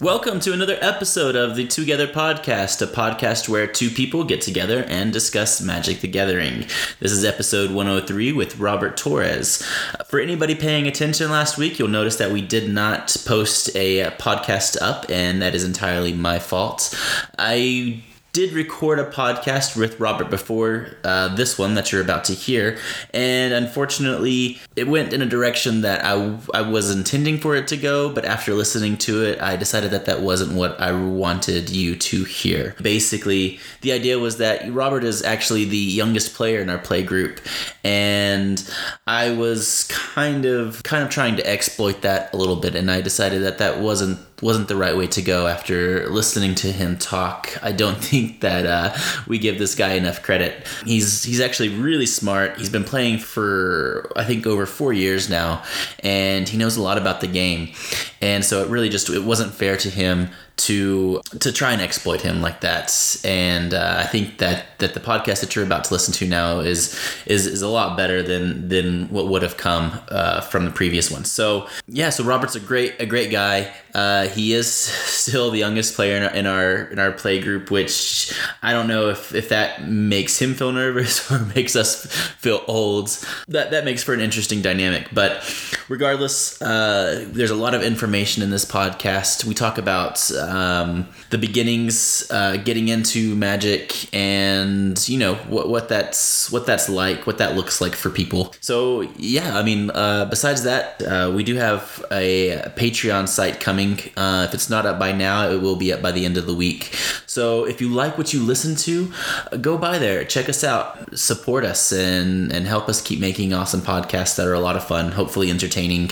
Welcome 0.00 0.40
to 0.40 0.54
another 0.54 0.78
episode 0.80 1.36
of 1.36 1.56
the 1.56 1.66
Together 1.66 2.06
Podcast, 2.06 2.80
a 2.80 2.86
podcast 2.86 3.50
where 3.50 3.66
two 3.66 3.90
people 3.90 4.24
get 4.24 4.40
together 4.40 4.84
and 4.84 5.12
discuss 5.12 5.60
Magic 5.60 6.00
the 6.00 6.08
Gathering. 6.08 6.60
This 7.00 7.12
is 7.12 7.22
episode 7.22 7.70
103 7.70 8.32
with 8.32 8.58
Robert 8.58 8.96
Torres. 8.96 9.62
For 10.06 10.18
anybody 10.18 10.54
paying 10.54 10.86
attention 10.86 11.30
last 11.30 11.58
week, 11.58 11.78
you'll 11.78 11.88
notice 11.88 12.16
that 12.16 12.32
we 12.32 12.40
did 12.40 12.70
not 12.70 13.14
post 13.26 13.76
a 13.76 14.04
podcast 14.12 14.80
up, 14.80 15.04
and 15.10 15.42
that 15.42 15.54
is 15.54 15.64
entirely 15.64 16.14
my 16.14 16.38
fault. 16.38 16.98
I 17.38 18.02
did 18.32 18.52
record 18.52 18.98
a 18.98 19.04
podcast 19.04 19.76
with 19.76 19.98
Robert 19.98 20.30
before 20.30 20.88
uh, 21.04 21.34
this 21.34 21.58
one 21.58 21.74
that 21.74 21.90
you're 21.90 22.00
about 22.00 22.24
to 22.24 22.32
hear, 22.32 22.78
and 23.12 23.52
unfortunately, 23.52 24.58
it 24.76 24.86
went 24.86 25.12
in 25.12 25.22
a 25.22 25.26
direction 25.26 25.80
that 25.80 26.04
I, 26.04 26.38
I 26.54 26.62
was 26.62 26.90
intending 26.90 27.38
for 27.38 27.56
it 27.56 27.66
to 27.68 27.76
go, 27.76 28.12
but 28.12 28.24
after 28.24 28.54
listening 28.54 28.96
to 28.98 29.24
it, 29.24 29.40
I 29.42 29.56
decided 29.56 29.90
that 29.90 30.06
that 30.06 30.20
wasn't 30.20 30.52
what 30.52 30.80
I 30.80 30.92
wanted 30.92 31.70
you 31.70 31.96
to 31.96 32.24
hear. 32.24 32.76
Basically, 32.80 33.58
the 33.80 33.92
idea 33.92 34.18
was 34.18 34.38
that 34.38 34.72
Robert 34.72 35.04
is 35.04 35.22
actually 35.22 35.64
the 35.64 35.76
youngest 35.76 36.34
player 36.34 36.60
in 36.60 36.70
our 36.70 36.78
play 36.78 37.02
group, 37.02 37.40
and 37.82 38.62
I 39.06 39.32
was 39.32 39.88
kind 39.90 40.44
of 40.44 40.82
kind 40.82 41.02
of 41.02 41.10
trying 41.10 41.36
to 41.36 41.46
exploit 41.46 42.02
that 42.02 42.32
a 42.32 42.36
little 42.36 42.56
bit, 42.56 42.74
and 42.74 42.90
I 42.90 43.00
decided 43.00 43.42
that 43.42 43.58
that 43.58 43.80
wasn't 43.80 44.18
wasn't 44.40 44.68
the 44.68 44.76
right 44.76 44.96
way 44.96 45.06
to 45.08 45.22
go 45.22 45.46
after 45.46 46.08
listening 46.08 46.54
to 46.56 46.72
him 46.72 46.96
talk. 46.96 47.56
I 47.62 47.72
don't 47.72 47.98
think 48.04 48.40
that 48.40 48.66
uh, 48.66 48.96
we 49.26 49.38
give 49.38 49.58
this 49.58 49.74
guy 49.74 49.92
enough 49.94 50.22
credit. 50.22 50.66
He's 50.84 51.22
he's 51.22 51.40
actually 51.40 51.70
really 51.70 52.06
smart. 52.06 52.58
He's 52.58 52.70
been 52.70 52.84
playing 52.84 53.18
for 53.18 54.10
I 54.16 54.24
think 54.24 54.46
over 54.46 54.66
four 54.66 54.92
years 54.92 55.28
now, 55.28 55.62
and 56.00 56.48
he 56.48 56.56
knows 56.56 56.76
a 56.76 56.82
lot 56.82 56.98
about 56.98 57.20
the 57.20 57.26
game. 57.26 57.72
And 58.20 58.44
so 58.44 58.62
it 58.62 58.68
really 58.68 58.88
just 58.88 59.08
it 59.10 59.24
wasn't 59.24 59.52
fair 59.54 59.76
to 59.78 59.90
him 59.90 60.30
to 60.66 61.20
to 61.38 61.52
try 61.52 61.72
and 61.72 61.80
exploit 61.80 62.20
him 62.20 62.40
like 62.40 62.60
that. 62.60 62.90
And 63.24 63.74
uh, 63.74 63.96
I 63.98 64.06
think 64.06 64.38
that 64.38 64.78
that 64.78 64.94
the 64.94 65.00
podcast 65.00 65.40
that 65.40 65.54
you're 65.54 65.64
about 65.64 65.84
to 65.84 65.94
listen 65.94 66.12
to 66.14 66.26
now 66.26 66.60
is 66.60 66.98
is 67.26 67.46
is 67.46 67.62
a 67.62 67.68
lot 67.68 67.96
better 67.96 68.22
than 68.22 68.68
than 68.68 69.08
what 69.08 69.28
would 69.28 69.42
have 69.42 69.56
come 69.56 70.00
uh, 70.08 70.40
from 70.40 70.64
the 70.64 70.70
previous 70.70 71.10
one. 71.10 71.24
So 71.24 71.68
yeah, 71.86 72.10
so 72.10 72.24
Robert's 72.24 72.56
a 72.56 72.60
great 72.60 73.00
a 73.00 73.06
great 73.06 73.30
guy. 73.30 73.72
Uh, 73.94 74.28
he 74.28 74.52
is 74.52 74.72
still 74.72 75.50
the 75.50 75.58
youngest 75.58 75.94
player 75.94 76.16
in 76.16 76.22
our, 76.22 76.34
in 76.34 76.46
our 76.46 76.82
in 76.92 76.98
our 76.98 77.12
play 77.12 77.40
group, 77.40 77.70
which 77.70 78.32
I 78.62 78.72
don't 78.72 78.88
know 78.88 79.08
if 79.08 79.34
if 79.34 79.48
that 79.50 79.88
makes 79.88 80.40
him 80.40 80.54
feel 80.54 80.72
nervous 80.72 81.30
or 81.32 81.38
makes 81.54 81.76
us 81.76 82.06
feel 82.38 82.62
old. 82.66 83.08
That 83.48 83.70
that 83.70 83.84
makes 83.84 84.02
for 84.02 84.14
an 84.14 84.20
interesting 84.20 84.62
dynamic. 84.62 85.08
But 85.12 85.42
regardless, 85.88 86.60
uh, 86.62 87.26
there's 87.28 87.50
a 87.50 87.56
lot 87.56 87.74
of 87.74 87.82
information 87.82 88.42
in 88.42 88.50
this 88.50 88.64
podcast. 88.64 89.44
We 89.44 89.54
talk 89.54 89.78
about 89.78 90.30
um, 90.50 91.08
the 91.30 91.38
beginnings, 91.38 92.28
uh, 92.30 92.56
getting 92.56 92.88
into 92.88 93.34
magic, 93.36 94.12
and 94.14 95.08
you 95.08 95.18
know 95.18 95.34
what 95.48 95.68
what 95.68 95.88
that's 95.88 96.50
what 96.50 96.66
that's 96.66 96.88
like, 96.88 97.26
what 97.26 97.38
that 97.38 97.54
looks 97.56 97.80
like 97.80 97.94
for 97.94 98.10
people. 98.10 98.54
So 98.60 99.02
yeah, 99.16 99.56
I 99.56 99.62
mean, 99.62 99.90
uh, 99.90 100.26
besides 100.26 100.64
that, 100.64 101.02
uh, 101.02 101.32
we 101.34 101.44
do 101.44 101.54
have 101.56 102.04
a 102.10 102.62
Patreon 102.76 103.28
site 103.28 103.60
coming. 103.60 104.00
Uh, 104.16 104.46
if 104.48 104.54
it's 104.54 104.68
not 104.68 104.86
up 104.86 104.98
by 104.98 105.12
now, 105.12 105.48
it 105.50 105.60
will 105.62 105.76
be 105.76 105.92
up 105.92 106.02
by 106.02 106.12
the 106.12 106.24
end 106.24 106.36
of 106.36 106.46
the 106.46 106.54
week. 106.54 106.94
So 107.26 107.64
if 107.64 107.80
you 107.80 107.88
like 107.88 108.18
what 108.18 108.32
you 108.32 108.42
listen 108.42 108.74
to, 108.76 109.12
go 109.60 109.78
by 109.78 109.98
there, 109.98 110.24
check 110.24 110.48
us 110.48 110.64
out, 110.64 111.16
support 111.16 111.64
us, 111.64 111.92
and 111.92 112.52
and 112.52 112.66
help 112.66 112.88
us 112.88 113.00
keep 113.00 113.20
making 113.20 113.52
awesome 113.52 113.80
podcasts 113.80 114.36
that 114.36 114.46
are 114.46 114.54
a 114.54 114.60
lot 114.60 114.76
of 114.76 114.84
fun, 114.84 115.12
hopefully 115.12 115.50
entertaining. 115.50 116.10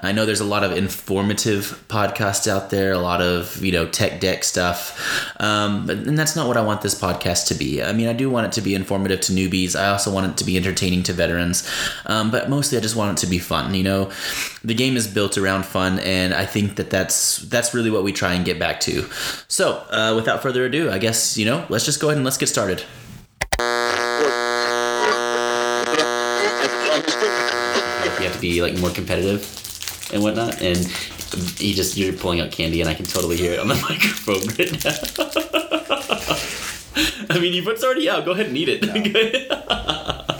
I 0.00 0.12
know 0.12 0.26
there's 0.26 0.40
a 0.40 0.44
lot 0.44 0.62
of 0.62 0.76
informative 0.76 1.84
podcasts 1.88 2.46
out 2.46 2.70
there, 2.70 2.92
a 2.92 2.98
lot 2.98 3.20
of 3.20 3.62
you 3.64 3.72
know 3.72 3.79
tech 3.86 4.20
deck 4.20 4.44
stuff, 4.44 4.98
um, 5.40 5.86
but 5.86 5.98
and 5.98 6.18
that's 6.18 6.36
not 6.36 6.46
what 6.46 6.56
I 6.56 6.62
want 6.62 6.82
this 6.82 6.94
podcast 6.94 7.48
to 7.48 7.54
be. 7.54 7.82
I 7.82 7.92
mean, 7.92 8.08
I 8.08 8.12
do 8.12 8.30
want 8.30 8.46
it 8.46 8.52
to 8.52 8.60
be 8.60 8.74
informative 8.74 9.20
to 9.22 9.32
newbies. 9.32 9.78
I 9.78 9.88
also 9.88 10.12
want 10.12 10.30
it 10.30 10.36
to 10.38 10.44
be 10.44 10.56
entertaining 10.56 11.02
to 11.04 11.12
veterans, 11.12 11.68
um, 12.06 12.30
but 12.30 12.50
mostly 12.50 12.78
I 12.78 12.80
just 12.80 12.96
want 12.96 13.18
it 13.18 13.24
to 13.24 13.30
be 13.30 13.38
fun. 13.38 13.74
You 13.74 13.84
know, 13.84 14.10
the 14.64 14.74
game 14.74 14.96
is 14.96 15.06
built 15.06 15.38
around 15.38 15.64
fun, 15.64 15.98
and 16.00 16.34
I 16.34 16.46
think 16.46 16.76
that 16.76 16.90
that's 16.90 17.38
that's 17.38 17.74
really 17.74 17.90
what 17.90 18.04
we 18.04 18.12
try 18.12 18.34
and 18.34 18.44
get 18.44 18.58
back 18.58 18.80
to. 18.80 19.08
So, 19.48 19.84
uh, 19.90 20.14
without 20.16 20.42
further 20.42 20.64
ado, 20.64 20.90
I 20.90 20.98
guess 20.98 21.36
you 21.36 21.44
know, 21.44 21.64
let's 21.68 21.84
just 21.84 22.00
go 22.00 22.08
ahead 22.08 22.18
and 22.18 22.24
let's 22.24 22.38
get 22.38 22.48
started. 22.48 22.84
You 28.20 28.26
have 28.26 28.34
to 28.34 28.40
be 28.40 28.60
like 28.60 28.78
more 28.78 28.90
competitive 28.90 29.40
and 30.12 30.22
whatnot, 30.22 30.60
and 30.60 30.76
he 31.58 31.74
just 31.74 31.96
you're 31.96 32.12
pulling 32.12 32.40
out 32.40 32.50
candy, 32.50 32.80
and 32.80 32.88
I 32.90 32.94
can 32.94 33.06
totally 33.06 33.36
hear 33.36 33.52
it 33.52 33.60
on 33.60 33.68
the 33.68 33.74
microphone 33.88 34.46
right 34.58 34.84
now. 34.84 34.96
I 37.30 37.38
mean, 37.38 37.52
you 37.52 37.68
it's 37.70 37.84
already 37.84 38.08
out. 38.10 38.24
Go 38.24 38.32
ahead 38.32 38.46
and 38.46 38.56
eat 38.56 38.68
it. 38.68 38.82
and 38.84 38.90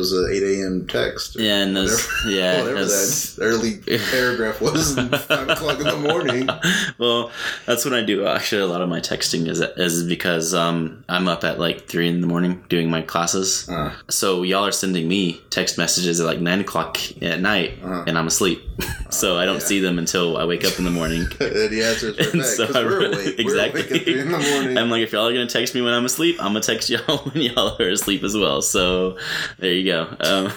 those 0.00 0.14
uh, 0.14 0.26
8 0.32 0.42
a.m. 0.62 0.86
text. 0.86 1.36
Yeah, 1.38 1.62
and 1.62 1.76
those- 1.76 2.06
whatever- 2.06 2.30
yeah, 2.36 2.58
whatever 2.62 2.78
those- 2.80 3.36
that 3.36 3.44
early 3.44 3.78
paragraph 4.10 4.60
was, 4.60 4.94
5 4.94 5.48
o'clock 5.48 5.78
in 5.78 5.84
the 5.86 5.96
morning. 5.98 6.48
well, 6.98 7.30
that's 7.66 7.84
when 7.84 7.94
I 7.94 8.02
do. 8.04 8.26
Actually, 8.26 8.62
a 8.62 8.66
lot 8.66 8.80
of 8.82 8.88
my 8.88 9.00
texting 9.00 9.48
is 9.48 9.60
is 9.60 10.04
because 10.04 10.54
um, 10.54 11.04
I'm 11.08 11.28
up 11.28 11.44
at 11.44 11.58
like 11.58 11.86
three 11.88 12.08
in 12.08 12.20
the 12.20 12.26
morning 12.26 12.62
doing 12.68 12.90
my 12.90 13.02
classes. 13.02 13.68
Uh, 13.68 13.92
So 14.08 14.42
y'all 14.42 14.66
are 14.66 14.72
sending 14.72 15.08
me 15.08 15.40
text 15.50 15.78
messages 15.78 16.20
at 16.20 16.26
like 16.26 16.40
nine 16.40 16.60
o'clock 16.60 16.98
at 17.22 17.40
night, 17.40 17.78
Uh-huh. 17.82 18.04
and 18.06 18.16
I'm 18.18 18.26
asleep. 18.26 18.62
so 19.10 19.36
I 19.38 19.44
don't 19.44 19.56
yeah. 19.60 19.66
see 19.66 19.80
them 19.80 19.98
until 19.98 20.36
I 20.38 20.44
wake 20.46 20.64
up 20.64 20.78
in 20.78 20.84
the 20.84 20.90
morning. 20.90 21.26
and 21.40 21.72
he 21.72 21.82
answers 21.82 22.16
right 22.18 22.32
back 22.32 22.44
so 22.44 22.64
I 22.74 22.82
we're 22.84 23.06
awake. 23.12 23.38
exactly. 23.38 23.82
We're 23.82 23.88
awake 23.88 24.00
at 24.00 24.04
3 24.04 24.20
in 24.20 24.32
the 24.32 24.38
morning. 24.38 24.78
I'm 24.78 24.90
like, 24.90 25.02
if 25.02 25.12
y'all 25.12 25.26
are 25.28 25.32
gonna 25.32 25.46
text 25.46 25.74
me 25.74 25.82
when 25.82 25.92
I'm 25.92 26.04
asleep, 26.06 26.36
I'm 26.40 26.48
gonna 26.52 26.60
text 26.60 26.88
y'all 26.90 27.18
when 27.18 27.42
y'all 27.42 27.76
are 27.80 27.88
asleep 27.88 28.22
as 28.24 28.34
well. 28.36 28.62
So 28.62 29.18
there 29.58 29.72
you 29.72 29.84
go. 29.92 30.16
Um, 30.20 30.49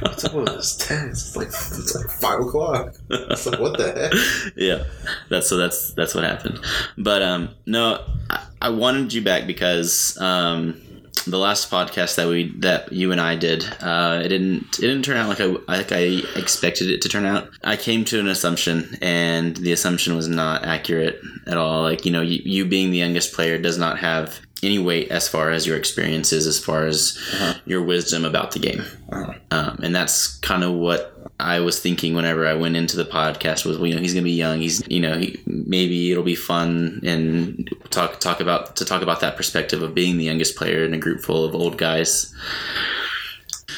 What's 0.00 0.24
up 0.24 0.34
with 0.34 0.46
this 0.46 0.76
text? 0.76 1.28
It's 1.28 1.36
like, 1.36 1.48
it's 1.48 1.94
like 1.94 2.10
5 2.10 2.40
o'clock. 2.40 2.94
It's 3.10 3.46
like, 3.46 3.60
what 3.60 3.76
the 3.78 3.92
heck? 3.92 4.12
yeah 4.56 4.84
that's 5.28 5.48
so 5.48 5.56
that's 5.56 5.92
that's 5.92 6.14
what 6.14 6.24
happened 6.24 6.58
but 6.96 7.22
um 7.22 7.50
no 7.66 8.04
I, 8.30 8.46
I 8.62 8.68
wanted 8.70 9.12
you 9.12 9.22
back 9.22 9.46
because 9.46 10.18
um 10.20 10.80
the 11.24 11.38
last 11.38 11.70
podcast 11.70 12.16
that 12.16 12.28
we 12.28 12.52
that 12.58 12.92
you 12.92 13.12
and 13.12 13.20
I 13.20 13.36
did 13.36 13.64
uh 13.80 14.20
it 14.24 14.28
didn't 14.28 14.78
it 14.78 14.82
didn't 14.82 15.04
turn 15.04 15.16
out 15.16 15.28
like 15.28 15.40
I 15.40 15.46
like 15.68 15.92
I 15.92 16.22
expected 16.36 16.90
it 16.90 17.02
to 17.02 17.08
turn 17.08 17.24
out. 17.24 17.50
I 17.64 17.76
came 17.76 18.04
to 18.06 18.20
an 18.20 18.28
assumption 18.28 18.96
and 19.00 19.56
the 19.56 19.72
assumption 19.72 20.16
was 20.16 20.28
not 20.28 20.64
accurate 20.64 21.20
at 21.46 21.56
all. 21.56 21.82
Like 21.82 22.04
you 22.04 22.12
know 22.12 22.22
you, 22.22 22.40
you 22.44 22.64
being 22.64 22.90
the 22.90 22.98
youngest 22.98 23.32
player 23.32 23.58
does 23.58 23.78
not 23.78 23.98
have 23.98 24.40
any 24.62 24.78
weight 24.78 25.10
as 25.10 25.28
far 25.28 25.50
as 25.50 25.66
your 25.66 25.76
experiences 25.76 26.46
as 26.46 26.58
far 26.58 26.86
as 26.86 27.18
your 27.64 27.82
wisdom 27.82 28.24
about 28.24 28.52
the 28.52 28.58
game. 28.58 28.82
Uh-huh. 29.10 29.32
um, 29.50 29.78
and 29.82 29.94
that's 29.94 30.36
kind 30.38 30.64
of 30.64 30.72
what 30.72 31.17
I 31.40 31.60
was 31.60 31.78
thinking 31.78 32.14
whenever 32.14 32.46
I 32.46 32.54
went 32.54 32.74
into 32.76 32.96
the 32.96 33.04
podcast 33.04 33.64
was, 33.64 33.78
well, 33.78 33.86
you 33.86 33.94
know, 33.94 34.00
he's 34.00 34.12
gonna 34.12 34.24
be 34.24 34.32
young. 34.32 34.60
He's, 34.60 34.82
you 34.88 35.00
know, 35.00 35.16
he, 35.18 35.40
maybe 35.46 36.10
it'll 36.10 36.24
be 36.24 36.34
fun 36.34 37.00
and 37.04 37.68
talk 37.90 38.18
talk 38.20 38.40
about 38.40 38.74
to 38.76 38.84
talk 38.84 39.02
about 39.02 39.20
that 39.20 39.36
perspective 39.36 39.80
of 39.82 39.94
being 39.94 40.16
the 40.18 40.24
youngest 40.24 40.56
player 40.56 40.84
in 40.84 40.94
a 40.94 40.98
group 40.98 41.20
full 41.20 41.44
of 41.44 41.54
old 41.54 41.78
guys. 41.78 42.34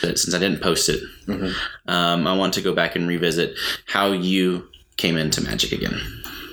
But 0.00 0.18
since 0.18 0.34
I 0.34 0.38
didn't 0.38 0.62
post 0.62 0.88
it, 0.88 1.02
Mhm. 1.26 1.54
um, 1.86 2.26
I 2.26 2.34
want 2.34 2.54
to 2.54 2.62
go 2.62 2.72
back 2.72 2.96
and 2.96 3.06
revisit 3.06 3.54
how 3.86 4.12
you 4.12 4.66
came 4.96 5.16
into 5.18 5.42
Magic 5.42 5.72
again. 5.72 6.00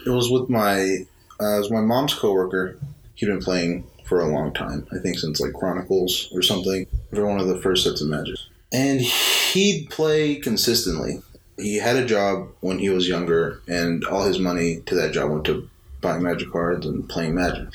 It 0.05 0.09
was 0.09 0.29
with 0.29 0.49
my, 0.49 1.05
uh, 1.41 1.55
it 1.55 1.59
was 1.59 1.71
my 1.71 1.81
mom's 1.81 2.13
coworker. 2.13 2.77
He'd 3.15 3.27
been 3.27 3.39
playing 3.39 3.85
for 4.05 4.19
a 4.19 4.27
long 4.27 4.53
time. 4.53 4.85
I 4.91 4.97
think 4.99 5.19
since 5.19 5.39
like 5.39 5.53
Chronicles 5.53 6.29
or 6.33 6.41
something. 6.41 6.85
For 7.13 7.25
one 7.25 7.39
of 7.39 7.47
the 7.47 7.57
first 7.61 7.83
sets 7.85 8.01
of 8.01 8.09
Magic. 8.09 8.35
And 8.71 9.01
he'd 9.01 9.89
play 9.89 10.35
consistently. 10.35 11.21
He 11.57 11.77
had 11.77 11.95
a 11.95 12.05
job 12.05 12.49
when 12.59 12.79
he 12.79 12.89
was 12.89 13.07
younger, 13.07 13.61
and 13.67 14.03
all 14.05 14.23
his 14.23 14.39
money 14.39 14.81
to 14.85 14.95
that 14.95 15.13
job 15.13 15.31
went 15.31 15.45
to 15.45 15.69
buying 16.01 16.21
Magic 16.21 16.51
cards 16.51 16.85
and 16.85 17.07
playing 17.09 17.33
Magic. 17.35 17.67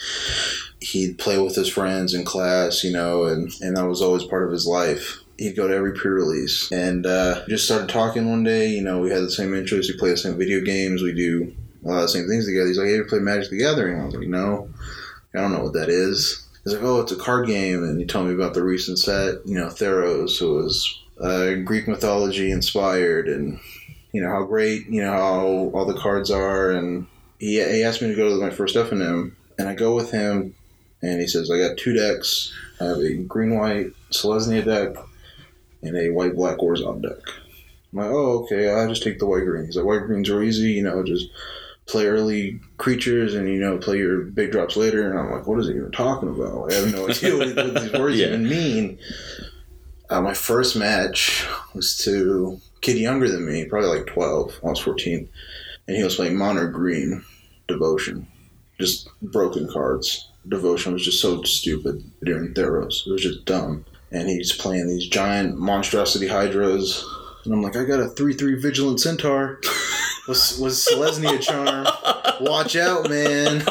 He'd 0.80 1.18
play 1.18 1.38
with 1.38 1.54
his 1.56 1.68
friends 1.68 2.14
in 2.14 2.24
class, 2.24 2.84
you 2.84 2.92
know, 2.92 3.24
and, 3.24 3.52
and 3.60 3.76
that 3.76 3.86
was 3.86 4.02
always 4.02 4.24
part 4.24 4.44
of 4.44 4.52
his 4.52 4.66
life. 4.66 5.18
he'd 5.38 5.56
go 5.56 5.66
to 5.66 5.74
every 5.74 5.92
pre-release, 5.92 6.70
and 6.70 7.06
uh, 7.06 7.44
just 7.48 7.64
started 7.64 7.88
talking 7.88 8.28
one 8.30 8.44
day. 8.44 8.68
You 8.68 8.82
know, 8.82 9.00
we 9.00 9.10
had 9.10 9.22
the 9.22 9.30
same 9.30 9.54
interests. 9.54 9.90
We 9.92 9.98
play 9.98 10.10
the 10.10 10.16
same 10.16 10.38
video 10.38 10.60
games. 10.60 11.02
We 11.02 11.12
do 11.12 11.54
a 11.84 11.88
lot 11.88 11.96
of 11.96 12.02
the 12.02 12.08
same 12.08 12.28
things 12.28 12.46
together. 12.46 12.68
He's 12.68 12.78
like, 12.78 12.88
"Hey, 12.88 12.96
you 12.96 13.04
play 13.04 13.18
Magic 13.18 13.50
the 13.50 13.58
Gathering?" 13.58 14.00
I 14.00 14.04
was 14.04 14.14
like, 14.14 14.28
"No, 14.28 14.68
I 15.34 15.40
don't 15.40 15.52
know 15.52 15.64
what 15.64 15.72
that 15.74 15.88
is." 15.88 16.46
He's 16.64 16.74
like, 16.74 16.82
"Oh, 16.82 17.00
it's 17.00 17.12
a 17.12 17.16
card 17.16 17.46
game," 17.46 17.82
and 17.82 17.98
he 17.98 18.06
told 18.06 18.28
me 18.28 18.34
about 18.34 18.54
the 18.54 18.62
recent 18.62 18.98
set. 18.98 19.46
You 19.46 19.54
know, 19.54 19.66
Theros, 19.66 20.38
who 20.38 20.54
was 20.54 21.02
uh, 21.20 21.54
Greek 21.64 21.88
mythology 21.88 22.50
inspired, 22.50 23.28
and 23.28 23.58
you 24.12 24.22
know 24.22 24.30
how 24.30 24.44
great 24.44 24.86
you 24.86 25.02
know 25.02 25.12
how 25.12 25.46
all 25.74 25.84
the 25.84 25.98
cards 25.98 26.30
are. 26.30 26.70
And 26.70 27.06
he, 27.38 27.62
he 27.62 27.82
asked 27.82 28.02
me 28.02 28.08
to 28.08 28.14
go 28.14 28.28
to 28.28 28.40
my 28.44 28.50
first 28.50 28.76
F 28.76 28.92
and 28.92 29.32
and 29.58 29.68
I 29.68 29.74
go 29.74 29.94
with 29.94 30.12
him, 30.12 30.54
and 31.02 31.20
he 31.20 31.26
says, 31.26 31.50
"I 31.50 31.58
got 31.58 31.78
two 31.78 31.94
decks. 31.94 32.52
I 32.80 32.84
have 32.84 32.98
a 32.98 33.14
green 33.14 33.58
white 33.58 33.92
Selesnya 34.10 34.64
deck 34.64 34.96
and 35.82 35.96
a 35.96 36.10
white 36.10 36.36
black 36.36 36.58
Orzhov 36.58 37.02
deck." 37.02 37.22
I'm 37.92 37.98
like, 37.98 38.10
"Oh, 38.10 38.44
okay. 38.44 38.70
I'll 38.70 38.88
just 38.88 39.02
take 39.02 39.18
the 39.18 39.26
white 39.26 39.44
green." 39.44 39.66
He's 39.66 39.76
like, 39.76 39.84
"White 39.84 40.06
greens 40.06 40.30
are 40.30 40.42
easy. 40.42 40.70
You 40.72 40.84
know, 40.84 41.02
just." 41.02 41.28
Play 41.86 42.06
early 42.06 42.60
creatures 42.78 43.34
and 43.34 43.48
you 43.48 43.58
know 43.60 43.76
play 43.78 43.98
your 43.98 44.22
big 44.22 44.52
drops 44.52 44.76
later, 44.76 45.10
and 45.10 45.18
I'm 45.18 45.30
like, 45.32 45.46
what 45.46 45.58
is 45.58 45.66
he 45.68 45.74
even 45.74 45.90
talking 45.92 46.28
about? 46.28 46.72
I 46.72 46.76
have 46.76 46.92
no 46.92 47.08
idea 47.08 47.36
what, 47.36 47.56
what 47.56 47.82
these 47.82 47.92
words 47.92 48.16
Yeah. 48.18 48.26
even 48.28 48.48
mean. 48.48 48.98
Uh, 50.08 50.20
my 50.20 50.34
first 50.34 50.76
match 50.76 51.46
was 51.74 51.96
to 51.98 52.60
a 52.76 52.80
kid 52.80 52.98
younger 52.98 53.28
than 53.30 53.46
me, 53.46 53.64
probably 53.64 53.88
like 53.98 54.06
12. 54.06 54.60
I 54.62 54.68
was 54.68 54.78
14. 54.78 55.28
And 55.88 55.96
he 55.96 56.02
was 56.04 56.16
playing 56.16 56.36
Mono 56.36 56.68
Green 56.68 57.24
Devotion. 57.66 58.26
Just 58.78 59.08
broken 59.22 59.68
cards. 59.72 60.28
Devotion 60.48 60.92
was 60.92 61.04
just 61.04 61.20
so 61.20 61.42
stupid 61.44 62.02
during 62.24 62.52
Theros. 62.54 63.06
It 63.06 63.12
was 63.12 63.22
just 63.22 63.44
dumb. 63.44 63.84
And 64.10 64.28
he's 64.28 64.52
playing 64.52 64.86
these 64.86 65.08
giant 65.08 65.56
monstrosity 65.58 66.26
Hydras. 66.28 67.04
And 67.44 67.54
I'm 67.54 67.62
like, 67.62 67.76
I 67.76 67.84
got 67.84 68.00
a 68.00 68.08
3 68.08 68.34
3 68.34 68.60
Vigilant 68.60 69.00
Centaur. 69.00 69.60
Was, 70.28 70.58
was 70.58 70.86
Selesnya 70.86 71.40
Charm. 71.40 71.86
Watch 72.40 72.76
out, 72.76 73.08
man. 73.08 73.64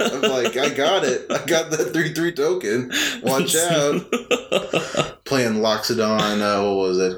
I'm 0.00 0.22
like, 0.22 0.56
I 0.56 0.70
got 0.74 1.04
it. 1.04 1.26
I 1.30 1.44
got 1.46 1.70
that 1.70 1.90
3 1.92 2.12
3 2.12 2.32
token. 2.32 2.92
Watch 3.22 3.54
out 3.54 4.10
playing 5.28 5.54
Loxodon. 5.54 6.40
Uh, 6.40 6.62
what 6.64 6.88
was 6.88 6.98
it? 6.98 7.16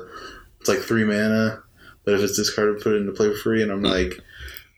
It's 0.60 0.68
like 0.68 0.80
three 0.80 1.04
mana, 1.04 1.62
but 2.04 2.14
if 2.14 2.20
it's 2.20 2.36
discarded, 2.36 2.82
put 2.82 2.92
it 2.92 2.96
into 2.96 3.12
play 3.12 3.30
for 3.30 3.38
free. 3.38 3.62
And 3.62 3.72
I'm 3.72 3.82
like, 3.82 4.20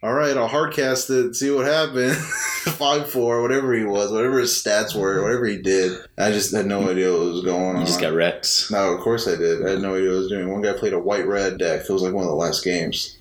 all 0.03 0.13
right, 0.15 0.37
I'll 0.37 0.49
hardcast 0.49 1.11
it, 1.11 1.35
see 1.37 1.51
what 1.51 1.67
happens. 1.67 2.17
Five 2.77 3.11
four, 3.11 3.41
whatever 3.43 3.73
he 3.75 3.85
was, 3.85 4.11
whatever 4.11 4.39
his 4.41 4.51
stats 4.53 4.95
were, 4.95 5.23
whatever 5.23 5.47
he 5.47 5.59
did. 5.59 5.99
I 6.19 6.31
just 6.33 6.55
had 6.55 6.67
no 6.67 6.89
idea 6.91 7.11
what 7.13 7.21
was 7.21 7.45
going 7.45 7.77
on. 7.77 7.81
You 7.81 7.87
just 7.87 8.01
got 8.01 8.13
wrecked. 8.13 8.71
no, 8.71 8.93
of 8.95 9.01
course 9.01 9.27
I 9.29 9.37
did. 9.37 9.65
I 9.67 9.71
had 9.71 9.81
no 9.83 9.95
idea 9.95 10.09
what 10.09 10.15
I 10.17 10.19
was 10.19 10.29
doing. 10.29 10.51
One 10.51 10.63
guy 10.63 10.73
played 10.73 10.93
a 10.93 10.99
white 10.99 11.27
red 11.27 11.59
deck. 11.59 11.83
It 11.83 11.91
was 11.91 12.03
like 12.03 12.13
one 12.13 12.25
of 12.25 12.31
the 12.31 12.37
last 12.37 12.65
games. 12.65 13.17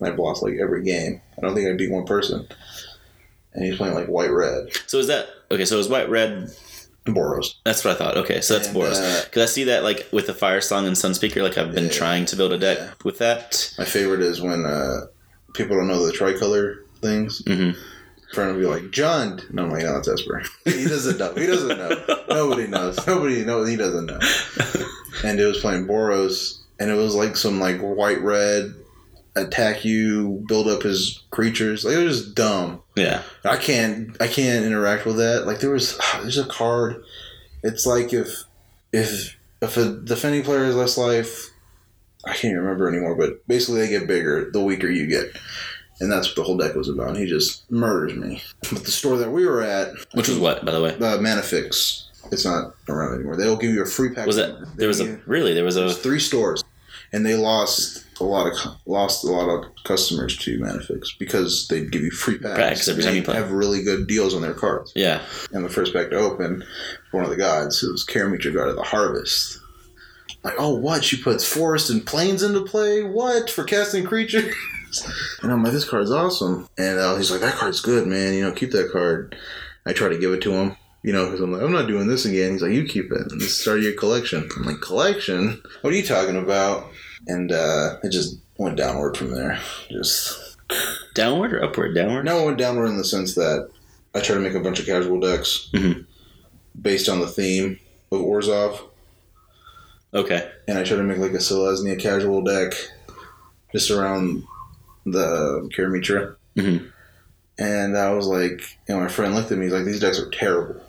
And 0.00 0.08
I 0.08 0.14
lost 0.14 0.42
like 0.42 0.54
every 0.62 0.82
game. 0.84 1.20
I 1.36 1.40
don't 1.40 1.54
think 1.54 1.68
I 1.68 1.76
beat 1.76 1.90
one 1.90 2.04
person. 2.06 2.46
And 3.54 3.64
he's 3.64 3.76
playing 3.76 3.94
like 3.94 4.06
white 4.06 4.30
red. 4.30 4.68
So 4.86 4.98
is 4.98 5.06
that 5.08 5.28
okay? 5.50 5.64
So 5.64 5.78
is 5.78 5.88
white 5.88 6.08
red? 6.10 6.50
Boros. 7.06 7.54
That's 7.64 7.84
what 7.84 7.94
I 7.94 7.98
thought. 7.98 8.16
Okay, 8.18 8.42
so 8.42 8.54
that's 8.54 8.68
And, 8.68 8.76
Boros. 8.76 8.96
uh, 8.96 9.24
Because 9.24 9.42
I 9.50 9.52
see 9.52 9.64
that 9.64 9.82
like 9.82 10.06
with 10.12 10.26
the 10.26 10.34
Firesong 10.34 10.86
and 10.86 10.94
Sunspeaker. 10.94 11.42
Like 11.42 11.56
I've 11.56 11.74
been 11.74 11.84
Yeah. 11.86 11.90
trying 11.90 12.26
to 12.26 12.36
build 12.36 12.52
a 12.52 12.58
deck 12.58 12.78
Yeah. 12.78 12.90
with 13.04 13.16
that. 13.18 13.72
My 13.78 13.84
favorite 13.86 14.20
is 14.20 14.40
when 14.42 14.66
uh, 14.66 15.06
people 15.58 15.76
don't 15.76 15.88
know 15.88 16.06
the 16.06 16.12
tricolor 16.12 16.84
things. 17.00 17.42
hmm 17.46 17.72
trying 18.32 18.52
to 18.52 18.58
be 18.58 18.66
like 18.66 18.90
John. 18.90 19.40
No, 19.50 19.64
I'm 19.64 19.70
like, 19.70 19.84
no, 19.84 19.96
it's 19.96 20.08
Esper. 20.08 20.42
he 20.64 20.84
doesn't 20.84 21.18
know. 21.18 21.32
He 21.34 21.46
doesn't 21.46 21.78
know. 21.78 22.24
Nobody 22.28 22.66
knows. 22.66 23.06
Nobody 23.06 23.44
knows. 23.44 23.68
He 23.68 23.76
doesn't 23.76 24.06
know. 24.06 24.18
And 25.24 25.40
it 25.40 25.46
was 25.46 25.60
playing 25.60 25.86
Boros, 25.86 26.58
and 26.78 26.90
it 26.90 26.94
was 26.94 27.14
like 27.14 27.36
some 27.36 27.58
like 27.58 27.80
white 27.80 28.20
red 28.20 28.74
attack 29.34 29.84
you, 29.84 30.44
build 30.46 30.68
up 30.68 30.82
his 30.82 31.22
creatures. 31.30 31.84
Like 31.84 31.94
it 31.94 32.04
was 32.04 32.20
just 32.22 32.34
dumb. 32.34 32.82
Yeah. 32.96 33.22
I 33.44 33.56
can't. 33.56 34.14
I 34.20 34.28
can't 34.28 34.64
interact 34.66 35.06
with 35.06 35.16
that. 35.16 35.46
Like 35.46 35.60
there 35.60 35.70
was. 35.70 35.98
There's 36.20 36.38
a 36.38 36.44
card. 36.44 37.02
It's 37.62 37.86
like 37.86 38.12
if 38.12 38.44
if 38.92 39.36
if 39.62 39.76
a 39.76 39.90
defending 39.90 40.42
player 40.42 40.64
has 40.64 40.76
less 40.76 40.98
life. 40.98 41.50
I 42.24 42.34
can't 42.34 42.56
remember 42.56 42.88
anymore, 42.88 43.14
but 43.16 43.46
basically 43.46 43.80
they 43.80 43.88
get 43.88 44.06
bigger 44.06 44.50
the 44.52 44.62
weaker 44.62 44.88
you 44.88 45.06
get. 45.06 45.28
And 46.00 46.12
that's 46.12 46.28
what 46.28 46.36
the 46.36 46.42
whole 46.44 46.56
deck 46.56 46.74
was 46.76 46.88
about. 46.88 47.16
He 47.16 47.26
just 47.26 47.68
murders 47.70 48.16
me. 48.16 48.40
But 48.72 48.84
the 48.84 48.90
store 48.92 49.16
that 49.18 49.30
we 49.32 49.44
were 49.46 49.62
at, 49.62 49.88
Which 50.12 50.28
was 50.28 50.38
what, 50.38 50.64
by 50.64 50.70
the 50.72 50.80
way? 50.80 50.90
uh, 50.94 51.18
Manifix, 51.18 52.04
it's 52.30 52.44
not 52.44 52.74
around 52.88 53.14
anymore. 53.14 53.36
They'll 53.36 53.56
give 53.56 53.72
you 53.74 53.82
a 53.82 53.86
free 53.86 54.14
pack. 54.14 54.26
Was 54.26 54.36
that 54.36 54.76
there 54.76 54.86
was 54.88 55.00
a 55.00 55.16
really 55.26 55.54
there 55.54 55.64
was 55.64 55.76
a 55.76 55.92
three 55.92 56.20
stores, 56.20 56.62
and 57.12 57.26
they 57.26 57.34
lost 57.34 58.04
a 58.20 58.24
lot 58.24 58.46
of 58.46 58.76
lost 58.86 59.24
a 59.24 59.28
lot 59.28 59.48
of 59.48 59.64
customers 59.84 60.36
to 60.38 60.58
Manifix 60.60 61.08
because 61.18 61.66
they'd 61.68 61.90
give 61.90 62.02
you 62.02 62.10
free 62.12 62.38
packs. 62.38 62.58
Packs 62.58 62.88
every 62.88 63.02
time 63.02 63.14
you 63.14 63.20
They 63.22 63.24
play. 63.26 63.34
Have 63.36 63.50
really 63.50 63.82
good 63.82 64.06
deals 64.06 64.34
on 64.34 64.42
their 64.42 64.54
cards. 64.54 64.92
yeah. 64.94 65.22
And 65.52 65.64
the 65.64 65.68
first 65.68 65.92
pack 65.92 66.10
to 66.10 66.16
open, 66.16 66.62
one 67.12 67.24
of 67.24 67.30
the 67.30 67.36
gods, 67.36 67.82
it 67.82 67.90
was 67.90 68.04
Karametra 68.06 68.54
God 68.54 68.68
of 68.68 68.76
the 68.76 68.82
Harvest. 68.82 69.58
Like, 70.44 70.54
oh, 70.58 70.74
what? 70.74 71.04
She 71.04 71.20
puts 71.20 71.44
forest 71.44 71.90
and 71.90 72.06
plains 72.06 72.42
into 72.42 72.62
play? 72.62 73.02
What? 73.02 73.50
For 73.50 73.64
casting 73.64 74.04
creatures? 74.04 74.54
and 75.42 75.52
I'm 75.52 75.62
like, 75.62 75.72
this 75.72 75.88
card's 75.88 76.12
awesome. 76.12 76.68
And 76.78 76.98
uh, 76.98 77.16
he's 77.16 77.30
like, 77.30 77.40
that 77.40 77.54
card's 77.56 77.80
good, 77.80 78.06
man. 78.06 78.34
You 78.34 78.42
know, 78.42 78.52
keep 78.52 78.70
that 78.72 78.90
card. 78.92 79.36
I 79.86 79.92
try 79.92 80.08
to 80.08 80.18
give 80.18 80.32
it 80.32 80.40
to 80.42 80.52
him, 80.52 80.76
you 81.02 81.12
know, 81.12 81.24
because 81.26 81.40
I'm 81.40 81.52
like, 81.52 81.62
I'm 81.62 81.72
not 81.72 81.88
doing 81.88 82.06
this 82.08 82.24
again. 82.24 82.52
He's 82.52 82.62
like, 82.62 82.72
you 82.72 82.84
keep 82.84 83.10
it. 83.10 83.30
And 83.32 83.40
this 83.40 83.60
start 83.60 83.80
your 83.80 83.94
collection. 83.94 84.48
I'm 84.56 84.62
like, 84.64 84.80
collection? 84.80 85.60
What 85.80 85.92
are 85.92 85.96
you 85.96 86.02
talking 86.04 86.36
about? 86.36 86.86
And 87.26 87.50
uh, 87.52 87.96
it 88.02 88.10
just 88.10 88.36
went 88.58 88.76
downward 88.76 89.16
from 89.16 89.30
there. 89.34 89.58
Just 89.90 90.56
Downward 91.14 91.52
or 91.54 91.64
upward? 91.64 91.94
Downward. 91.94 92.24
no, 92.24 92.42
it 92.42 92.46
went 92.46 92.58
downward 92.58 92.86
in 92.86 92.96
the 92.98 93.04
sense 93.04 93.34
that 93.34 93.68
I 94.14 94.20
try 94.20 94.34
to 94.36 94.40
make 94.40 94.54
a 94.54 94.60
bunch 94.60 94.78
of 94.78 94.86
casual 94.86 95.18
decks 95.18 95.68
Mhm. 95.72 96.04
based 96.80 97.08
on 97.08 97.20
the 97.20 97.26
theme 97.26 97.80
of 98.12 98.20
Orzhov, 98.20 98.78
Okay. 100.14 100.50
and 100.66 100.78
I 100.78 100.84
try 100.84 100.96
to 100.96 101.02
make 101.02 101.18
like 101.18 101.32
a 101.32 101.38
Selesnya 101.38 101.98
casual 102.00 102.42
deck 102.42 102.72
just 103.72 103.90
around 103.90 104.44
the 105.04 105.68
Karametra. 105.76 106.36
Mhm. 106.56 106.90
And 107.58 107.96
I 107.98 108.10
was 108.14 108.26
like, 108.26 108.60
you 108.88 108.94
know, 108.94 109.00
my 109.00 109.08
friend 109.08 109.34
looked 109.34 109.50
at 109.52 109.58
me. 109.58 109.64
He's 109.66 109.72
like, 109.74 109.84
"These 109.84 110.00
decks 110.00 110.18
are 110.20 110.30
terrible," 110.30 110.80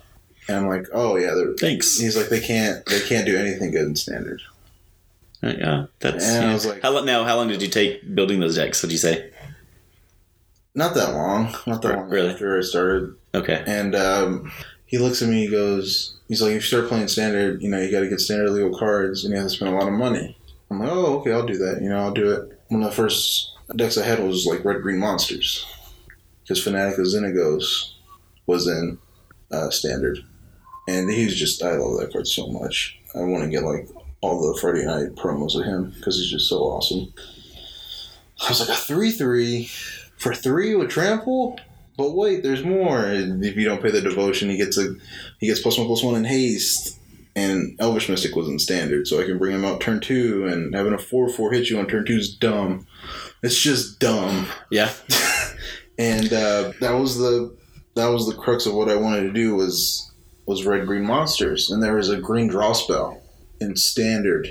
and 0.48 0.56
I'm 0.56 0.68
like, 0.68 0.86
"Oh 0.92 1.16
yeah, 1.16 1.34
they're." 1.34 1.52
Thanks. 1.54 1.98
He's 1.98 2.16
like, 2.16 2.28
"They 2.28 2.40
can't, 2.40 2.84
they 2.86 3.00
can't 3.00 3.26
do 3.26 3.36
anything 3.36 3.72
good 3.72 3.82
in 3.86 3.96
standard." 3.96 4.40
Uh, 5.42 5.52
Yeah. 5.58 5.86
That's. 6.00 6.26
And 6.28 6.46
I 6.46 6.52
was 6.54 6.66
like- 6.66 6.80
how 6.82 6.90
long 6.92 7.06
now? 7.06 7.24
How 7.24 7.36
long 7.36 7.48
did 7.48 7.60
you 7.60 7.68
take 7.68 8.14
building 8.14 8.40
those 8.40 8.56
decks? 8.56 8.80
Would 8.82 8.92
you 8.92 8.98
say? 8.98 9.30
Not 10.74 10.94
that 10.94 11.12
long. 11.12 11.54
Not 11.66 11.82
that 11.82 11.96
long 11.96 12.08
really? 12.08 12.30
after 12.30 12.56
I 12.56 12.60
started. 12.62 13.14
Okay. 13.34 13.62
And 13.66 13.94
um, 13.96 14.52
he 14.90 14.98
looks 14.98 15.22
at 15.22 15.28
me. 15.28 15.44
He 15.44 15.50
goes, 15.50 16.16
"He's 16.26 16.42
like, 16.42 16.50
if 16.50 16.54
you 16.56 16.60
start 16.62 16.88
playing 16.88 17.06
standard, 17.06 17.62
you 17.62 17.70
know, 17.70 17.80
you 17.80 17.92
got 17.92 18.00
to 18.00 18.08
get 18.08 18.20
standard 18.20 18.50
legal 18.50 18.76
cards, 18.76 19.24
and 19.24 19.32
you 19.32 19.38
have 19.38 19.48
to 19.48 19.54
spend 19.54 19.72
a 19.72 19.78
lot 19.78 19.86
of 19.86 19.94
money." 19.94 20.36
I'm 20.68 20.80
like, 20.80 20.90
"Oh, 20.90 21.20
okay, 21.20 21.32
I'll 21.32 21.46
do 21.46 21.58
that. 21.58 21.80
You 21.80 21.88
know, 21.88 21.98
I'll 21.98 22.10
do 22.12 22.28
it." 22.32 22.60
One 22.68 22.82
of 22.82 22.90
the 22.90 22.96
first 22.96 23.56
decks 23.76 23.96
I 23.96 24.04
had 24.04 24.18
was 24.18 24.46
like 24.46 24.64
red 24.64 24.82
green 24.82 24.98
monsters, 24.98 25.64
because 26.42 26.62
Fanatic 26.62 26.98
of 26.98 27.06
Xenagos 27.06 27.92
was 28.46 28.66
in 28.66 28.98
uh, 29.52 29.70
standard, 29.70 30.18
and 30.88 31.08
he's 31.08 31.36
just 31.36 31.62
I 31.62 31.76
love 31.76 32.00
that 32.00 32.12
card 32.12 32.26
so 32.26 32.48
much. 32.48 32.98
I 33.14 33.20
want 33.20 33.44
to 33.44 33.50
get 33.50 33.62
like 33.62 33.88
all 34.22 34.52
the 34.52 34.58
Friday 34.60 34.84
night 34.84 35.14
promos 35.14 35.56
of 35.56 35.64
him 35.64 35.94
because 35.96 36.16
he's 36.16 36.30
just 36.30 36.48
so 36.48 36.58
awesome. 36.62 37.12
I 38.42 38.48
was 38.48 38.60
like 38.60 38.70
a 38.70 38.80
three 38.80 39.12
three 39.12 39.70
for 40.16 40.34
three 40.34 40.74
with 40.74 40.90
trample. 40.90 41.60
But 42.00 42.16
wait, 42.16 42.42
there's 42.42 42.64
more. 42.64 43.04
If 43.12 43.56
you 43.56 43.66
don't 43.66 43.82
pay 43.82 43.90
the 43.90 44.00
devotion, 44.00 44.48
he 44.48 44.56
gets 44.56 44.78
a 44.78 44.94
he 45.38 45.48
gets 45.48 45.60
plus 45.60 45.76
one 45.76 45.86
plus 45.86 46.02
one 46.02 46.14
in 46.14 46.24
haste. 46.24 46.96
And 47.36 47.76
Elvish 47.78 48.08
Mystic 48.08 48.34
was 48.34 48.48
in 48.48 48.58
standard, 48.58 49.06
so 49.06 49.20
I 49.20 49.24
can 49.24 49.36
bring 49.36 49.54
him 49.54 49.66
out 49.66 49.82
turn 49.82 50.00
two, 50.00 50.46
and 50.46 50.74
having 50.74 50.94
a 50.94 50.98
four 50.98 51.28
four 51.28 51.52
hit 51.52 51.68
you 51.68 51.78
on 51.78 51.86
turn 51.86 52.06
two 52.06 52.16
is 52.16 52.34
dumb. 52.34 52.86
It's 53.42 53.60
just 53.60 54.00
dumb. 54.00 54.48
Yeah. 54.70 54.92
And 55.98 56.32
uh, 56.32 56.72
that 56.80 56.92
was 56.92 57.18
the 57.18 57.54
that 57.94 58.06
was 58.06 58.26
the 58.26 58.34
crux 58.34 58.64
of 58.64 58.72
what 58.72 58.88
I 58.88 58.96
wanted 58.96 59.20
to 59.24 59.32
do 59.32 59.54
was 59.54 60.10
was 60.46 60.64
red 60.64 60.86
green 60.86 61.04
monsters, 61.04 61.70
and 61.70 61.82
there 61.82 61.96
was 61.96 62.08
a 62.08 62.16
green 62.16 62.46
draw 62.46 62.72
spell 62.72 63.20
in 63.60 63.76
standard 63.76 64.48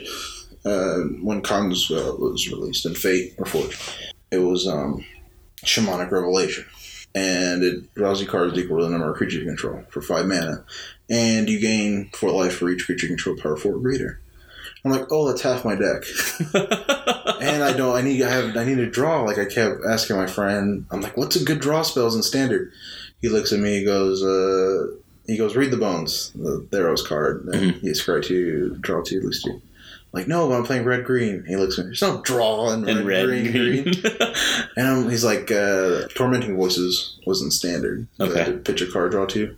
uh, 0.64 1.00
when 1.24 1.40
uh, 1.40 2.14
was 2.20 2.52
released 2.52 2.86
in 2.86 2.94
Fate 2.94 3.36
Reforged. 3.38 4.12
It 4.30 4.38
was 4.38 4.68
um, 4.68 5.04
Shamanic 5.66 6.12
Revelation, 6.12 6.66
and 7.16 7.64
it 7.64 7.94
draws 7.96 8.22
you 8.22 8.28
cards 8.28 8.58
equal 8.58 8.78
to 8.80 8.84
the 8.86 8.90
number 8.92 9.10
of 9.12 9.18
creatures 9.18 9.40
you 9.42 9.46
control 9.46 9.84
for 9.90 10.02
five 10.02 10.26
mana, 10.28 10.64
and 11.10 11.50
you 11.50 11.60
gain 11.60 12.10
four 12.14 12.32
life 12.32 12.56
for 12.58 12.70
each 12.70 12.86
creature 12.86 13.08
you 13.08 13.16
control 13.16 13.36
power 13.38 13.56
four 13.58 13.76
or 13.76 13.80
greater. 13.80 14.20
I'm 14.86 14.92
like, 14.92 15.08
oh, 15.12 15.28
that's 15.28 15.42
half 15.42 15.66
my 15.66 15.76
deck 15.76 16.04
and 16.54 17.64
I 17.64 17.74
don't. 17.76 17.96
I 17.96 18.02
need. 18.02 18.22
I 18.22 18.30
have. 18.30 18.56
I 18.56 18.64
need 18.64 18.76
to 18.78 18.90
draw. 18.90 19.24
Like 19.24 19.38
I 19.38 19.46
kept 19.46 19.82
asking 19.88 20.16
my 20.16 20.28
friend. 20.28 20.86
I'm 20.92 21.02
like, 21.02 21.18
"What's 21.18 21.36
a 21.36 21.44
good 21.44 21.60
draw 21.60 21.82
spells 21.82 22.16
in 22.16 22.24
standard?" 22.24 22.72
He 23.22 23.28
looks 23.30 23.52
at 23.52 23.60
me. 23.60 23.80
He 23.80 23.84
goes, 23.86 24.24
uh, 24.24 24.96
he 25.28 25.36
goes, 25.38 25.56
read 25.58 25.72
the 25.72 25.78
bones, 25.78 26.32
the 26.36 26.66
Theros 26.72 27.06
card. 27.06 27.44
And 27.52 27.74
Mhm. 27.74 27.84
you 27.84 27.92
scry 27.92 28.24
two, 28.24 28.78
draw 28.80 29.02
two, 29.04 29.20
lose 29.20 29.44
two. 29.44 29.62
I'm 30.12 30.22
like, 30.22 30.28
no, 30.28 30.50
but 30.50 30.56
I'm 30.58 30.64
playing 30.64 30.86
red 30.86 31.06
green. 31.06 31.44
He 31.48 31.56
looks 31.56 31.78
at 31.78 31.86
me, 31.86 31.90
there's 31.90 32.02
no 32.02 32.22
draw 32.22 32.72
in 32.72 32.84
red, 32.84 32.98
And 32.98 33.08
red, 33.08 33.26
green, 33.26 33.52
green. 33.52 33.94
And 34.76 34.88
um, 34.88 35.10
he's 35.10 35.24
like, 35.24 35.52
uh, 35.52 36.08
Tormenting 36.16 36.56
Voices 36.56 37.20
wasn't 37.28 37.54
standard. 37.54 38.08
Okay. 38.20 38.44
had 38.44 38.46
to 38.46 38.72
pitch 38.72 38.82
a 38.82 38.92
card, 38.92 39.12
draw 39.12 39.26
two. 39.26 39.56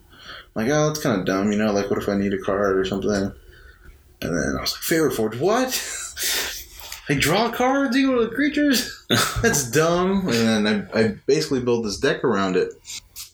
I'm 0.55 0.65
like, 0.65 0.74
oh, 0.74 0.88
that's 0.88 1.01
kind 1.01 1.20
of 1.20 1.25
dumb, 1.25 1.51
you 1.51 1.58
know? 1.58 1.72
Like, 1.72 1.89
what 1.89 2.01
if 2.01 2.10
I 2.10 2.15
need 2.15 2.34
a 2.34 2.38
card 2.38 2.77
or 2.77 2.84
something? 2.84 3.10
And 4.22 4.38
then 4.38 4.55
I 4.58 4.62
was 4.62 4.74
like, 4.74 4.81
Fate 4.81 5.00
Reforged, 5.00 5.39
what? 5.39 6.58
I 7.10 7.15
draw 7.15 7.51
cards, 7.51 7.96
you 7.96 8.08
go 8.08 8.20
to 8.20 8.27
the 8.27 8.36
creatures? 8.36 9.05
That's 9.41 9.70
dumb. 9.70 10.27
And 10.27 10.65
then 10.65 10.89
I, 10.93 11.00
I 11.00 11.08
basically 11.25 11.62
built 11.62 11.84
this 11.84 11.98
deck 11.98 12.24
around 12.24 12.55
it. 12.58 12.74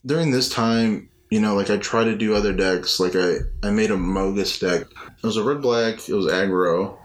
During 0.06 0.32
this 0.32 0.50
time, 0.50 1.10
you 1.30 1.40
know, 1.42 1.56
like 1.56 1.70
I 1.70 1.78
try 1.78 2.04
to 2.04 2.16
do 2.16 2.34
other 2.36 2.54
decks. 2.54 3.00
Like 3.00 3.16
I, 3.16 3.38
I 3.64 3.72
made 3.72 3.92
a 3.92 3.96
Mogis 3.98 4.60
deck. 4.60 4.88
It 5.18 5.26
was 5.26 5.38
a 5.38 5.44
red 5.44 5.62
black, 5.62 6.08
it 6.08 6.14
was 6.14 6.28
aggro, 6.28 6.98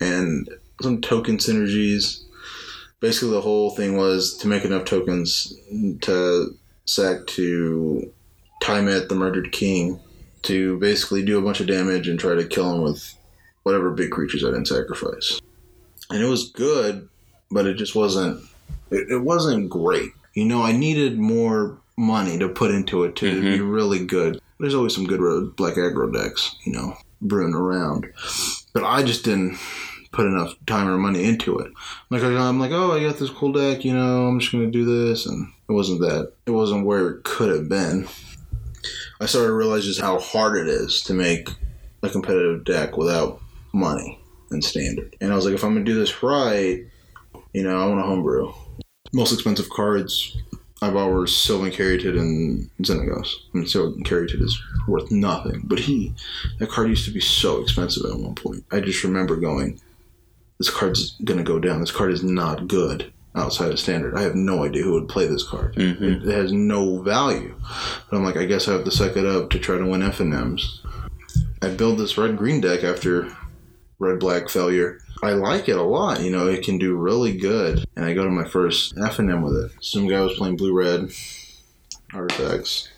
and 0.00 0.48
some 0.80 1.00
token 1.00 1.36
synergies. 1.36 2.24
Basically, 3.00 3.30
the 3.30 3.40
whole 3.40 3.70
thing 3.70 3.96
was 3.96 4.36
to 4.38 4.48
make 4.48 4.64
enough 4.64 4.84
tokens 4.84 5.54
to 6.02 6.54
sack 6.84 7.26
to 7.28 8.12
Tymaret 8.62 9.08
the 9.08 9.14
Murder 9.14 9.42
King 9.42 10.00
to 10.42 10.78
basically 10.78 11.24
do 11.24 11.38
a 11.38 11.42
bunch 11.42 11.60
of 11.60 11.66
damage 11.66 12.08
and 12.08 12.18
try 12.18 12.34
to 12.34 12.46
kill 12.46 12.74
him 12.74 12.82
with 12.82 13.14
whatever 13.62 13.90
big 13.90 14.10
creatures 14.10 14.44
I 14.44 14.48
didn't 14.48 14.68
sacrifice. 14.68 15.40
And 16.10 16.22
it 16.22 16.26
was 16.26 16.50
good, 16.50 17.08
but 17.50 17.66
it 17.66 17.74
just 17.74 17.94
wasn't. 17.94 18.42
It, 18.90 19.10
it 19.10 19.18
wasn't 19.18 19.70
great. 19.70 20.10
You 20.34 20.44
know, 20.44 20.62
I 20.62 20.72
needed 20.72 21.18
more 21.18 21.78
money 21.96 22.38
to 22.38 22.48
put 22.48 22.70
into 22.70 23.04
it 23.04 23.16
to 23.16 23.40
be 23.40 23.58
mm-hmm. 23.58 23.68
really 23.68 24.04
good. 24.04 24.40
There's 24.58 24.74
always 24.74 24.94
some 24.94 25.06
good 25.06 25.56
black 25.56 25.74
aggro 25.74 26.12
decks, 26.12 26.54
you 26.64 26.72
know, 26.72 26.96
brewing 27.22 27.54
around, 27.54 28.06
but 28.72 28.84
I 28.84 29.02
just 29.02 29.24
didn't 29.24 29.58
put 30.12 30.26
enough 30.26 30.54
time 30.66 30.88
or 30.88 30.98
money 30.98 31.24
into 31.24 31.58
it. 31.58 31.72
Like 32.10 32.22
I- 32.22 32.36
I'm 32.36 32.58
like, 32.60 32.72
oh, 32.72 32.92
I 32.92 33.00
got 33.00 33.18
this 33.18 33.30
cool 33.30 33.52
deck, 33.52 33.84
you 33.84 33.94
know, 33.94 34.26
I'm 34.26 34.40
just 34.40 34.52
gonna 34.52 34.70
do 34.70 34.84
this, 34.84 35.26
and 35.26 35.48
it 35.68 35.72
wasn't 35.72 36.00
that. 36.00 36.32
It 36.46 36.50
wasn't 36.52 36.86
where 36.86 37.08
it 37.10 37.24
could 37.24 37.50
have 37.54 37.68
been. 37.68 38.08
I 39.20 39.26
started 39.26 39.48
to 39.48 39.54
realize 39.54 39.84
just 39.84 40.00
how 40.00 40.18
hard 40.18 40.56
it 40.56 40.68
is 40.68 41.02
to 41.02 41.14
make 41.14 41.50
a 42.02 42.08
competitive 42.08 42.64
deck 42.64 42.96
without 42.96 43.40
money 43.72 44.18
and 44.50 44.64
standard. 44.64 45.14
And 45.20 45.32
I 45.32 45.36
was 45.36 45.44
like, 45.44 45.54
if 45.54 45.62
I'm 45.62 45.74
gonna 45.74 45.84
do 45.84 45.94
this 45.94 46.22
right, 46.22 46.84
you 47.52 47.62
know, 47.62 47.80
I 47.80 47.86
want 47.86 48.00
to 48.00 48.06
homebrew. 48.06 48.52
Most 49.12 49.32
expensive 49.32 49.68
cards 49.70 50.36
I've 50.82 50.94
bought 50.94 51.10
were 51.10 51.26
Sylvan 51.26 51.70
Caryatid 51.70 52.18
and 52.18 52.70
Xenagos. 52.82 53.28
I 53.54 53.58
mean, 53.58 53.66
Sylvan 53.66 54.02
Caryatid 54.02 54.40
is 54.40 54.60
worth 54.88 55.10
nothing, 55.10 55.60
but 55.64 55.78
he, 55.78 56.14
that 56.58 56.70
card 56.70 56.88
used 56.88 57.04
to 57.04 57.10
be 57.12 57.20
so 57.20 57.60
expensive 57.60 58.04
at 58.10 58.18
one 58.18 58.34
point. 58.34 58.64
I 58.72 58.80
just 58.80 59.04
remember 59.04 59.36
going, 59.36 59.78
this 60.58 60.70
card's 60.70 61.16
gonna 61.24 61.42
go 61.42 61.58
down. 61.58 61.80
This 61.80 61.90
card 61.90 62.12
is 62.12 62.22
not 62.24 62.66
good 62.68 63.12
outside 63.34 63.70
of 63.72 63.78
standard. 63.78 64.16
I 64.16 64.22
have 64.22 64.34
no 64.34 64.64
idea 64.64 64.82
who 64.82 64.92
would 64.92 65.08
play 65.08 65.26
this 65.26 65.46
card. 65.46 65.74
Mhm. 65.76 66.00
It, 66.02 66.28
it 66.28 66.34
has 66.34 66.52
no 66.52 67.00
value. 67.02 67.54
But 68.10 68.16
I'm 68.16 68.24
like, 68.24 68.36
I 68.36 68.44
guess 68.46 68.66
I 68.66 68.72
have 68.72 68.84
to 68.84 68.90
suck 68.90 69.16
it 69.16 69.26
up 69.26 69.50
to 69.50 69.58
try 69.58 69.76
to 69.78 69.86
win 69.86 70.00
FNMs. 70.02 70.80
I 71.62 71.68
build 71.68 71.98
this 71.98 72.16
red 72.18 72.36
green 72.38 72.60
deck 72.60 72.84
after 72.84 73.28
red 73.98 74.18
black 74.18 74.48
failure. 74.48 74.98
I 75.22 75.32
like 75.32 75.68
it 75.68 75.76
a 75.76 75.82
lot. 75.82 76.22
You 76.22 76.30
know, 76.30 76.46
it 76.46 76.64
can 76.64 76.78
do 76.78 76.94
really 76.96 77.36
good. 77.36 77.84
And 77.96 78.04
I 78.04 78.14
go 78.14 78.24
to 78.24 78.30
my 78.30 78.44
first 78.44 78.96
FNM 78.96 79.42
with 79.42 79.64
it. 79.64 79.84
Some 79.84 80.06
guy 80.06 80.20
was 80.20 80.36
playing 80.36 80.56
blue 80.56 80.72
red 80.72 81.10
artifacts. 82.14 82.88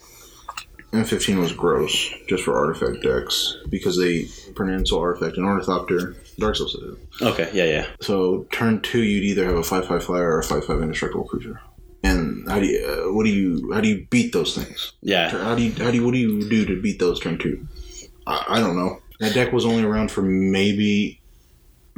M15 0.93 1.41
was 1.41 1.53
gross 1.53 2.13
just 2.29 2.45
for 2.45 2.57
artifact 2.57 3.03
decks 3.03 3.57
because 3.71 3.97
they 3.97 4.25
Pernensal 4.53 5.01
artifact 5.01 5.39
and 5.39 5.47
Ornithopter. 5.47 6.15
Darksteel 6.39 6.69
Citadel. 6.69 6.97
Okay, 7.23 7.51
yeah, 7.55 7.65
yeah. 7.65 7.87
So 8.01 8.47
turn 8.53 8.81
two, 8.83 9.03
you'd 9.03 9.25
either 9.25 9.47
have 9.47 9.57
a 9.57 9.63
five 9.63 9.87
five 9.87 10.05
flyer 10.05 10.33
or 10.33 10.41
a 10.41 10.45
five 10.45 10.65
five 10.65 10.83
indestructible 10.83 11.25
creature. 11.25 11.61
And 12.03 12.49
how 12.49 12.59
do 12.59 12.67
you 12.67 12.87
uh, 12.87 13.13
what 13.13 13.25
do 13.25 13.31
you 13.31 13.73
how 13.73 13.81
do 13.81 13.89
you 13.89 14.07
beat 14.11 14.33
those 14.33 14.55
things? 14.55 14.93
Yeah. 15.01 15.31
How 15.31 15.55
do 15.55 15.63
you 15.63 15.73
how 15.73 15.91
do 15.91 15.97
you 15.97 16.05
what 16.05 16.13
do 16.13 16.19
you 16.19 16.49
do 16.49 16.67
to 16.67 16.81
beat 16.81 16.99
those 16.99 17.21
turn 17.21 17.39
two? 17.39 17.67
I, 18.27 18.45
I 18.49 18.61
don't 18.61 18.77
know. 18.77 18.99
That 19.21 19.35
deck 19.35 19.53
was 19.53 19.65
only 19.65 19.85
around 19.85 20.11
for 20.11 20.23
maybe 20.23 21.22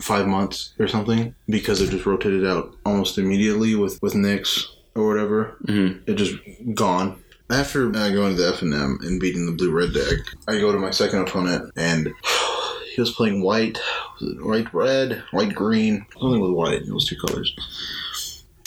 five 0.01 0.27
months 0.27 0.73
or 0.79 0.89
something 0.89 1.35
because 1.49 1.81
it 1.81 1.91
just 1.91 2.07
rotated 2.07 2.47
out 2.47 2.75
almost 2.85 3.19
immediately 3.19 3.75
with 3.75 4.01
with 4.03 4.15
Nyx 4.15 4.65
or 4.95 5.07
whatever. 5.07 5.57
Mhm. 5.67 6.01
It 6.09 6.15
just 6.15 6.35
gone. 6.75 7.17
After 7.51 7.89
uh, 7.89 8.11
going 8.11 8.35
to 8.37 8.43
the 8.43 8.49
F 8.49 8.63
and 8.63 8.73
M 8.75 8.99
and 9.03 9.21
beating 9.21 9.47
the 9.47 9.53
blue 9.53 9.71
red 9.71 9.93
deck, 9.93 10.19
I 10.49 10.59
go 10.59 10.73
to 10.73 10.79
my 10.79 10.91
second 10.91 11.21
opponent 11.29 11.71
and 11.77 12.09
he 12.95 13.01
was 13.01 13.11
playing 13.13 13.43
white, 13.43 13.79
was 14.21 14.31
it 14.33 14.45
white 14.45 14.73
red, 14.73 15.23
white 15.31 15.55
green, 15.55 16.07
something 16.19 16.41
with 16.41 16.53
white. 16.53 16.83
It 16.83 16.93
was 16.93 17.05
two 17.07 17.17
colors. 17.17 17.55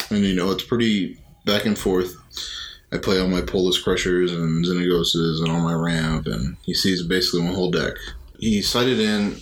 And 0.10 0.24
you 0.24 0.36
know 0.36 0.52
it's 0.52 0.64
pretty 0.64 1.18
back 1.46 1.66
and 1.66 1.78
forth. 1.78 2.16
I 2.94 2.98
play 2.98 3.20
all 3.20 3.28
my 3.28 3.42
Polis 3.42 3.82
Crushers 3.82 4.32
and 4.32 4.64
Xenagoses 4.64 5.42
and 5.42 5.52
all 5.52 5.60
my 5.60 5.74
ramp, 5.74 6.28
and 6.28 6.56
he 6.62 6.74
sees 6.74 7.04
basically 7.04 7.42
my 7.42 7.54
whole 7.54 7.70
deck. 7.72 7.94
He 8.40 8.62
cited 8.62 9.00
in 9.00 9.36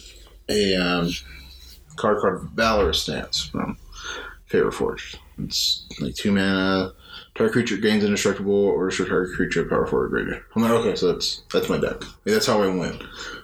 a 0.50 0.76
um, 0.76 1.10
card 1.96 2.20
card 2.20 2.50
Valorous 2.54 3.02
Stance 3.04 3.46
from 3.46 3.78
Fate 4.48 4.64
Reforged. 4.64 5.18
It's 5.38 5.86
like 6.00 6.16
two 6.16 6.32
mana, 6.32 6.94
target 7.36 7.54
creature 7.54 7.78
gains 7.78 8.04
indestructible, 8.04 8.54
or 8.54 8.90
destroy 8.90 9.08
target 9.08 9.36
creature 9.36 9.66
power 9.66 9.86
or 9.86 10.08
greater. 10.08 10.46
I'm 10.56 10.62
like, 10.62 10.72
okay, 10.72 10.96
so 10.96 11.12
that's 11.12 11.44
that's 11.52 11.70
my 11.70 11.78
deck. 11.78 12.02
Like, 12.02 12.26
that's 12.26 12.48
how 12.48 12.62
I 12.62 12.68
win. 12.68 13.00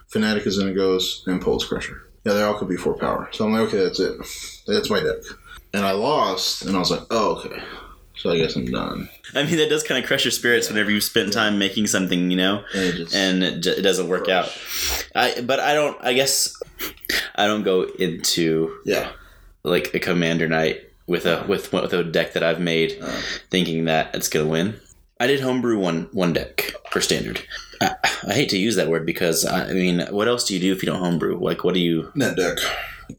Fanatic 0.08 0.46
is 0.48 0.60
Xenagos 0.60 1.28
and 1.28 1.42
Polis 1.42 1.66
Crusher. 1.66 2.10
Yeah, 2.24 2.34
they 2.34 2.44
all 2.44 2.58
could 2.58 2.70
be 2.70 2.78
four 2.78 2.96
power. 2.98 3.30
So 3.32 3.46
I'm 3.46 3.54
like, 3.54 3.62
okay, 3.64 3.84
that's 3.84 4.00
it. 4.00 4.18
That's 4.68 4.90
my 4.90 5.00
deck. 5.00 5.18
And 5.74 5.86
I 5.86 5.92
lost, 5.92 6.64
and 6.64 6.76
I 6.76 6.80
was 6.80 6.92
like, 6.92 7.04
oh, 7.10 7.36
okay. 7.38 7.62
So 8.22 8.30
I 8.30 8.38
guess 8.38 8.56
I'm 8.56 8.66
done. 8.66 9.10
I 9.34 9.44
mean, 9.44 9.58
that 9.58 9.70
does 9.70 9.84
kind 9.84 10.02
of 10.02 10.08
crush 10.08 10.26
your 10.26 10.32
spirits 10.32 10.70
whenever 10.70 10.92
you 10.92 11.02
spend 11.02 11.34
time 11.34 11.58
making 11.58 11.88
something, 11.88 12.30
you 12.30 12.38
know, 12.38 12.64
And 12.74 12.84
it 12.84 12.96
just, 12.96 13.16
and 13.16 13.44
it, 13.44 13.66
it 13.66 13.82
doesn't 13.82 14.08
work 14.10 14.30
out. 14.30 14.56
I, 15.16 15.42
but 15.42 15.60
I 15.60 15.74
don't. 15.74 15.98
I 16.04 16.14
guess 16.14 16.56
I 17.36 17.48
don't 17.48 17.64
go 17.64 17.84
into 17.98 18.78
yeah. 18.86 19.12
like 19.64 19.94
a 19.96 20.00
commander 20.00 20.48
night 20.48 20.82
with 21.08 21.26
a 21.26 21.44
with 21.48 21.74
with 21.74 21.94
a 21.94 22.04
deck 22.04 22.34
that 22.34 22.44
I've 22.44 22.60
made, 22.60 22.98
Uh. 23.02 23.20
thinking 23.50 23.86
that 23.86 24.14
it's 24.14 24.28
gonna 24.30 24.48
win. 24.48 24.80
I 25.20 25.28
did 25.28 25.40
homebrew 25.40 25.80
one 25.80 26.08
one 26.12 26.34
deck 26.34 26.72
for 26.92 27.02
standard. 27.02 27.42
I, 27.82 27.96
I 28.28 28.34
hate 28.34 28.50
to 28.50 28.58
use 28.58 28.76
that 28.76 28.90
word 28.90 29.06
because 29.08 29.46
I, 29.46 29.70
I 29.70 29.74
mean, 29.74 30.06
what 30.12 30.28
else 30.28 30.46
do 30.46 30.54
you 30.54 30.60
do 30.60 30.72
if 30.72 30.84
you 30.84 30.88
don't 30.92 31.00
homebrew? 31.00 31.40
Like, 31.40 31.64
what 31.64 31.74
do 31.74 31.80
you 31.80 32.12
Net 32.14 32.36
deck. 32.38 32.58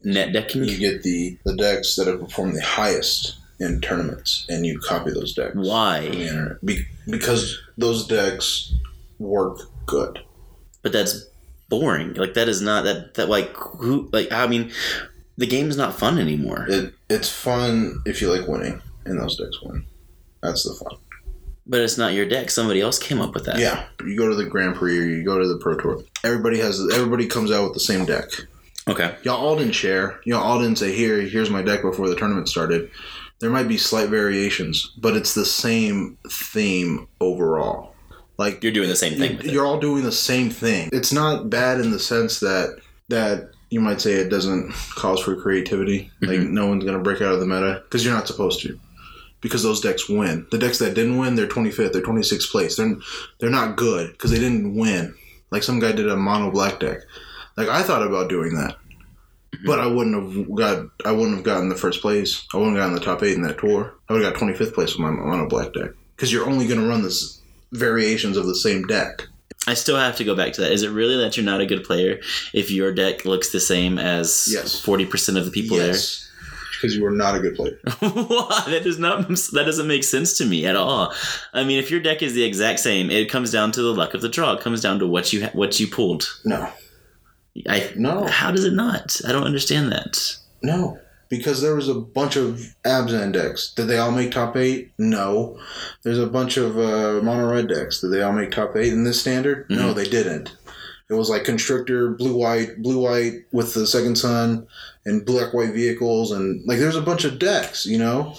net 0.03 0.31
decking? 0.31 0.63
You 0.63 0.77
get 0.77 1.03
the, 1.03 1.37
the 1.45 1.55
decks 1.57 1.95
that 1.97 2.07
have 2.07 2.21
performed 2.21 2.55
the 2.55 2.61
highest 2.63 3.35
in 3.59 3.81
tournaments, 3.81 4.45
and 4.49 4.65
you 4.65 4.79
copy 4.79 5.11
those 5.11 5.33
decks. 5.33 5.51
from 5.53 5.63
the 5.63 5.69
Why? 5.69 6.01
internet. 6.05 6.65
Be- 6.65 6.85
because 7.09 7.59
those 7.77 8.07
decks 8.07 8.73
work 9.19 9.59
good. 9.85 10.19
But 10.81 10.91
that's 10.91 11.25
boring. 11.69 12.13
Like 12.15 12.33
that 12.33 12.47
is 12.49 12.61
not 12.61 12.83
that 12.83 13.13
that 13.15 13.29
like 13.29 13.55
who 13.55 14.09
like 14.11 14.31
I 14.31 14.47
mean, 14.47 14.71
the 15.37 15.47
game's 15.47 15.77
not 15.77 15.97
fun 15.97 16.19
anymore. 16.19 16.65
It 16.69 16.93
It's 17.09 17.29
fun 17.29 18.01
if 18.05 18.21
you 18.21 18.31
like 18.35 18.47
winning, 18.47 18.81
and 19.05 19.19
those 19.19 19.37
decks 19.37 19.61
win. 19.61 19.85
That's 20.41 20.63
the 20.63 20.73
fun. 20.83 20.97
But 21.65 21.79
it's 21.79 21.97
not 21.97 22.13
your 22.13 22.25
deck. 22.27 22.49
Somebody 22.51 22.81
else 22.81 22.99
came 22.99 23.21
up 23.21 23.33
with 23.33 23.45
that. 23.45 23.57
Yeah, 23.57 23.85
you 24.05 24.17
go 24.17 24.27
to 24.27 24.35
the 24.35 24.43
Grand 24.45 24.75
Prix 24.75 24.99
or 24.99 25.03
you 25.03 25.23
go 25.23 25.39
to 25.39 25.47
the 25.47 25.57
Pro 25.57 25.77
Tour. 25.77 26.03
Everybody 26.25 26.59
has 26.59 26.81
everybody 26.93 27.25
comes 27.27 27.51
out 27.51 27.63
with 27.63 27.73
the 27.73 27.79
same 27.79 28.05
deck. 28.05 28.25
Okay. 28.85 29.15
Y'all 29.23 29.37
all 29.37 29.55
didn't 29.55 29.71
share. 29.73 30.19
Y'all 30.25 30.43
all 30.43 30.59
didn't 30.59 30.77
say, 30.77 30.93
"Here, 30.93 31.21
here's 31.21 31.49
my 31.49 31.61
deck" 31.61 31.83
before 31.83 32.09
the 32.09 32.17
tournament 32.17 32.49
started. 32.49 32.91
There 33.43 33.51
might 33.51 33.67
be 33.67 33.75
slight 33.77 34.07
variations, 34.07 34.93
but 34.97 35.17
it's 35.17 35.33
the 35.33 35.43
same 35.43 36.17
theme 36.31 37.09
overall. 37.19 37.93
Like 38.37 38.63
You're 38.63 38.71
doing 38.71 38.87
the 38.87 38.95
same 38.95 39.17
thing 39.17 39.37
it. 39.39 39.45
you're 39.47 39.65
all 39.65 39.81
doing 39.81 40.05
the 40.05 40.13
same 40.13 40.49
thing. 40.49 40.87
It's 40.93 41.11
not 41.11 41.49
bad 41.49 41.81
in 41.81 41.91
the 41.91 41.99
sense 41.99 42.39
that 42.39 42.79
that 43.09 43.49
you 43.69 43.81
might 43.81 43.99
say 43.99 44.13
it 44.13 44.29
doesn't 44.29 44.71
cause 44.95 45.19
for 45.19 45.35
creativity. 45.35 46.09
Like 46.21 46.39
Mm-hmm. 46.39 46.53
no 46.53 46.67
one's 46.67 46.85
gonna 46.85 46.99
break 46.99 47.21
out 47.21 47.33
of 47.33 47.41
the 47.41 47.45
meta 47.45 47.81
because 47.83 48.05
you're 48.05 48.13
not 48.13 48.27
supposed 48.27 48.61
to. 48.61 48.79
Because 49.41 49.61
those 49.61 49.81
decks 49.81 50.07
win. 50.07 50.47
The 50.51 50.57
decks 50.57 50.79
that 50.79 50.93
didn't 50.93 51.17
win, 51.17 51.35
they're 51.35 51.45
25th, 51.47 51.91
they're 51.91 52.01
26th 52.01 52.49
place. 52.49 52.77
They're 52.77 52.95
they're 53.39 53.49
not 53.49 53.75
good 53.75 54.13
because 54.13 54.31
they 54.31 54.39
didn't 54.39 54.73
win. 54.77 55.13
Like 55.51 55.63
some 55.63 55.79
guy 55.81 55.91
did 55.91 56.07
a 56.07 56.15
mono 56.15 56.49
black 56.49 56.79
deck. 56.79 56.99
Like 57.57 57.67
I 57.67 57.83
thought 57.83 58.03
about 58.07 58.29
doing 58.29 58.55
that. 58.55 58.77
But 59.65 59.79
I 59.79 59.87
wouldn't 59.87 60.15
have 60.37 60.55
got. 60.55 60.85
I 61.05 61.11
wouldn't 61.11 61.35
have 61.35 61.43
gotten 61.45 61.69
the 61.69 61.75
first 61.75 62.01
place. 62.01 62.45
I 62.53 62.57
wouldn't 62.57 62.75
have 62.77 62.83
gotten 62.83 62.95
the 62.95 63.05
top 63.05 63.23
eight 63.23 63.35
in 63.35 63.41
that 63.43 63.57
tour. 63.59 63.93
I 64.09 64.13
would 64.13 64.23
have 64.23 64.33
got 64.33 64.41
25th 64.41 64.73
place 64.73 64.91
with 64.91 64.99
my 64.99 65.09
mono 65.11 65.47
black 65.47 65.73
deck 65.73 65.91
because 66.15 66.31
you're 66.31 66.47
only 66.49 66.67
going 66.67 66.79
to 66.81 66.87
run 66.87 67.01
this 67.03 67.39
variations 67.71 68.37
of 68.37 68.45
the 68.45 68.55
same 68.55 68.83
deck. 68.87 69.27
I 69.65 69.75
still 69.75 69.97
have 69.97 70.17
to 70.17 70.23
go 70.25 70.35
back 70.35 70.53
to 70.53 70.61
that. 70.61 70.71
Is 70.73 70.83
it 70.83 70.89
really 70.89 71.15
that 71.17 71.37
you're 71.37 71.45
not 71.45 71.61
a 71.61 71.65
good 71.65 71.83
player 71.85 72.19
if 72.53 72.69
your 72.69 72.93
deck 72.93 73.23
looks 73.25 73.51
the 73.51 73.59
same 73.61 73.97
as 73.97 74.47
Yes. 74.51 74.79
forty 74.79 75.05
percent 75.05 75.37
of 75.37 75.45
the 75.45 75.51
people 75.51 75.77
yes. 75.77 76.29
because 76.75 76.95
you 76.97 77.05
are 77.05 77.11
not 77.11 77.35
a 77.35 77.39
good 77.39 77.55
player. 77.55 77.79
That 78.65 78.81
does 78.83 78.99
not 78.99 79.27
that 79.29 79.63
doesn't 79.65 79.87
make 79.87 80.03
sense 80.03 80.37
to 80.39 80.45
me 80.45 80.65
at 80.65 80.75
all. 80.75 81.13
I 81.53 81.63
mean, 81.63 81.79
if 81.79 81.89
your 81.91 81.99
deck 82.01 82.21
is 82.21 82.33
the 82.33 82.43
exact 82.43 82.79
same, 82.81 83.09
it 83.09 83.29
comes 83.29 83.51
down 83.51 83.71
to 83.73 83.81
the 83.81 83.93
luck 83.93 84.13
of 84.13 84.21
the 84.21 84.29
draw. 84.29 84.53
It 84.53 84.61
comes 84.61 84.81
down 84.81 84.99
to 84.99 85.07
what 85.07 85.31
you 85.31 85.43
ha- 85.45 85.51
what 85.53 85.79
you 85.79 85.87
pulled. 85.87 86.27
No, 86.43 86.69
I 87.69 87.91
no, 87.95 88.25
how 88.27 88.51
does 88.51 88.65
it 88.65 88.73
not? 88.73 89.19
I 89.27 89.31
don't 89.31 89.43
understand 89.45 89.91
that. 89.91 90.17
no. 90.61 90.99
Because 91.29 91.63
there 91.63 91.73
was 91.75 91.89
a 91.89 91.95
bunch 91.95 92.35
of 92.35 92.59
Abzan 92.85 93.31
decks. 93.33 93.73
Did 93.73 93.87
they 93.87 93.97
all 93.97 94.11
make 94.11 94.29
top 94.31 94.55
eight? 94.55 94.91
No. 94.99 95.57
There's 96.03 96.19
a 96.19 96.27
bunch 96.27 96.57
of 96.57 96.77
uh, 96.77 97.21
mono 97.23 97.51
red 97.51 97.69
decks. 97.69 98.01
Did 98.01 98.09
they 98.11 98.21
all 98.21 98.33
make 98.33 98.51
top 98.51 98.75
eight 98.75 98.93
in 98.93 99.03
this 99.03 99.19
standard? 99.19 99.65
No, 99.67 99.93
they 99.95 100.03
didn't. 100.07 100.55
It 101.09 101.13
was 101.15 101.29
like 101.31 101.43
Constrictor, 101.43 102.09
blue 102.11 102.35
white, 102.35 102.83
blue 102.83 102.99
white 102.99 103.45
with 103.51 103.73
the 103.73 103.87
second 103.87 104.15
sun, 104.17 104.67
and 105.05 105.25
black 105.25 105.55
white 105.55 105.73
vehicles, 105.73 106.31
and 106.31 106.61
like 106.67 106.77
there's 106.77 106.95
a 106.97 107.01
bunch 107.01 107.23
of 107.23 107.39
decks. 107.39 107.83
You 107.87 107.97
know, 107.97 108.35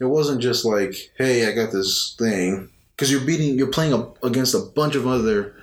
it 0.00 0.06
wasn't 0.06 0.40
just 0.40 0.64
like, 0.64 0.94
hey, 1.18 1.46
I 1.48 1.52
got 1.52 1.70
this 1.70 2.16
thing. 2.18 2.70
Because 2.96 3.12
you're 3.12 3.26
beating, 3.26 3.58
you're 3.58 3.66
playing 3.70 3.92
a, 3.92 4.26
against 4.26 4.54
a 4.54 4.60
bunch 4.74 4.94
of 4.94 5.06
other, 5.06 5.54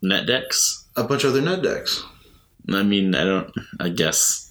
Net 0.00 0.26
decks. 0.26 0.86
a 0.96 1.04
bunch 1.04 1.24
of 1.24 1.32
other 1.32 1.42
net 1.42 1.62
decks. 1.62 2.02
I 2.72 2.82
mean, 2.82 3.14
I 3.14 3.24
don't. 3.24 3.50
I 3.80 3.88
guess. 3.90 4.42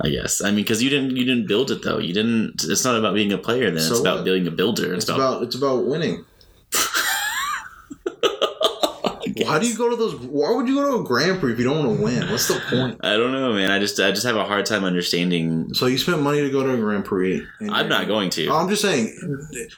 I 0.00 0.10
guess. 0.10 0.40
I 0.42 0.46
mean, 0.50 0.56
because 0.64 0.82
you 0.82 0.90
didn't 0.90 1.16
you 1.16 1.24
didn't 1.24 1.46
build 1.48 1.70
it 1.70 1.82
though. 1.82 1.98
You 1.98 2.14
didn't. 2.14 2.62
It's 2.64 2.84
not 2.84 2.96
about 2.96 3.14
being 3.14 3.32
a 3.32 3.38
player. 3.38 3.70
Then 3.70 3.80
So 3.82 3.92
it's 3.92 4.00
about 4.00 4.16
what? 4.18 4.24
being 4.24 4.46
a 4.46 4.50
builder. 4.50 4.94
It's, 4.94 5.04
It's 5.04 5.10
about. 5.10 5.18
about 5.38 5.42
it's 5.42 5.56
about 5.56 5.86
winning. 5.86 6.24
Why 9.44 9.58
do 9.60 9.68
you 9.68 9.76
go 9.76 9.88
to 9.88 9.94
those? 9.96 10.14
Why 10.16 10.50
would 10.52 10.66
you 10.68 10.74
go 10.74 10.90
to 10.96 11.00
a 11.02 11.04
Grand 11.04 11.38
Prix 11.38 11.52
if 11.52 11.58
you 11.58 11.64
don't 11.64 11.84
want 11.84 11.96
to 11.98 12.02
win? 12.04 12.28
What's 12.30 12.48
the 12.48 12.60
point? 12.70 12.98
I 13.04 13.16
don't 13.16 13.30
know, 13.30 13.52
man. 13.52 13.70
I 13.70 13.78
just 13.78 13.98
I 14.00 14.10
just 14.10 14.24
have 14.26 14.36
a 14.36 14.44
hard 14.44 14.66
time 14.66 14.84
understanding. 14.84 15.72
So 15.74 15.86
you 15.86 15.96
spent 15.98 16.22
money 16.22 16.40
to 16.40 16.50
go 16.50 16.62
to 16.64 16.72
a 16.74 16.76
Grand 16.76 17.04
Prix. 17.04 17.46
I'm 17.70 17.88
not 17.88 18.08
going 18.08 18.30
to. 18.30 18.50
I'm 18.50 18.68
just 18.68 18.82
saying, 18.82 19.16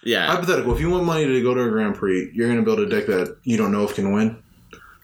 Yeah. 0.03 0.27
hypothetical. 0.29 0.73
If 0.75 0.81
you 0.81 0.89
want 0.91 1.05
money 1.05 1.27
to 1.27 1.43
go 1.43 1.53
to 1.55 1.63
a 1.63 1.69
Grand 1.69 1.95
Prix, 1.95 2.31
you're 2.33 2.47
going 2.47 2.59
to 2.59 2.65
build 2.65 2.81
a 2.81 2.87
deck 2.89 3.07
that 3.07 3.37
you 3.45 3.57
don't 3.59 3.71
know 3.73 3.85
if 3.85 3.95
can 3.95 4.13
win, 4.13 4.43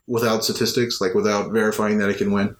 without 0.06 0.44
statistics, 0.44 1.00
like 1.00 1.14
without 1.14 1.52
verifying 1.52 1.98
that 1.98 2.08
it 2.08 2.18
can 2.18 2.32
win 2.32 2.56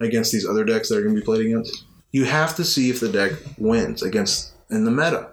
against 0.00 0.32
these 0.32 0.46
other 0.46 0.64
decks 0.64 0.88
that 0.88 0.98
are 0.98 1.02
going 1.02 1.14
to 1.14 1.20
be 1.20 1.24
played 1.24 1.46
against. 1.46 1.84
You 2.12 2.24
have 2.24 2.56
to 2.56 2.64
see 2.64 2.90
if 2.90 3.00
the 3.00 3.08
deck 3.08 3.32
wins 3.58 4.02
against 4.02 4.52
in 4.68 4.84
the 4.84 4.90
meta, 4.90 5.28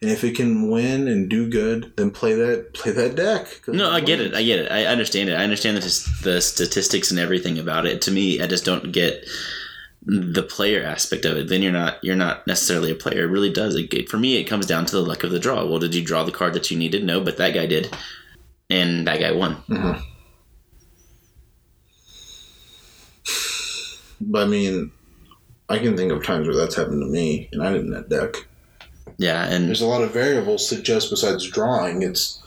and 0.00 0.10
if 0.10 0.24
it 0.24 0.36
can 0.36 0.70
win 0.70 1.06
and 1.06 1.28
do 1.28 1.50
good, 1.50 1.92
then 1.96 2.10
play 2.10 2.32
that 2.34 2.72
play 2.72 2.92
that 2.92 3.14
deck. 3.14 3.60
No, 3.68 3.90
I 3.90 4.00
get 4.00 4.20
it. 4.20 4.34
I 4.34 4.42
get 4.42 4.60
it. 4.60 4.72
I 4.72 4.86
understand 4.86 5.28
it. 5.28 5.34
I 5.34 5.44
understand 5.44 5.76
the, 5.76 6.20
the 6.22 6.40
statistics 6.40 7.10
and 7.10 7.20
everything 7.20 7.58
about 7.58 7.84
it. 7.84 8.00
To 8.02 8.10
me, 8.10 8.40
I 8.40 8.46
just 8.46 8.64
don't 8.64 8.90
get 8.92 9.26
the 10.02 10.42
player 10.42 10.82
aspect 10.82 11.26
of 11.26 11.36
it. 11.36 11.48
Then 11.48 11.60
you're 11.60 11.72
not 11.72 12.02
you're 12.02 12.16
not 12.16 12.46
necessarily 12.46 12.90
a 12.90 12.94
player. 12.94 13.24
It 13.24 13.30
really 13.30 13.52
does. 13.52 13.74
It, 13.76 14.08
for 14.08 14.16
me, 14.18 14.36
it 14.36 14.44
comes 14.44 14.64
down 14.64 14.86
to 14.86 14.96
the 14.96 15.02
luck 15.02 15.24
of 15.24 15.30
the 15.30 15.38
draw. 15.38 15.66
Well, 15.66 15.78
did 15.78 15.94
you 15.94 16.02
draw 16.04 16.24
the 16.24 16.32
card 16.32 16.54
that 16.54 16.70
you 16.70 16.78
needed? 16.78 17.04
No, 17.04 17.20
but 17.20 17.36
that 17.36 17.52
guy 17.52 17.66
did, 17.66 17.94
and 18.70 19.06
that 19.06 19.20
guy 19.20 19.32
won. 19.32 19.56
Mhm. 19.68 20.02
But 24.20 24.44
I 24.44 24.46
mean, 24.46 24.90
I 25.68 25.78
can 25.78 25.96
think 25.96 26.12
of 26.12 26.24
times 26.24 26.46
where 26.46 26.56
that's 26.56 26.74
happened 26.74 27.02
to 27.02 27.08
me, 27.08 27.48
and 27.52 27.62
I 27.62 27.72
didn't 27.72 27.90
net 27.90 28.08
deck. 28.08 28.34
Yeah, 29.18 29.46
and 29.46 29.68
There's 29.68 29.82
a 29.82 29.86
lot 29.86 30.02
of 30.02 30.12
variables 30.12 30.68
to 30.68 30.80
just 30.80 31.10
besides 31.10 31.48
drawing. 31.50 32.02
It's 32.02 32.38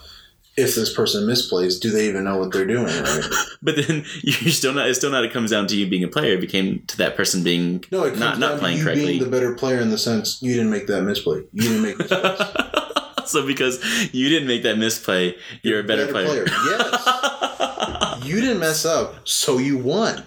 if 0.55 0.75
this 0.75 0.93
person 0.93 1.27
misplays, 1.27 1.79
do 1.79 1.89
they 1.89 2.07
even 2.07 2.23
know 2.25 2.37
what 2.37 2.51
they're 2.51 2.65
doing? 2.65 2.85
Right? 2.85 3.21
but 3.61 3.75
then 3.75 4.05
you're 4.21 4.51
still 4.51 4.73
not. 4.73 4.87
It's 4.87 4.99
still 4.99 5.11
not. 5.11 5.23
It 5.23 5.31
comes 5.33 5.51
down 5.51 5.67
to 5.67 5.75
you 5.75 5.87
being 5.87 6.03
a 6.03 6.07
player. 6.07 6.33
It 6.33 6.41
became 6.41 6.83
to 6.87 6.97
that 6.97 7.15
person 7.15 7.43
being 7.43 7.83
No, 7.91 8.03
it 8.03 8.09
comes 8.09 8.19
not 8.19 8.31
down 8.33 8.39
not 8.39 8.51
to 8.53 8.57
playing 8.59 8.77
you 8.77 8.83
correctly. 8.83 9.05
being 9.05 9.23
the 9.23 9.29
better 9.29 9.53
player 9.55 9.79
in 9.79 9.89
the 9.89 9.97
sense 9.97 10.41
you 10.41 10.53
didn't 10.53 10.69
make 10.71 10.87
that 10.87 11.01
misplay. 11.03 11.43
You 11.53 11.61
didn't 11.61 11.81
make 11.81 11.97
so 13.25 13.45
because 13.47 13.83
you 14.13 14.29
didn't 14.29 14.47
make 14.47 14.63
that 14.63 14.77
misplay, 14.77 15.35
you're 15.61 15.79
a 15.79 15.83
better, 15.83 16.07
player. 16.07 16.45
Yes, 16.47 18.19
you 18.25 18.41
didn't 18.41 18.59
mess 18.59 18.85
up, 18.85 19.27
so 19.27 19.57
you 19.57 19.77
won. 19.77 20.23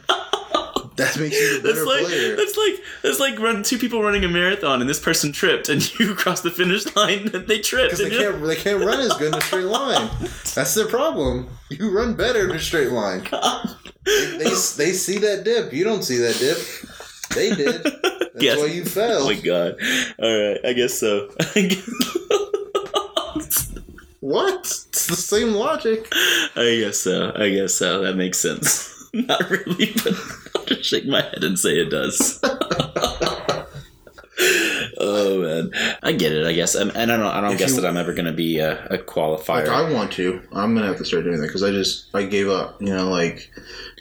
That 0.96 1.18
makes 1.18 1.38
you 1.38 1.60
the 1.60 1.68
better 1.68 1.74
That's 1.74 1.86
like 1.86 2.04
player. 2.06 2.36
that's 2.36 2.56
like 2.56 2.74
that's 3.02 3.20
like 3.20 3.38
run 3.38 3.62
two 3.62 3.78
people 3.78 4.02
running 4.02 4.24
a 4.24 4.28
marathon 4.28 4.80
and 4.80 4.88
this 4.88 4.98
person 5.00 5.30
tripped 5.32 5.68
and 5.68 5.82
you 6.00 6.14
crossed 6.14 6.42
the 6.42 6.50
finish 6.50 6.94
line 6.96 7.30
and 7.34 7.46
they 7.46 7.58
tripped. 7.60 7.96
Because 7.98 8.10
they 8.10 8.16
can't, 8.16 8.42
they 8.44 8.56
can't 8.56 8.82
run 8.84 9.00
as 9.00 9.12
good 9.14 9.28
in 9.32 9.34
a 9.34 9.40
straight 9.42 9.64
line. 9.66 10.08
That's 10.54 10.74
their 10.74 10.86
problem. 10.88 11.48
You 11.70 11.90
run 11.96 12.14
better 12.14 12.48
in 12.48 12.56
a 12.56 12.58
straight 12.60 12.92
line. 12.92 13.26
They, 14.06 14.36
they, 14.38 14.44
they 14.44 14.92
see 14.92 15.18
that 15.18 15.42
dip. 15.44 15.72
You 15.72 15.82
don't 15.82 16.04
see 16.04 16.18
that 16.18 16.36
dip. 16.38 16.58
They 17.34 17.52
did. 17.52 17.82
That's 17.82 18.30
Yes. 18.38 18.56
why 18.58 18.66
you 18.66 18.84
fell. 18.84 19.22
Oh 19.22 19.26
my 19.26 19.34
god! 19.34 19.74
All 20.22 20.48
right, 20.52 20.60
I 20.64 20.72
guess 20.74 20.94
so. 21.00 21.28
I 21.56 21.62
guess, 21.62 21.88
What? 24.20 24.60
It's 24.60 25.06
the 25.08 25.16
same 25.16 25.52
logic. 25.54 26.06
I 26.12 26.78
guess 26.84 26.98
so. 27.00 27.32
I 27.36 27.50
guess 27.50 27.74
so. 27.74 28.02
That 28.02 28.14
makes 28.16 28.38
sense. 28.38 28.92
Not 29.12 29.48
really, 29.50 29.92
but 30.04 30.14
Just 30.66 30.84
shake 30.84 31.06
my 31.06 31.22
head 31.22 31.42
and 31.44 31.58
say 31.58 31.78
it 31.78 31.90
does. 31.90 32.40
oh 34.98 35.40
man, 35.42 35.70
I 36.02 36.12
get 36.12 36.32
it. 36.32 36.46
I 36.46 36.52
guess, 36.52 36.74
and 36.74 36.94
and 36.96 37.10
I 37.12 37.16
don't. 37.16 37.26
I 37.26 37.40
don't 37.40 37.52
If 37.52 37.58
guess 37.58 37.74
you- 37.74 37.80
that 37.80 37.88
I'm 37.88 37.96
ever 37.96 38.12
going 38.12 38.26
to 38.26 38.32
be 38.32 38.58
a, 38.58 38.84
a 38.86 38.98
qualifier. 38.98 39.66
Like 39.66 39.68
I 39.68 39.92
want 39.92 40.12
to. 40.12 40.42
I'm 40.52 40.74
gonna 40.74 40.86
have 40.86 40.98
to 40.98 41.04
start 41.04 41.24
doing 41.24 41.40
that 41.40 41.46
because 41.46 41.62
I 41.62 41.70
just 41.70 42.08
I 42.14 42.24
gave 42.24 42.48
up. 42.48 42.80
You 42.80 42.94
know, 42.94 43.08
like 43.10 43.50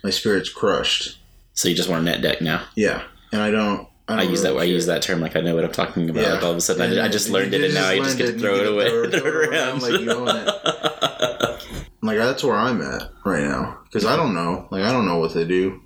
my 0.04 0.10
spirit's 0.10 0.50
crushed. 0.50 1.18
so 1.54 1.70
you 1.70 1.76
just 1.76 1.90
want 1.90 2.02
a 2.02 2.06
net 2.06 2.22
deck 2.22 2.42
now? 2.42 2.66
Yeah, 2.76 3.04
and 3.32 3.42
I 3.42 3.52
don't. 3.52 3.88
I, 4.08 4.20
I 4.20 4.22
use 4.24 4.44
that. 4.44 4.50
really 4.50 4.62
I 4.62 4.66
use 4.66 4.86
that 4.86 5.02
term 5.02 5.20
like 5.20 5.36
I 5.36 5.42
know 5.42 5.56
what 5.56 5.66
I'm 5.66 5.72
talking 5.72 6.08
about. 6.10 6.22
Yeah. 6.22 6.34
Like 6.34 6.44
all 6.44 6.52
of 6.52 6.58
a 6.58 6.62
sudden, 6.62 6.82
I, 6.84 6.86
And 6.86 7.00
I 7.00 7.08
just 7.08 7.30
learned 7.30 7.54
it, 7.56 7.64
and 7.64 7.74
now 7.74 7.88
I 7.88 7.98
just 7.98 8.18
get 8.20 8.34
to 8.34 8.38
throw 8.40 8.56
it 8.56 8.68
away, 8.68 8.88
throw 8.90 9.10
throw 9.20 9.20
it 9.20 9.26
it 9.26 9.50
around 9.50 9.82
around. 9.82 9.82
like 9.82 10.02
you 10.02 10.12
own 10.12 10.26
Like 12.04 12.18
that's 12.20 12.44
where 12.44 12.56
I'm 12.56 12.84
at 12.84 13.10
right 13.26 13.44
now 13.44 13.80
because 13.86 14.06
I 14.06 14.16
don't 14.16 14.36
know. 14.36 14.68
Like 14.70 14.84
I 14.84 14.92
don't 14.92 15.08
know 15.08 15.18
what 15.18 15.32
to 15.32 15.44
do. 15.44 15.82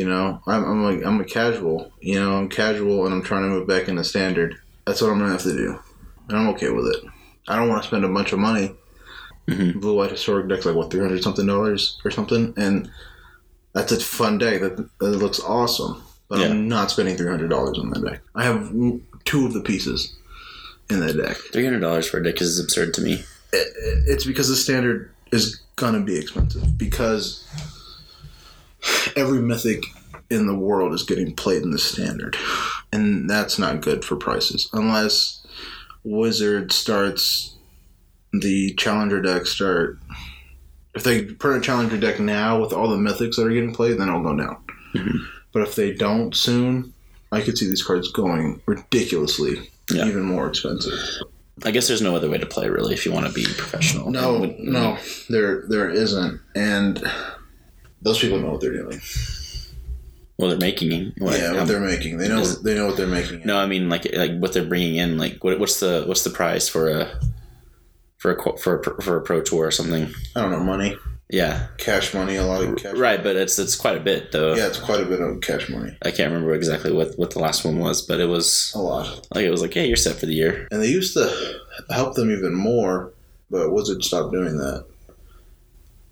You 0.00 0.08
know, 0.08 0.40
I'm 0.46 0.64
I'm 0.64 0.82
like 0.82 1.04
I'm 1.04 1.20
a 1.20 1.24
casual. 1.24 1.92
You 2.00 2.18
know, 2.18 2.34
I'm 2.38 2.48
casual 2.48 3.04
and 3.04 3.14
I'm 3.14 3.20
trying 3.22 3.42
to 3.42 3.48
move 3.50 3.68
back 3.68 3.86
into 3.86 4.02
standard. 4.02 4.56
That's 4.86 5.02
what 5.02 5.10
I'm 5.10 5.18
gonna 5.18 5.32
have 5.32 5.42
to 5.42 5.52
do, 5.54 5.78
and 6.28 6.38
I'm 6.38 6.48
okay 6.54 6.70
with 6.70 6.86
it. 6.86 7.04
I 7.46 7.56
don't 7.56 7.68
want 7.68 7.82
to 7.82 7.86
spend 7.88 8.06
a 8.06 8.08
bunch 8.08 8.32
of 8.32 8.38
money. 8.38 8.74
Mhm. 9.46 9.78
Blue 9.78 9.94
white 9.96 10.10
historic 10.10 10.48
deck's 10.48 10.64
like 10.64 10.74
what 10.74 10.90
three 10.90 11.00
hundred 11.00 11.22
something 11.22 11.46
dollars 11.46 12.00
or 12.02 12.10
something, 12.10 12.54
and 12.56 12.90
that's 13.74 13.92
a 13.92 14.00
fun 14.00 14.38
deck 14.38 14.62
that, 14.62 14.88
that 15.00 15.10
looks 15.10 15.38
awesome. 15.38 16.02
But 16.30 16.38
Yeah. 16.38 16.46
I'm 16.46 16.66
not 16.66 16.90
spending 16.90 17.18
three 17.18 17.28
hundred 17.28 17.50
dollars 17.50 17.78
on 17.78 17.90
that 17.90 18.02
deck. 18.02 18.22
I 18.34 18.44
have 18.44 18.72
two 19.26 19.44
of 19.44 19.52
the 19.52 19.60
pieces 19.60 20.14
in 20.88 21.00
that 21.00 21.14
deck. 21.18 21.36
Three 21.52 21.64
hundred 21.64 21.80
dollars 21.80 22.08
for 22.08 22.20
a 22.20 22.24
deck 22.24 22.40
is 22.40 22.58
absurd 22.58 22.94
to 22.94 23.02
me. 23.02 23.22
It- 23.52 23.74
it's 24.06 24.24
because 24.24 24.48
the 24.48 24.56
standard 24.56 25.10
is 25.30 25.60
gonna 25.76 26.00
be 26.00 26.16
expensive 26.16 26.78
because 26.78 27.44
every 29.16 29.40
mythic 29.40 29.84
in 30.30 30.46
the 30.46 30.54
world 30.54 30.92
is 30.94 31.02
getting 31.02 31.34
played 31.34 31.62
in 31.62 31.70
the 31.70 31.78
standard, 31.78 32.36
and 32.92 33.28
that's 33.28 33.58
not 33.58 33.80
good 33.80 34.04
for 34.04 34.16
prices 34.16 34.68
unless 34.72 35.44
Wizard 36.04 36.72
starts 36.72 37.56
the 38.32 38.72
challenger 38.74 39.20
deck 39.20 39.46
start. 39.46 39.98
If 40.94 41.02
they 41.04 41.24
print 41.24 41.58
a 41.58 41.66
challenger 41.66 41.98
deck 41.98 42.20
now 42.20 42.60
with 42.60 42.72
all 42.72 42.88
the 42.88 42.96
mythics 42.96 43.36
that 43.36 43.46
are 43.46 43.50
getting 43.50 43.74
played, 43.74 43.98
then 43.98 44.08
it'll 44.08 44.22
go 44.22 44.36
down. 44.36 44.56
Mhm. 44.94 45.18
But 45.52 45.62
if 45.62 45.74
they 45.74 45.92
don't 45.92 46.34
soon, 46.34 46.92
I 47.32 47.40
could 47.40 47.58
see 47.58 47.66
these 47.68 47.82
cards 47.82 48.10
going 48.10 48.60
ridiculously 48.66 49.70
Yeah. 49.92 50.06
even 50.06 50.22
more 50.22 50.48
expensive. 50.48 50.98
I 51.64 51.70
guess 51.72 51.86
there's 51.88 52.00
no 52.02 52.16
other 52.16 52.28
way 52.30 52.38
to 52.38 52.46
play 52.46 52.68
really 52.68 52.94
if 52.94 53.04
you 53.04 53.12
want 53.12 53.26
to 53.26 53.32
be 53.32 53.44
professional. 53.44 54.10
No, 54.10 54.54
no, 54.58 54.96
there 55.28 55.64
there 55.68 55.90
isn't, 55.90 56.40
and 56.54 57.02
those 58.02 58.18
people 58.18 58.38
know 58.38 58.52
what 58.52 58.60
they're 58.60 58.72
doing. 58.72 59.00
Well, 60.38 60.48
they're 60.48 60.58
making 60.58 60.92
eh? 60.92 61.10
what? 61.18 61.38
yeah, 61.38 61.50
what 61.52 61.60
um, 61.60 61.68
they're 61.68 61.80
making. 61.80 62.16
They 62.16 62.28
know 62.28 62.40
Is- 62.40 62.62
they 62.62 62.74
know 62.74 62.86
what 62.86 62.96
they're 62.96 63.06
making. 63.06 63.42
no, 63.44 63.58
I 63.58 63.66
mean 63.66 63.88
like 63.88 64.06
like 64.14 64.38
what 64.38 64.52
they're 64.54 64.64
bringing 64.64 64.96
in. 64.96 65.18
Like 65.18 65.44
what, 65.44 65.58
what's 65.60 65.80
the 65.80 66.04
what's 66.06 66.24
the 66.24 66.30
price 66.30 66.66
for 66.68 66.88
a 66.88 67.20
for 68.16 68.32
a 68.34 68.58
for 68.58 68.80
a, 68.80 69.02
for 69.02 69.16
a 69.18 69.20
pro 69.22 69.42
tour 69.42 69.66
or 69.66 69.70
something? 69.70 70.08
I 70.34 70.40
don't 70.40 70.50
know 70.50 70.60
money, 70.60 70.96
Yeah, 71.28 71.66
cash 71.76 72.14
money, 72.14 72.36
a 72.36 72.44
lot 72.46 72.64
of 72.64 72.76
cash. 72.76 72.96
right. 72.96 73.22
But 73.22 73.36
it's 73.36 73.58
it's 73.58 73.76
quite 73.76 73.98
a 73.98 74.00
bit 74.00 74.32
though. 74.32 74.54
Yeah, 74.54 74.68
it's 74.68 74.78
quite 74.78 75.00
a 75.00 75.04
bit 75.04 75.20
of 75.20 75.42
cash 75.42 75.68
money, 75.68 75.94
I 76.02 76.10
can't 76.10 76.32
remember 76.32 76.54
exactly 76.54 76.90
what 76.92 77.18
what 77.18 77.32
the 77.32 77.38
last 77.40 77.64
one 77.66 77.78
was, 77.78 78.00
but 78.00 78.18
it 78.18 78.26
was 78.26 78.72
a 78.74 78.78
lot. 78.78 79.26
like 79.34 79.44
it 79.44 79.50
was 79.50 79.60
like, 79.60 79.74
hey, 79.74 79.86
you're 79.88 79.96
set 79.96 80.16
for 80.16 80.24
the 80.26 80.34
year. 80.34 80.68
And 80.70 80.80
they 80.82 80.88
used 80.88 81.12
to 81.14 81.28
help 81.90 82.14
them 82.14 82.30
even 82.30 82.54
more, 82.54 83.12
but 83.50 83.72
Wizard 83.72 84.02
stopped 84.04 84.32
doing 84.32 84.56
that, 84.56 84.86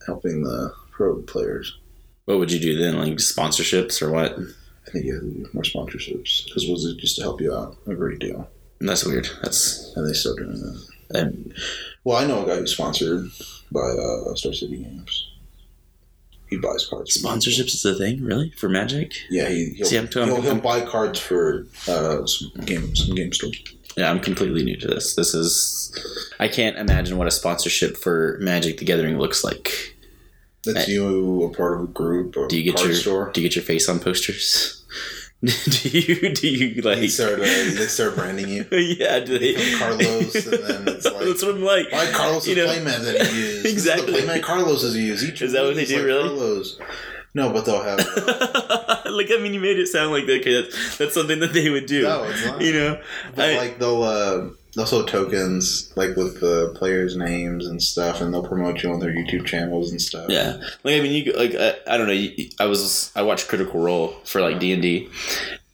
helping 0.06 0.42
the 0.42 0.72
pro 0.98 1.22
players. 1.22 1.78
What 2.24 2.38
would 2.40 2.50
you 2.52 2.58
do 2.60 2.76
then? 2.76 2.98
Like 2.98 3.14
sponsorships 3.14 4.02
or 4.02 4.10
what? 4.10 4.32
I 4.32 4.90
think 4.90 5.04
you 5.06 5.14
have 5.14 5.22
to 5.22 5.28
do 5.30 5.46
more 5.52 5.62
sponsorships 5.62 6.44
because 6.44 6.66
was 6.68 6.84
it 6.84 6.98
just 6.98 7.16
to 7.16 7.22
help 7.22 7.40
you 7.40 7.54
out 7.54 7.76
a 7.86 7.94
great 7.94 8.18
deal, 8.18 8.50
That's 8.80 9.04
weird. 9.06 9.28
That's 9.42 9.92
and 9.96 10.06
they 10.08 10.12
still 10.12 10.34
doing 10.34 10.52
that. 10.60 10.84
and 11.20 11.54
Well, 12.04 12.16
I 12.16 12.26
know 12.26 12.44
a 12.44 12.48
guy 12.48 12.56
who's 12.56 12.72
sponsored 12.74 13.28
by 13.70 13.80
uh, 13.80 14.34
Star 14.34 14.52
City 14.52 14.78
Games. 14.82 15.30
he 16.50 16.56
buys 16.56 16.84
cards. 16.86 17.22
Sponsorships 17.22 17.74
is 17.74 17.84
a 17.84 17.94
thing, 17.94 18.22
really, 18.24 18.50
for 18.58 18.68
Magic. 18.68 19.12
Yeah, 19.30 19.48
he, 19.48 19.74
he'll, 19.76 19.86
See, 19.86 19.96
I'm 19.98 20.08
too- 20.08 20.20
I'm- 20.20 20.28
he'll, 20.30 20.42
he'll 20.42 20.60
buy 20.60 20.80
cards 20.84 21.18
for 21.20 21.66
uh, 21.86 22.26
some 22.26 22.50
game 22.64 22.94
some 22.96 23.14
game 23.14 23.32
stores. 23.32 23.62
Yeah, 23.96 24.10
I'm 24.10 24.20
completely 24.20 24.64
new 24.64 24.76
to 24.76 24.86
this. 24.86 25.14
This 25.16 25.34
is, 25.34 25.92
I 26.40 26.48
can't 26.48 26.76
imagine 26.78 27.18
what 27.18 27.26
a 27.26 27.30
sponsorship 27.32 27.96
for 27.96 28.38
Magic 28.40 28.78
the 28.78 28.84
Gathering 28.84 29.18
looks 29.18 29.42
like. 29.44 29.96
That's 30.72 30.86
Hey. 30.86 30.92
you 30.92 31.44
a 31.44 31.50
part 31.56 31.74
of 31.74 31.80
a 31.84 31.86
group 31.92 32.36
or 32.36 32.46
Do 32.48 32.56
you 32.58 32.70
get 32.70 32.82
your 32.84 32.94
store. 32.94 33.30
Do 33.32 33.40
you 33.40 33.48
get 33.48 33.56
your 33.56 33.64
face 33.64 33.88
on 33.88 33.98
posters? 34.00 34.74
do 35.44 35.88
you 35.88 36.34
do 36.34 36.48
you 36.48 36.82
They 36.82 36.96
like? 37.02 37.10
start 37.10 37.34
uh, 37.34 37.44
they 37.44 37.86
start 37.86 38.16
branding 38.16 38.48
you. 38.48 38.66
yeah, 38.72 39.20
do 39.20 39.38
they? 39.38 39.54
Carlos, 39.78 40.34
and 40.46 40.62
then 40.64 40.88
it's 40.96 41.04
like- 41.12 41.24
That's 41.26 41.42
what 41.44 41.54
I'm 41.54 41.62
like. 41.62 41.90
Buy 41.92 42.06
Carlos' 42.10 42.48
You 42.48 42.56
know- 42.56 42.66
playmat 42.66 43.04
that 43.04 43.26
he 43.28 43.38
used. 43.40 43.66
Exactly. 43.66 44.12
This 44.12 44.22
is 44.22 44.26
the 44.26 44.32
playmat 44.32 44.42
Carlos 44.42 44.82
has 44.82 44.96
used. 44.96 45.24
Each 45.24 45.40
Is 45.42 45.52
that 45.52 45.62
what 45.62 45.76
they 45.76 45.82
is 45.82 45.88
do, 45.90 45.96
like 45.98 46.06
really? 46.06 46.28
Carlos. 46.28 46.80
No, 47.34 47.52
but 47.52 47.66
they'll 47.66 47.82
have. 47.82 47.98
like 47.98 49.28
I 49.30 49.38
mean, 49.40 49.54
you 49.54 49.60
made 49.60 49.78
it 49.78 49.86
sound 49.86 50.10
like 50.10 50.24
okay, 50.24 50.62
that's, 50.62 50.98
that's 50.98 51.14
something 51.14 51.38
that 51.38 51.52
they 51.52 51.70
would 51.70 51.86
do. 51.86 52.02
No, 52.02 52.24
it's 52.24 52.44
not. 52.44 52.60
You 52.60 52.72
know, 52.72 53.00
But 53.36 53.50
I- 53.50 53.56
like 53.58 53.78
they'll 53.78 54.02
uh, 54.02 54.48
they'll 54.74 54.86
sell 54.86 55.04
tokens 55.04 55.92
like 55.96 56.14
with 56.16 56.40
the 56.40 56.72
players' 56.76 57.16
names 57.16 57.66
and 57.66 57.82
stuff, 57.82 58.20
and 58.20 58.32
they'll 58.32 58.46
promote 58.46 58.82
you 58.82 58.92
on 58.92 59.00
their 59.00 59.10
YouTube 59.12 59.44
channels 59.46 59.90
and 59.90 60.00
stuff. 60.00 60.26
Yeah, 60.28 60.58
like 60.84 60.94
I 60.96 61.00
mean, 61.00 61.12
you 61.24 61.32
like 61.32 61.54
I, 61.54 61.74
I 61.92 61.96
don't 61.96 62.06
know. 62.06 62.12
you- 62.12 62.50
I 62.60 62.66
was 62.66 63.10
I 63.16 63.22
watched 63.22 63.48
Critical 63.48 63.80
Role 63.80 64.08
for 64.24 64.40
like 64.40 64.58
D 64.60 64.72
and 64.72 64.82
D, 64.82 65.08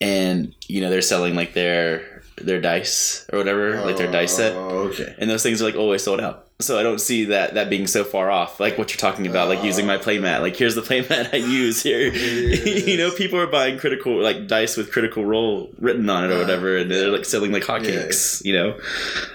and 0.01 0.53
you 0.67 0.81
know 0.81 0.89
they're 0.89 1.01
selling 1.01 1.35
like 1.35 1.53
their 1.53 2.23
their 2.37 2.59
dice 2.59 3.25
or 3.31 3.37
whatever, 3.39 3.79
like 3.85 3.97
their 3.97 4.11
dice 4.11 4.35
set, 4.35 4.53
Oh, 4.55 4.89
okay. 4.89 5.15
and 5.17 5.29
those 5.29 5.41
things 5.43 5.61
are 5.61 5.65
like 5.65 5.75
always 5.75 6.03
sold 6.03 6.19
out. 6.19 6.44
So 6.65 6.79
I 6.79 6.83
don't 6.83 6.99
see 6.99 7.25
that 7.25 7.53
that 7.53 7.69
being 7.69 7.87
so 7.87 8.03
far 8.03 8.29
off. 8.31 8.59
Like 8.59 8.77
what 8.77 8.89
you're 8.91 8.97
talking 8.99 9.27
about, 9.27 9.47
like 9.49 9.63
using 9.63 9.85
my 9.85 9.97
playmat. 9.97 10.41
Like 10.41 10.55
here's 10.55 10.75
the 10.75 10.81
playmat 10.81 11.33
I 11.33 11.37
use 11.37 11.83
here. 11.83 12.11
you 12.13 12.97
know, 12.97 13.11
people 13.11 13.39
are 13.39 13.47
buying 13.47 13.77
critical 13.77 14.21
like 14.21 14.47
dice 14.47 14.75
with 14.77 14.91
Critical 14.91 15.25
Role 15.25 15.69
written 15.79 16.09
on 16.09 16.25
it 16.25 16.33
or 16.33 16.39
whatever, 16.39 16.77
and 16.77 16.89
they're 16.89 17.09
like 17.09 17.25
selling 17.25 17.51
like 17.51 17.63
hotcakes. 17.63 18.43
You 18.43 18.53
know, 18.53 18.79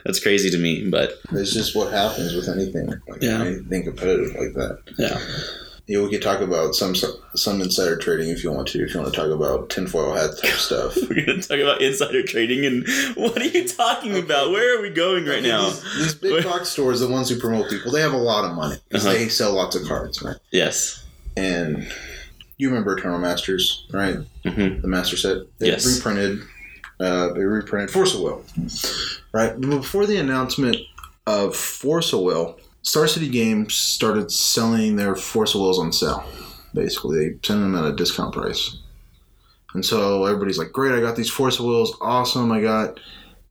that's 0.04 0.20
crazy 0.20 0.50
to 0.50 0.58
me. 0.58 0.88
But 0.90 1.14
It's 1.32 1.52
just 1.54 1.76
what 1.76 1.92
happens 1.92 2.34
with 2.34 2.48
anything, 2.48 2.86
like 3.08 3.22
Yeah. 3.22 3.42
anything 3.44 3.84
competitive 3.84 4.34
like 4.34 4.54
that. 4.54 4.78
yeah, 4.98 5.18
Yeah, 5.86 6.02
we 6.02 6.10
could 6.10 6.22
talk 6.22 6.40
about 6.40 6.74
some 6.74 6.94
some 7.34 7.60
insider 7.60 7.96
trading 7.96 8.28
if 8.30 8.44
you 8.44 8.52
want 8.52 8.68
to. 8.68 8.82
If 8.84 8.94
you 8.94 9.00
want 9.00 9.12
to 9.12 9.18
talk 9.20 9.30
about 9.30 9.70
tinfoil 9.70 10.14
hat 10.14 10.30
type 10.40 10.52
stuff. 10.54 10.96
we're 11.08 11.24
gonna 11.26 11.42
talk 11.42 11.58
about 11.58 11.80
insider 11.82 12.22
trading 12.22 12.64
and 12.64 12.86
what 13.16 13.40
are 13.40 13.44
you 13.46 13.66
talking 13.66 14.16
about? 14.16 14.50
Where 14.50 14.78
are 14.78 14.82
we 14.82 14.90
going 14.90 15.26
right 15.26 15.42
now? 15.42 15.68
These, 15.70 15.82
these 15.98 16.14
big 16.14 16.32
Where- 16.32 16.42
box 16.42 16.68
stores, 16.68 17.00
the 17.00 17.08
ones 17.08 17.28
who 17.28 17.38
promote 17.40 17.68
people, 17.70 17.90
they 17.92 18.00
have 18.02 18.12
a 18.12 18.16
lot 18.18 18.44
of 18.44 18.54
money 18.56 18.76
because 18.88 19.04
Uh-huh. 19.06 19.14
they 19.14 19.28
sell 19.28 19.52
lots 19.52 19.74
of 19.76 19.86
cards, 19.88 20.22
right? 20.22 20.36
Yes. 20.52 21.04
And 21.36 21.90
you 22.58 22.68
remember 22.68 22.96
Eternal 22.96 23.18
Masters, 23.18 23.86
right? 23.92 24.16
hmm 24.44 24.80
The 24.80 24.88
Master 24.88 25.16
Set. 25.16 25.38
They 25.58 25.68
Yes. 25.68 25.86
reprinted. 25.96 26.40
Uh, 27.00 27.32
they 27.32 27.40
reprinted 27.44 27.90
Force 27.90 28.14
of 28.14 28.20
Will, 28.20 28.44
right? 29.32 29.58
But 29.58 29.70
before 29.70 30.04
the 30.06 30.18
announcement 30.18 30.76
of 31.26 31.56
Force 31.56 32.12
of 32.12 32.20
Will, 32.20 32.58
Star 32.82 33.06
City 33.06 33.28
Games 33.28 33.74
started 33.74 34.32
selling 34.32 34.96
their 34.96 35.14
Force 35.14 35.54
Wills 35.54 35.78
on 35.78 35.92
sale. 35.92 36.24
Basically, 36.72 37.18
they 37.18 37.34
sent 37.42 37.60
them 37.60 37.74
at 37.74 37.84
a 37.84 37.94
discount 37.94 38.32
price, 38.32 38.78
and 39.74 39.84
so 39.84 40.24
everybody's 40.24 40.58
like, 40.58 40.72
"Great! 40.72 40.92
I 40.92 41.00
got 41.00 41.16
these 41.16 41.30
Force 41.30 41.60
Wills. 41.60 41.96
Awesome! 42.00 42.52
I 42.52 42.60
got." 42.60 43.00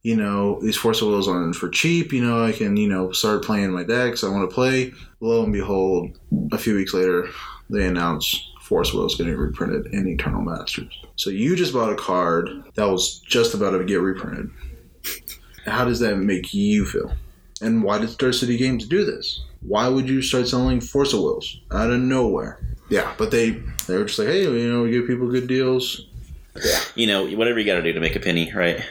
You 0.02 0.15
know 0.15 0.62
these 0.62 0.78
Force 0.78 1.02
Wills 1.02 1.28
on 1.28 1.52
for 1.52 1.68
cheap. 1.68 2.13
You 2.13 2.24
know 2.24 2.46
I 2.46 2.54
can 2.54 2.78
you 2.78 2.88
know 2.88 3.12
start 3.12 3.44
playing 3.44 3.72
my 3.72 3.84
decks. 3.84 4.24
I 4.24 4.30
want 4.30 4.50
to 4.50 4.54
play. 4.54 4.94
Lo 5.20 5.44
and 5.44 5.52
behold, 5.52 6.18
a 6.54 6.58
few 6.58 6.76
weeks 6.76 6.94
later, 6.94 7.28
they 7.70 7.86
announce 7.86 8.50
Force 8.62 8.94
Wills 8.94 9.15
getting 9.15 9.36
reprinted 9.36 9.88
in 9.88 10.08
Eternal 10.08 10.42
Masters. 10.42 10.98
So 11.18 11.30
you 11.30 11.58
just 11.58 11.74
bought 11.74 11.92
a 11.92 11.96
card 11.96 12.50
that 12.76 12.88
was 12.88 13.20
just 13.28 13.54
about 13.54 13.72
to 13.72 13.84
get 13.84 14.00
reprinted. 14.00 14.52
How 15.65 15.84
does 15.84 16.00
that 16.00 16.15
make 16.15 16.54
you 16.54 16.86
feel? 16.86 17.12
And 17.62 17.84
why 17.84 17.98
did 18.00 18.10
Star 18.10 18.32
City 18.32 18.58
Games 18.58 18.88
do 18.88 19.04
this? 19.06 19.43
Why 19.62 19.88
would 19.89 20.08
you 20.08 20.22
start 20.22 20.48
selling 20.48 20.80
Force 20.82 21.13
of 21.13 21.19
Wills 21.22 21.60
out 21.72 21.91
of 21.91 22.00
nowhere? 22.00 22.60
Yeah, 22.89 23.13
but 23.17 23.32
they 23.32 23.52
they 23.88 23.98
were 23.98 24.06
just 24.06 24.17
like, 24.19 24.30
hey, 24.30 24.43
you 24.43 24.72
know, 24.72 24.84
we 24.84 24.91
give 24.91 25.08
people 25.08 25.30
good 25.30 25.48
deals. 25.48 26.06
Yeah, 26.56 26.80
You 26.95 27.08
know, 27.08 27.28
whatever 27.38 27.60
you 27.60 27.65
got 27.65 27.76
to 27.76 27.84
do 27.84 27.93
to 27.93 28.00
make 28.00 28.15
a 28.15 28.19
penny, 28.19 28.52
right? 28.54 28.82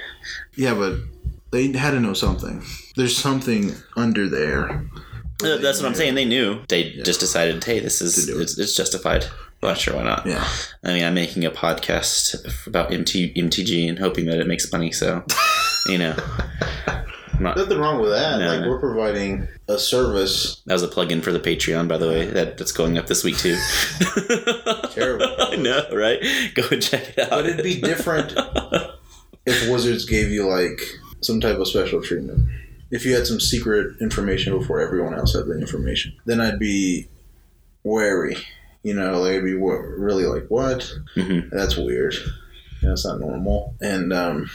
yeah, 0.56 0.74
but 0.74 0.94
they 1.50 1.72
had 1.72 1.90
to 1.92 2.00
know 2.00 2.12
something. 2.14 2.62
There's 2.96 3.16
something 3.16 3.72
under 3.96 4.28
there. 4.28 4.84
Uh, 5.42 5.56
That's 5.58 5.80
what 5.80 5.86
I'm 5.88 5.94
saying. 5.94 6.14
They 6.14 6.24
knew. 6.24 6.60
They 6.68 6.92
just 7.04 7.20
decided, 7.20 7.62
hey, 7.64 7.80
this 7.80 8.00
is 8.00 8.14
To 8.26 8.32
do 8.32 8.38
it. 8.38 8.42
it's, 8.42 8.58
it's 8.58 8.74
justified. 8.76 9.24
Well, 9.62 9.74
sure, 9.74 9.96
why 9.96 10.04
not? 10.04 10.24
Yeah, 10.26 10.46
I 10.84 10.92
mean, 10.92 11.04
I'm 11.04 11.14
making 11.14 11.44
a 11.44 11.50
podcast 11.50 12.66
about 12.66 12.92
MT, 12.92 13.34
MTG 13.34 13.88
and 13.88 13.98
hoping 13.98 14.26
that 14.26 14.38
it 14.38 14.46
makes 14.46 14.70
money. 14.72 14.92
So, 14.92 15.24
you 15.86 15.98
know, 15.98 16.16
I'm 16.86 17.04
not, 17.40 17.56
nothing 17.56 17.78
wrong 17.78 18.00
with 18.00 18.10
that. 18.10 18.38
No, 18.38 18.46
like 18.46 18.60
no. 18.62 18.68
we're 18.68 18.80
providing 18.80 19.48
a 19.68 19.78
service. 19.78 20.62
that 20.66 20.72
was 20.74 20.82
a 20.82 20.88
plug-in 20.88 21.20
for 21.22 21.32
the 21.32 21.40
Patreon, 21.40 21.88
by 21.88 21.98
the 21.98 22.08
way. 22.08 22.26
That 22.26 22.58
that's 22.58 22.72
going 22.72 22.98
up 22.98 23.06
this 23.06 23.24
week 23.24 23.36
too. 23.38 23.56
Terrible. 24.90 25.26
I 25.38 25.56
know, 25.56 25.88
right? 25.92 26.22
Go 26.54 26.62
and 26.70 26.82
check 26.82 27.10
it 27.10 27.18
out. 27.18 27.30
But 27.30 27.46
it'd 27.46 27.64
be 27.64 27.80
different 27.80 28.32
if 29.46 29.70
Wizards 29.70 30.04
gave 30.04 30.30
you 30.30 30.48
like 30.48 30.80
some 31.20 31.40
type 31.40 31.58
of 31.58 31.68
special 31.68 32.02
treatment. 32.02 32.48
If 32.90 33.04
you 33.04 33.14
had 33.14 33.26
some 33.26 33.40
secret 33.40 33.96
information 34.00 34.58
before 34.58 34.80
everyone 34.80 35.14
else 35.14 35.34
had 35.34 35.46
the 35.46 35.58
information, 35.58 36.14
then 36.24 36.40
I'd 36.40 36.58
be 36.58 37.08
wary. 37.84 38.36
You 38.82 38.94
know, 38.94 39.20
like 39.20 39.34
I'd 39.34 39.44
be 39.44 39.52
really 39.54 40.24
like, 40.24 40.46
what? 40.48 40.90
Mhm. 41.16 41.50
That's 41.50 41.76
weird. 41.76 42.14
That's 42.82 43.04
not 43.04 43.20
normal. 43.20 43.74
And 43.80 44.12
um, 44.12 44.48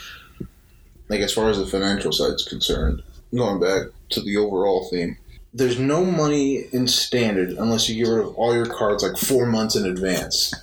like 1.14 1.22
as 1.22 1.32
far 1.32 1.50
as 1.50 1.60
the 1.60 1.68
financial 1.68 2.12
side's 2.12 2.44
concerned, 2.44 3.04
going 3.36 3.60
back 3.60 3.88
to 4.10 4.22
the 4.22 4.36
overall 4.38 4.90
theme, 4.90 5.16
there's 5.54 5.78
no 5.78 6.04
money 6.04 6.66
in 6.72 6.88
standard 6.88 7.52
unless 7.52 7.88
you 7.88 8.04
get 8.04 8.12
rid 8.12 8.26
of 8.26 8.36
all 8.36 8.56
your 8.56 8.66
cards 8.66 9.04
like 9.04 9.16
four 9.18 9.46
months 9.46 9.76
in 9.76 9.86
advance. 9.86 10.54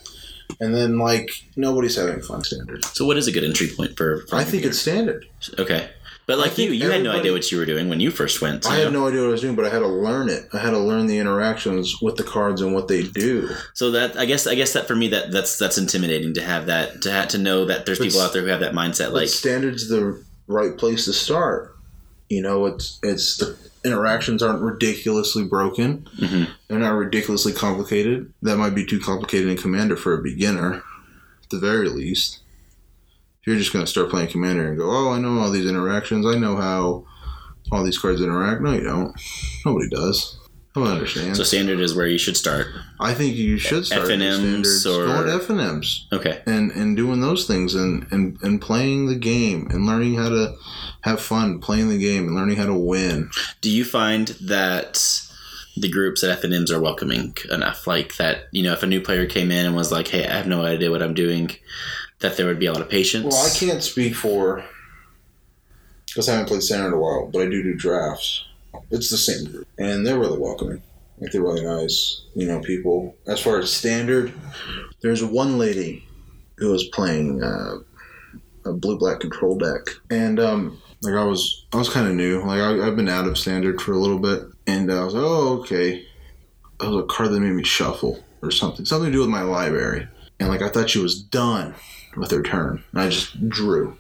And 0.59 0.75
then 0.75 0.99
like 0.99 1.31
nobody's 1.55 1.95
having 1.95 2.21
fun 2.21 2.43
standard. 2.43 2.85
So, 2.85 3.07
what 3.07 3.17
is 3.17 3.29
a 3.29 3.33
good 3.33 3.45
entry 3.45 3.69
point 3.69 3.97
for? 3.97 4.27
for 4.27 4.35
I 4.35 4.45
think 4.45 4.65
it's 4.65 4.81
standard. 4.81 5.25
okay. 5.59 5.89
But 6.27 6.39
like 6.39 6.59
you, 6.59 6.71
you 6.71 6.91
had 6.91 7.03
no 7.03 7.11
idea 7.11 7.33
what 7.33 7.51
you 7.51 7.59
were 7.59 7.67
doing 7.67 7.89
when 7.89 7.99
you 7.99 8.13
first 8.13 8.41
went. 8.41 8.65
I 8.65 8.77
had 8.77 8.93
no 8.93 9.09
idea 9.09 9.21
what 9.23 9.29
I 9.29 9.31
was 9.33 9.41
doing, 9.41 9.57
but 9.57 9.65
I 9.65 9.69
had 9.69 9.81
to 9.81 9.89
learn 9.89 10.29
it. 10.29 10.49
I 10.53 10.59
had 10.59 10.71
to 10.71 10.79
learn 10.79 11.09
the 11.09 11.19
interactions 11.19 12.01
with 12.01 12.17
the 12.17 12.23
cards 12.23 12.61
and 12.61 12.73
what 12.73 12.87
they 12.87 13.03
do. 13.03 13.49
So 13.75 13.91
that 13.91 14.17
I 14.17 14.27
guess 14.27 14.47
I 14.47 14.55
guess 14.55 14.73
that 14.75 14.87
for 14.87 14.95
me 14.95 15.09
that 15.09 15.33
that's 15.33 15.59
that's 15.59 15.77
intimidating 15.77 16.35
to 16.35 16.43
have 16.43 16.67
that 16.67 17.03
to 17.03 17.11
have 17.11 17.31
to 17.31 17.39
know 17.39 17.65
that 17.65 17.85
there's 17.85 17.99
But 17.99 18.05
people 18.05 18.21
out 18.21 18.33
there 18.33 18.43
who 18.43 18.49
have 18.49 18.61
that 18.61 18.75
mindset 18.75 19.13
like 19.13 19.27
standard's 19.27 19.89
the 19.89 20.25
right 20.51 20.77
place 20.77 21.05
to 21.07 21.13
start. 21.13 21.77
You 22.29 22.43
know, 22.43 22.67
it's 22.67 22.99
it's 23.03 23.39
the 23.39 23.57
interactions 23.85 24.43
aren't 24.43 24.63
ridiculously 24.63 25.45
broken. 25.45 26.07
Mhm. 26.19 26.49
They're 26.69 26.79
not 26.79 26.91
ridiculously 26.97 27.53
complicated. 27.53 28.33
That 28.43 28.57
might 28.59 28.75
be 28.75 28.85
too 28.87 29.01
complicated 29.01 29.49
in 29.49 29.57
Commander 29.57 29.97
for 29.97 30.13
a 30.15 30.23
beginner, 30.23 30.75
at 31.43 31.51
the 31.51 31.59
very 31.59 31.89
least. 31.89 32.41
If 33.41 33.47
you're 33.47 33.57
just 33.57 33.73
going 33.73 33.85
to 33.85 33.91
start 33.91 34.11
playing 34.11 34.29
Commander 34.31 34.69
and 34.69 34.77
go, 34.79 34.91
oh, 34.91 35.11
I 35.13 35.19
know 35.19 35.39
all 35.39 35.51
these 35.51 35.69
interactions. 35.69 36.27
I 36.27 36.37
know 36.37 36.57
how 36.57 37.07
all 37.73 37.83
these 37.83 37.99
cards 37.99 38.21
interact. 38.21 38.61
No, 38.61 38.73
you 38.75 38.83
don't. 38.83 39.15
Nobody 39.65 39.89
does. 39.89 40.37
I 40.77 40.81
don't 40.81 40.89
understand. 40.89 41.37
so 41.37 41.43
standard 41.43 41.81
is 41.81 41.97
where 41.97 42.07
you 42.07 42.17
should 42.19 42.37
start. 42.37 42.69
I 43.01 43.13
think 43.13 43.35
you 43.35 43.59
should 43.59 43.87
start 43.87 44.03
with 44.03 44.11
FNMs 44.13 44.35
standards. 44.39 44.87
or- 44.87 45.07
Go 45.07 45.25
with 45.25 45.43
FNMs 45.49 46.03
Okay. 46.13 46.43
and 46.47 46.71
and 46.73 46.97
doing 46.97 47.21
those 47.21 47.47
things 47.47 47.75
and, 47.75 48.07
and 48.13 48.39
and 48.43 48.61
playing 48.61 49.07
the 49.09 49.17
game 49.17 49.67
and 49.71 49.85
learning 49.85 50.15
how 50.15 50.29
to 50.29 50.55
have 51.01 51.21
fun 51.21 51.59
playing 51.59 51.89
the 51.89 51.99
game 51.99 52.29
and 52.29 52.37
learning 52.37 52.57
how 52.57 52.67
to 52.67 52.75
win. 52.75 53.31
Do 53.61 53.69
you 53.71 53.85
find 53.85 54.29
that 54.43 55.03
the 55.77 55.89
groups 55.91 56.23
at 56.23 56.41
FNMs 56.41 56.71
are 56.71 56.81
welcoming 56.81 57.37
enough? 57.51 57.87
Like 57.89 58.17
that, 58.19 58.45
you 58.53 58.63
know, 58.63 58.73
if 58.73 58.83
a 58.85 58.87
new 58.87 59.01
player 59.01 59.27
came 59.27 59.51
in 59.51 59.67
and 59.67 59.75
was 59.75 59.91
like, 59.91 60.07
"Hey, 60.09 60.25
I 60.27 60.37
have 60.37 60.47
no 60.47 60.65
idea 60.65 60.91
what 60.93 61.03
I'm 61.03 61.15
doing," 61.15 61.51
that 62.21 62.37
there 62.37 62.47
would 62.47 62.61
be 62.61 62.67
a 62.67 62.73
lot 62.73 62.83
of 62.83 62.89
patience. 62.89 63.25
Well, 63.35 63.45
I 63.47 63.51
can't 63.51 63.83
speak 63.83 64.15
for 64.15 64.65
because 66.07 66.29
I 66.29 66.33
haven't 66.33 66.47
played 66.49 66.63
Standard 66.63 66.89
in 66.89 66.93
a 66.95 66.99
while, 66.99 67.29
but 67.33 67.43
I 67.43 67.47
do 67.47 67.61
do 67.63 67.75
drafts. 67.75 68.45
It's 68.91 69.11
the 69.11 69.17
same 69.17 69.51
group, 69.51 69.69
and 69.79 70.07
they're 70.07 70.19
really 70.19 70.39
welcoming. 70.39 70.83
Like 71.19 71.33
they're 71.33 71.43
really 71.43 71.65
nice, 71.65 72.23
you 72.35 72.47
know, 72.47 72.61
people. 72.61 73.15
As 73.27 73.41
far 73.41 73.59
as 73.59 73.73
Standard, 73.73 74.33
there's 75.03 75.23
one 75.23 75.59
lady 75.59 76.05
who 76.57 76.73
was 76.73 76.85
playing 76.89 77.43
uh, 77.43 77.77
a 78.65 78.73
blue 78.73 78.99
black 78.99 79.21
control 79.21 79.57
deck, 79.57 79.83
and 80.11 80.41
um, 80.41 80.81
like 81.03 81.15
I 81.15 81.25
was, 81.25 81.67
I 81.73 81.77
was 81.77 81.89
kind 81.89 82.09
of 82.09 82.15
new. 82.15 82.41
Like 82.41 82.61
I, 82.61 82.87
I've 82.87 82.97
been 82.97 83.09
out 83.09 83.29
of 83.29 83.39
Standard 83.39 83.81
for 83.81 83.93
a 83.93 83.99
little 83.99 84.19
bit, 84.19 84.43
and 84.67 84.91
I 84.91 85.05
was, 85.05 85.15
like, 85.15 85.25
oh 85.25 85.61
okay. 85.61 86.07
It 86.83 86.89
was 86.89 87.05
a 87.05 87.07
card 87.07 87.31
that 87.33 87.41
made 87.41 87.53
me 87.53 87.63
shuffle 87.63 88.25
or 88.41 88.51
something, 88.51 88.87
something 88.87 89.13
to 89.13 89.13
do 89.13 89.21
with 89.21 89.29
my 89.29 89.43
library, 89.43 90.09
and 90.39 90.49
like 90.49 90.63
I 90.63 90.71
thought 90.71 90.89
she 90.89 90.99
was 90.99 91.23
done 91.23 91.75
with 92.17 92.31
her 92.31 92.43
turn. 92.43 92.83
And 92.93 93.01
I 93.03 93.11
just 93.11 93.49
drew. 93.49 93.97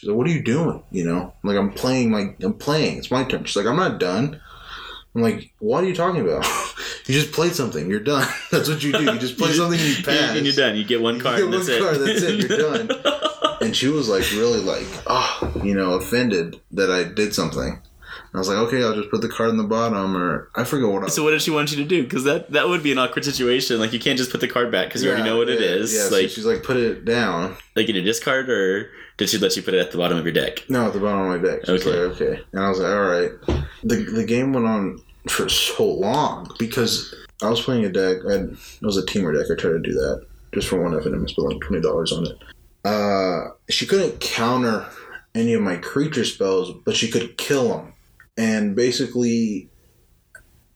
She's 0.00 0.08
like, 0.08 0.16
"What 0.16 0.26
are 0.26 0.30
you 0.30 0.42
doing?" 0.42 0.82
You 0.90 1.04
know, 1.04 1.34
I'm 1.42 1.48
like 1.48 1.58
I'm 1.58 1.72
playing. 1.72 2.10
My 2.10 2.34
I'm 2.40 2.54
playing. 2.54 2.98
It's 2.98 3.10
my 3.10 3.24
turn. 3.24 3.44
She's 3.44 3.56
like, 3.56 3.66
"I'm 3.66 3.76
not 3.76 4.00
done." 4.00 4.40
I'm 5.14 5.22
like, 5.22 5.52
"What 5.58 5.84
are 5.84 5.86
you 5.88 5.94
talking 5.94 6.22
about?" 6.26 6.46
You 7.06 7.14
just 7.20 7.32
played 7.32 7.54
something. 7.54 7.90
You're 7.90 7.98
done. 8.00 8.26
That's 8.52 8.68
what 8.68 8.82
you 8.84 8.92
do. 8.92 9.02
You 9.02 9.18
just 9.18 9.36
play 9.36 9.52
something. 9.52 9.78
You 9.80 9.96
pass. 10.04 10.36
and 10.36 10.46
you're 10.46 10.54
done. 10.54 10.76
You 10.76 10.84
get 10.84 11.02
one 11.02 11.16
You 11.16 11.22
card. 11.22 11.36
get 11.36 11.44
and 11.46 11.54
one 11.54 11.66
that's 11.66 11.78
card, 11.78 11.96
it. 11.96 11.98
that's 12.06 12.22
it, 12.22 12.48
you're 12.48 12.58
done. 12.58 12.90
And 13.60 13.74
she 13.76 13.88
was 13.88 14.08
like 14.08 14.22
really 14.32 14.60
like, 14.60 14.86
oh, 15.08 15.60
you 15.64 15.74
know, 15.74 15.94
offended 15.94 16.60
that 16.72 16.88
I 16.90 17.04
did 17.04 17.34
something. 17.34 17.68
And 17.72 18.34
I 18.34 18.38
was 18.38 18.48
like, 18.48 18.58
okay, 18.58 18.82
I'll 18.84 18.94
just 18.94 19.10
put 19.10 19.22
the 19.22 19.28
card 19.28 19.50
in 19.50 19.56
the 19.56 19.64
bottom, 19.64 20.16
or 20.16 20.50
I 20.54 20.62
forget 20.62 20.88
what. 20.88 21.02
I, 21.04 21.08
So 21.08 21.24
what 21.24 21.32
did 21.32 21.42
she 21.42 21.50
want 21.50 21.72
you 21.72 21.78
to 21.78 21.84
do? 21.84 22.04
Because 22.04 22.22
that 22.24 22.52
that 22.52 22.68
would 22.68 22.82
be 22.84 22.92
an 22.92 22.98
awkward 22.98 23.24
situation. 23.24 23.80
Like 23.80 23.92
you 23.92 23.98
can't 23.98 24.16
just 24.18 24.30
put 24.30 24.40
the 24.40 24.48
card 24.48 24.70
back 24.70 24.86
because 24.88 25.02
you 25.02 25.10
already 25.10 25.24
know 25.24 25.36
what 25.38 25.48
it 25.48 25.60
yeah, 25.60 25.66
is. 25.66 25.92
Yeah, 25.92 26.08
so 26.08 26.26
she's 26.28 26.46
like, 26.46 26.62
put 26.62 26.76
it 26.76 27.04
down. 27.04 27.56
like 27.74 27.88
in 27.88 27.96
a 27.96 28.02
discard, 28.02 28.48
or 28.48 28.90
did 29.20 29.28
she 29.28 29.36
let 29.38 29.54
you 29.54 29.62
put 29.62 29.74
it 29.74 29.80
at 29.80 29.90
the 29.92 29.98
bottom 29.98 30.16
of 30.16 30.24
your 30.24 30.32
deck? 30.32 30.64
No, 30.70 30.86
at 30.86 30.94
the 30.94 30.98
bottom 30.98 31.20
of 31.30 31.42
my 31.42 31.48
deck. 31.48 31.66
She 31.66 31.72
was 31.72 31.86
Okay. 31.86 31.98
like, 32.06 32.20
okay. 32.22 32.42
And 32.52 32.62
I 32.62 32.68
was 32.70 32.78
like, 32.78 32.90
all 32.90 33.02
right. 33.04 33.30
The, 33.84 33.96
the 33.96 34.24
game 34.24 34.54
went 34.54 34.66
on 34.66 35.02
for 35.28 35.46
so 35.50 35.84
long 35.84 36.50
because 36.58 37.14
I 37.42 37.50
was 37.50 37.60
playing 37.60 37.84
a 37.84 37.90
deck. 37.92 38.16
I 38.26 38.32
it 38.34 38.56
was 38.82 38.96
a 38.96 39.02
Temur 39.02 39.36
deck. 39.36 39.46
I 39.50 39.60
tried 39.60 39.72
to 39.72 39.78
do 39.80 39.92
that 39.92 40.26
just 40.54 40.68
for 40.68 40.82
one 40.82 40.92
FNM. 40.92 41.22
I 41.22 41.26
spent 41.26 41.48
like 41.52 41.60
twenty 41.60 41.82
dollars 41.82 42.12
on 42.12 42.26
it. 42.26 42.38
Uh, 42.82 43.50
she 43.68 43.86
couldn't 43.86 44.20
counter 44.20 44.86
any 45.34 45.52
of 45.52 45.60
my 45.60 45.76
creature 45.76 46.24
spells, 46.24 46.72
but 46.86 46.96
she 46.96 47.10
could 47.10 47.36
kill 47.36 47.68
them. 47.68 47.92
And 48.38 48.74
basically, 48.74 49.68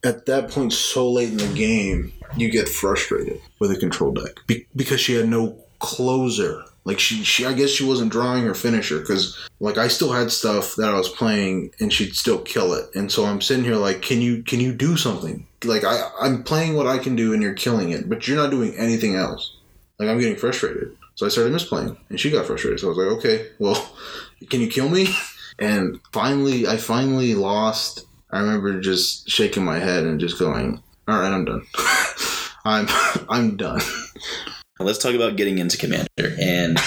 at 0.04 0.26
that 0.26 0.50
point, 0.50 0.74
so 0.74 1.10
late 1.10 1.30
in 1.30 1.38
the 1.38 1.54
game, 1.54 2.12
you 2.36 2.50
get 2.50 2.68
frustrated 2.68 3.40
with 3.58 3.70
a 3.70 3.76
control 3.76 4.12
deck 4.12 4.34
Be- 4.46 4.66
because 4.76 5.00
she 5.00 5.14
had 5.14 5.28
no 5.30 5.58
closer. 5.78 6.62
Like 6.84 6.98
she, 6.98 7.24
she, 7.24 7.46
I 7.46 7.54
guess 7.54 7.70
she 7.70 7.84
wasn't 7.84 8.12
drawing 8.12 8.44
her 8.44 8.54
finisher 8.54 9.00
because, 9.00 9.38
like, 9.58 9.78
I 9.78 9.88
still 9.88 10.12
had 10.12 10.30
stuff 10.30 10.74
that 10.76 10.90
I 10.90 10.98
was 10.98 11.08
playing, 11.08 11.70
and 11.80 11.90
she'd 11.92 12.14
still 12.14 12.38
kill 12.38 12.74
it. 12.74 12.94
And 12.94 13.10
so 13.10 13.24
I'm 13.24 13.40
sitting 13.40 13.64
here 13.64 13.76
like, 13.76 14.02
can 14.02 14.20
you, 14.20 14.42
can 14.42 14.60
you 14.60 14.74
do 14.74 14.96
something? 14.96 15.46
Like 15.64 15.84
I, 15.84 16.10
I'm 16.20 16.42
playing 16.42 16.74
what 16.74 16.86
I 16.86 16.98
can 16.98 17.16
do, 17.16 17.32
and 17.32 17.42
you're 17.42 17.54
killing 17.54 17.90
it, 17.90 18.08
but 18.08 18.28
you're 18.28 18.36
not 18.36 18.50
doing 18.50 18.74
anything 18.76 19.14
else. 19.14 19.56
Like 19.98 20.08
I'm 20.08 20.18
getting 20.18 20.36
frustrated. 20.36 20.94
So 21.14 21.24
I 21.24 21.28
started 21.30 21.54
misplaying, 21.54 21.96
and 22.10 22.20
she 22.20 22.30
got 22.30 22.46
frustrated. 22.46 22.80
So 22.80 22.88
I 22.88 22.90
was 22.90 22.98
like, 22.98 23.18
okay, 23.18 23.48
well, 23.58 23.94
can 24.50 24.60
you 24.60 24.68
kill 24.68 24.88
me? 24.88 25.08
And 25.56 26.00
finally, 26.12 26.66
I 26.66 26.76
finally 26.76 27.36
lost. 27.36 28.06
I 28.32 28.40
remember 28.40 28.80
just 28.80 29.30
shaking 29.30 29.64
my 29.64 29.78
head 29.78 30.02
and 30.02 30.18
just 30.18 30.36
going, 30.36 30.82
"All 31.06 31.20
right, 31.20 31.30
I'm 31.30 31.44
done. 31.44 31.64
I'm 32.64 32.88
I'm 33.28 33.56
done." 33.56 33.80
Let's 34.80 34.98
talk 34.98 35.14
about 35.14 35.36
getting 35.36 35.58
into 35.58 35.76
Commander. 35.78 36.36
And 36.40 36.78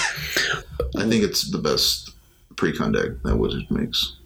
I 0.96 1.08
think 1.08 1.24
it's 1.24 1.50
the 1.50 1.58
best 1.58 2.10
pre-con 2.56 2.92
deck 2.92 3.10
that 3.24 3.36
Wizards 3.36 3.70
makes. 3.70 4.16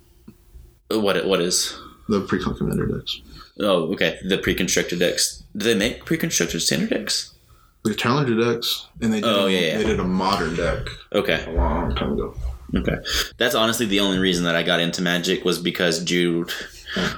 what 0.91 1.25
what 1.27 1.41
is? 1.41 1.79
The 2.09 2.21
pre-con 2.23 2.57
commander 2.57 2.87
decks. 2.87 3.21
Oh, 3.61 3.93
okay. 3.93 4.19
The 4.25 4.39
pre-constructed 4.39 4.99
decks. 4.99 5.45
Do 5.57 5.65
they 5.67 5.77
make 5.77 6.05
pre-constructed 6.05 6.61
standard 6.61 6.91
decks? 6.91 7.33
The 7.85 7.95
Challenger 7.95 8.35
decks, 8.53 8.87
and 9.01 9.13
they 9.13 9.21
did, 9.21 9.29
Oh, 9.29 9.47
a, 9.47 9.51
yeah, 9.51 9.61
yeah. 9.61 9.79
they 9.79 9.85
did 9.85 10.01
a 10.01 10.05
modern 10.05 10.55
deck 10.57 10.87
Okay. 11.13 11.45
a 11.47 11.51
long 11.53 11.95
time 11.97 12.13
ago. 12.13 12.35
Okay. 12.77 12.97
That's 13.39 13.55
honestly 13.55 13.87
the 13.87 14.01
only 14.01 14.19
reason 14.19 14.45
that 14.45 14.55
I 14.57 14.63
got 14.63 14.81
into 14.81 15.03
Magic 15.03 15.45
was 15.45 15.59
because 15.59 16.03
Jude 16.05 16.51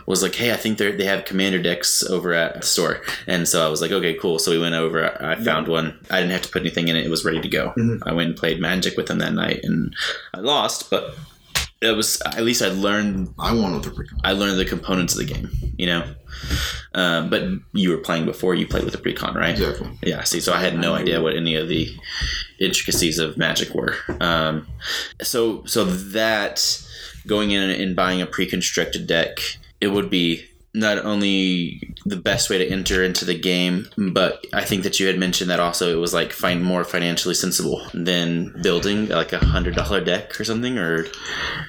was 0.06 0.22
like, 0.22 0.34
"Hey, 0.34 0.52
I 0.52 0.56
think 0.56 0.78
they 0.78 0.92
they 0.92 1.04
have 1.04 1.24
commander 1.24 1.60
decks 1.60 2.02
over 2.04 2.32
at 2.32 2.60
the 2.60 2.66
store," 2.66 3.00
and 3.26 3.46
so 3.48 3.64
I 3.64 3.68
was 3.68 3.80
like, 3.80 3.92
"Okay, 3.92 4.14
cool." 4.14 4.38
So 4.38 4.50
we 4.50 4.58
went 4.58 4.74
over. 4.74 5.22
I 5.22 5.36
found 5.36 5.68
one. 5.68 5.98
I 6.10 6.20
didn't 6.20 6.32
have 6.32 6.42
to 6.42 6.48
put 6.50 6.62
anything 6.62 6.88
in 6.88 6.96
it. 6.96 7.04
It 7.04 7.10
was 7.10 7.24
ready 7.24 7.40
to 7.40 7.48
go. 7.48 7.72
Mhm. 7.76 8.00
I 8.06 8.12
went 8.12 8.30
and 8.30 8.38
played 8.38 8.60
Magic 8.60 8.96
with 8.96 9.06
them 9.06 9.18
that 9.18 9.34
night, 9.34 9.60
and 9.62 9.94
I 10.34 10.40
lost, 10.40 10.90
but 10.90 11.16
it 11.80 11.96
was 11.96 12.20
at 12.24 12.42
least 12.44 12.62
I 12.62 12.68
learned 12.68 13.34
I 13.38 13.52
with 13.52 13.82
the 13.84 13.90
pre-con. 13.90 14.20
I 14.24 14.32
learned 14.32 14.58
the 14.58 14.64
components 14.64 15.14
of 15.14 15.26
the 15.26 15.32
game. 15.34 15.50
You 15.76 15.86
know. 15.86 16.04
Um, 16.94 17.30
but 17.30 17.42
you 17.72 17.90
were 17.90 17.98
playing 17.98 18.24
before 18.24 18.54
you 18.54 18.66
played 18.66 18.84
with 18.84 18.92
the 18.92 18.98
precon, 18.98 19.34
right? 19.34 19.50
Exactly. 19.58 19.88
Yeah, 20.02 20.22
see, 20.24 20.40
so 20.40 20.52
I 20.52 20.60
had 20.60 20.78
no 20.78 20.94
idea 20.94 21.20
what 21.22 21.36
any 21.36 21.56
of 21.56 21.68
the 21.68 21.88
intricacies 22.60 23.18
of 23.18 23.36
magic 23.36 23.74
were. 23.74 23.96
Um, 24.20 24.66
so, 25.22 25.64
so 25.66 25.84
that 25.84 26.80
going 27.26 27.50
in 27.50 27.70
and 27.70 27.96
buying 27.96 28.20
a 28.22 28.26
pre-constructed 28.26 29.06
deck, 29.06 29.38
it 29.80 29.88
would 29.88 30.10
be 30.10 30.44
not 30.76 30.98
only 30.98 31.94
the 32.04 32.16
best 32.16 32.50
way 32.50 32.58
to 32.58 32.68
enter 32.68 33.04
into 33.04 33.24
the 33.24 33.38
game, 33.38 33.86
but 33.96 34.44
I 34.52 34.64
think 34.64 34.82
that 34.82 34.98
you 34.98 35.06
had 35.06 35.18
mentioned 35.18 35.48
that 35.50 35.60
also 35.60 35.92
it 35.96 36.00
was 36.00 36.12
like 36.12 36.32
find 36.32 36.64
more 36.64 36.82
financially 36.82 37.34
sensible 37.36 37.86
than 37.94 38.60
building 38.62 39.06
like 39.08 39.32
a 39.32 39.38
hundred 39.38 39.76
dollar 39.76 40.00
deck 40.02 40.38
or 40.40 40.44
something. 40.44 40.76
Or 40.78 41.06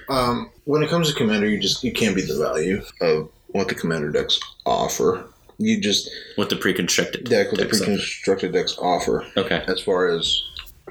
Um, 0.10 0.50
when 0.64 0.82
it 0.82 0.90
comes 0.90 1.08
to 1.10 1.16
commander, 1.16 1.48
you 1.48 1.60
just 1.60 1.84
you 1.84 1.94
can't 1.94 2.16
beat 2.16 2.28
the 2.28 2.38
value 2.38 2.82
of 3.02 3.30
what 3.48 3.68
the 3.68 3.76
commander 3.76 4.10
decks 4.12 4.40
offer. 4.66 5.24
You 5.60 5.80
just 5.80 6.10
what 6.36 6.50
the 6.50 6.56
pre-constructed 6.56 7.26
deck 7.26 7.52
what 7.52 7.60
the 7.62 7.68
pre-constructed 7.68 8.54
decks 8.54 8.76
offer. 8.80 9.24
Okay. 9.38 9.64
as 9.68 9.80
far 9.82 10.08
as 10.10 10.42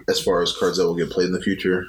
as 0.09 0.21
far 0.21 0.41
as 0.41 0.53
cards 0.57 0.79
that 0.79 0.87
will 0.87 0.95
get 0.95 1.11
played 1.11 1.27
in 1.27 1.33
the 1.33 1.43
future, 1.43 1.87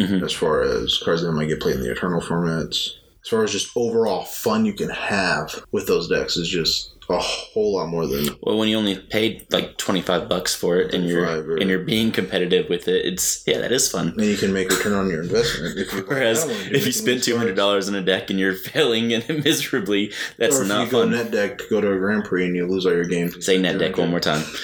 Mhm. 0.00 0.24
as 0.24 0.32
far 0.32 0.62
as 0.62 0.98
cards 1.04 1.22
that 1.22 1.30
might 1.32 1.46
get 1.48 1.60
played 1.60 1.76
in 1.76 1.82
the 1.82 1.90
eternal 1.92 2.20
formats, 2.20 2.90
as 3.28 3.30
far 3.30 3.44
as 3.44 3.52
just 3.52 3.76
overall 3.76 4.24
fun 4.24 4.64
you 4.64 4.72
can 4.72 4.88
have 4.88 5.62
with 5.70 5.86
those 5.86 6.08
decks 6.08 6.38
is 6.38 6.48
just 6.48 6.94
a 7.10 7.18
whole 7.18 7.74
lot 7.76 7.86
more 7.88 8.06
than 8.06 8.26
Well, 8.42 8.56
when 8.58 8.68
you 8.68 8.76
only 8.78 8.96
paid 8.98 9.46
like 9.50 9.76
twenty 9.78 10.00
five 10.02 10.28
bucks 10.30 10.54
for 10.54 10.78
it, 10.78 10.92
and 10.94 11.06
you're 11.06 11.24
or- 11.26 11.56
and 11.56 11.68
you're 11.70 11.84
being 11.84 12.10
competitive 12.10 12.68
with 12.70 12.86
it, 12.88 13.04
it's 13.04 13.42
yeah, 13.46 13.58
that 13.58 13.70
is 13.72 13.90
fun. 13.90 14.08
and 14.16 14.24
you 14.26 14.36
can 14.36 14.52
make 14.52 14.68
return 14.70 14.92
on 14.94 15.08
your 15.10 15.22
investment. 15.22 15.78
If 15.78 15.90
Whereas 16.08 16.44
I 16.44 16.48
don't 16.48 16.56
wanna 16.56 16.70
do 16.70 16.76
if 16.76 16.86
you 16.86 16.92
spend 16.92 17.20
$200 17.20 17.88
on 17.88 17.94
a 17.94 18.02
deck 18.02 18.30
and 18.30 18.38
you're 18.38 18.54
failing 18.72 19.12
and 19.14 19.26
miserably, 19.44 20.12
that's 20.38 20.58
or 20.58 20.62
if 20.62 20.68
not 20.68 20.84
you 20.86 20.90
go 20.90 21.00
fun. 21.02 21.10
net 21.12 21.30
deck, 21.30 21.60
go 21.70 21.80
to 21.82 21.92
a 21.92 21.98
Grand 21.98 22.24
Prix 22.24 22.46
and 22.46 22.56
you 22.56 22.66
lose 22.66 22.84
all 22.86 22.92
your 22.92 23.04
games. 23.06 23.42
Say 23.44 23.58
net 23.58 23.78
deck 23.78 23.96
one 23.98 24.08
more 24.10 24.20
time. 24.20 24.42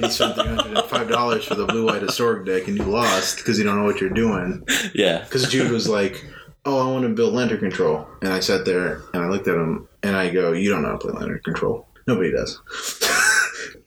You 0.00 0.08
spent 0.10 0.36
three 0.36 0.44
hundred 0.46 0.78
and 0.78 0.86
five 0.88 1.08
dollars 1.08 1.44
for 1.44 1.56
the 1.56 1.66
blue 1.66 1.84
white 1.86 2.02
historic 2.02 2.46
deck 2.46 2.68
and 2.68 2.76
you 2.78 2.84
lost 2.84 3.38
because 3.38 3.58
you 3.58 3.64
don't 3.64 3.76
know 3.76 3.84
what 3.84 4.00
you're 4.00 4.10
doing. 4.10 4.64
yeah. 4.94 5.24
Because 5.24 5.50
Jude 5.50 5.72
was 5.72 5.88
like, 5.88 6.24
"Oh, 6.64 6.88
I 6.88 6.92
want 6.92 7.02
to 7.02 7.08
build 7.10 7.34
lantern 7.34 7.60
control," 7.60 8.06
and 8.22 8.32
I 8.32 8.40
sat 8.40 8.64
there 8.64 9.02
and 9.12 9.22
I 9.22 9.28
looked 9.28 9.48
at 9.48 9.54
him 9.54 9.88
and 10.02 10.16
I 10.16 10.30
go, 10.30 10.52
"You 10.52 10.70
don't 10.70 10.82
know 10.82 10.88
how 10.88 10.96
to 10.96 10.98
play 10.98 11.12
lantern 11.12 11.40
control. 11.44 11.86
Nobody 12.06 12.32
does." 12.32 12.60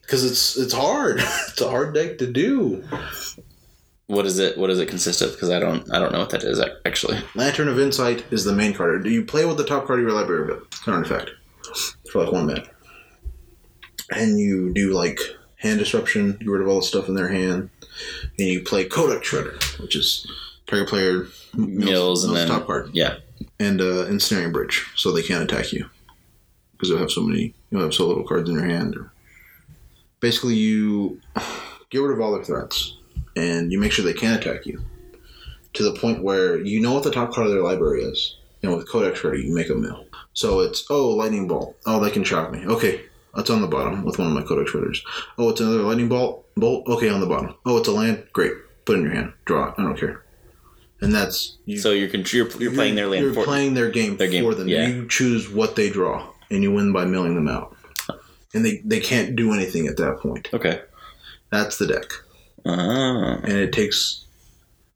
Because 0.02 0.30
it's 0.30 0.58
it's 0.58 0.74
hard. 0.74 1.20
It's 1.48 1.60
a 1.62 1.70
hard 1.70 1.94
deck 1.94 2.18
to 2.18 2.26
do. 2.26 2.84
What 4.06 4.26
is 4.26 4.38
it? 4.38 4.58
What 4.58 4.66
does 4.66 4.78
it 4.78 4.88
consist 4.88 5.22
of? 5.22 5.32
Because 5.32 5.48
I 5.48 5.58
don't 5.58 5.90
I 5.94 5.98
don't 5.98 6.12
know 6.12 6.18
what 6.18 6.30
that 6.30 6.42
is 6.42 6.62
actually. 6.84 7.18
Lantern 7.34 7.68
of 7.68 7.78
Insight 7.78 8.24
is 8.30 8.44
the 8.44 8.52
main 8.52 8.74
card. 8.74 9.04
Do 9.04 9.10
you 9.10 9.24
play 9.24 9.46
with 9.46 9.56
the 9.56 9.64
top 9.64 9.86
card 9.86 10.00
of 10.00 10.04
your 10.04 10.14
library 10.14 10.46
build? 10.48 10.70
Current 10.70 11.06
effect 11.06 11.30
for 12.10 12.24
like 12.24 12.32
one 12.32 12.46
minute, 12.46 12.68
and 14.10 14.38
you 14.38 14.72
do 14.74 14.92
like 14.92 15.18
hand 15.56 15.78
disruption. 15.78 16.32
Get 16.32 16.48
rid 16.48 16.60
of 16.60 16.68
all 16.68 16.80
the 16.80 16.86
stuff 16.86 17.08
in 17.08 17.14
their 17.14 17.28
hand, 17.28 17.70
and 18.38 18.48
you 18.48 18.62
play 18.62 18.84
Codex 18.84 19.28
Shredder, 19.28 19.80
which 19.80 19.96
is 19.96 20.26
target 20.66 20.88
player 20.88 21.26
Mills 21.54 22.24
and 22.24 22.32
mills 22.32 22.48
then 22.48 22.48
top 22.48 22.66
card. 22.66 22.90
yeah. 22.92 23.16
and 23.60 23.80
uh, 23.80 24.06
ensnaring 24.06 24.52
bridge, 24.52 24.86
so 24.96 25.12
they 25.12 25.22
can't 25.22 25.42
attack 25.44 25.72
you 25.72 25.88
because 26.72 26.88
you 26.88 26.96
have 26.96 27.10
so 27.10 27.22
many, 27.22 27.54
you 27.70 27.78
have 27.78 27.94
so 27.94 28.06
little 28.06 28.24
cards 28.26 28.48
in 28.48 28.56
your 28.56 28.64
hand. 28.66 28.96
Basically, 30.20 30.54
you 30.54 31.20
get 31.90 31.98
rid 31.98 32.12
of 32.12 32.20
all 32.20 32.32
their 32.32 32.44
threats, 32.44 32.96
and 33.36 33.70
you 33.72 33.78
make 33.78 33.92
sure 33.92 34.04
they 34.04 34.12
can't 34.12 34.44
attack 34.44 34.66
you 34.66 34.82
to 35.74 35.82
the 35.82 35.98
point 35.98 36.22
where 36.22 36.58
you 36.60 36.80
know 36.80 36.92
what 36.94 37.02
the 37.04 37.10
top 37.10 37.32
card 37.32 37.46
of 37.46 37.52
their 37.52 37.62
library 37.62 38.02
is. 38.02 38.36
And 38.62 38.74
with 38.76 38.88
Codex 38.88 39.18
Shredder, 39.18 39.42
you 39.42 39.52
make 39.54 39.70
a 39.70 39.74
mill. 39.74 40.06
So 40.34 40.60
it's 40.60 40.86
oh 40.88 41.08
lightning 41.10 41.48
bolt. 41.48 41.76
Oh, 41.86 41.98
they 41.98 42.10
can 42.10 42.22
shock 42.24 42.52
me. 42.52 42.64
Okay, 42.64 43.02
that's 43.34 43.50
on 43.50 43.60
the 43.60 43.66
bottom 43.66 44.04
with 44.04 44.18
one 44.18 44.28
of 44.28 44.34
my 44.34 44.42
Codex 44.42 44.70
Shredders. 44.70 44.98
Oh, 45.36 45.48
it's 45.50 45.60
another 45.60 45.78
lightning 45.82 46.08
bolt. 46.08 46.46
Bolt. 46.56 46.86
Okay, 46.86 47.08
on 47.08 47.20
the 47.20 47.26
bottom. 47.26 47.54
Oh, 47.66 47.78
it's 47.78 47.88
a 47.88 47.92
land. 47.92 48.24
Great. 48.32 48.52
Put 48.84 48.96
it 48.96 48.98
in 49.00 49.04
your 49.06 49.14
hand. 49.14 49.32
Draw 49.46 49.68
it. 49.68 49.74
I 49.78 49.82
don't 49.82 49.98
care. 49.98 50.22
And 51.02 51.12
that's 51.14 51.58
you. 51.66 51.78
So 51.78 51.90
you're 51.90 52.08
con- 52.08 52.24
you're, 52.30 52.48
you're 52.58 52.72
playing 52.72 52.94
their 52.94 53.08
land 53.08 53.24
You're 53.24 53.34
for 53.34 53.44
playing 53.44 53.74
their 53.74 53.90
game 53.90 54.16
Their 54.16 54.28
game, 54.28 54.44
for 54.44 54.54
them. 54.54 54.68
yeah. 54.68 54.86
You 54.86 55.08
choose 55.08 55.50
what 55.50 55.74
they 55.76 55.90
draw, 55.90 56.28
and 56.50 56.62
you 56.62 56.70
win 56.72 56.92
by 56.92 57.04
milling 57.04 57.34
them 57.34 57.48
out. 57.48 57.76
And 58.54 58.64
they, 58.64 58.80
they 58.84 59.00
can't 59.00 59.34
do 59.34 59.52
anything 59.52 59.86
at 59.88 59.96
that 59.96 60.18
point. 60.20 60.48
Okay. 60.52 60.80
That's 61.50 61.76
the 61.78 61.86
deck, 61.86 62.04
Ah. 62.64 63.40
and 63.42 63.52
it 63.52 63.72
takes 63.72 64.24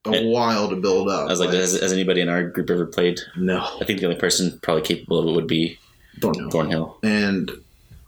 a 0.07 0.11
And- 0.11 0.31
while 0.31 0.69
to 0.71 0.77
build 0.77 1.09
up. 1.09 1.23
I 1.29 1.31
was 1.33 1.41
like, 1.41 1.51
has, 1.51 1.79
has 1.81 1.93
anybody 1.93 2.21
in 2.21 2.29
our 2.29 2.45
group 2.45 2.71
ever 2.71 2.87
played? 2.87 3.19
no, 3.37 3.59
I 3.81 3.85
think 3.85 3.99
the 4.01 4.07
only 4.07 4.19
person 4.19 4.59
probably 4.63 4.83
capable 4.83 5.19
of 5.19 5.27
it 5.29 5.33
would 5.33 5.49
be 5.49 5.79
know. 6.23 6.49
Thornhill. 6.51 6.99
And 7.03 7.51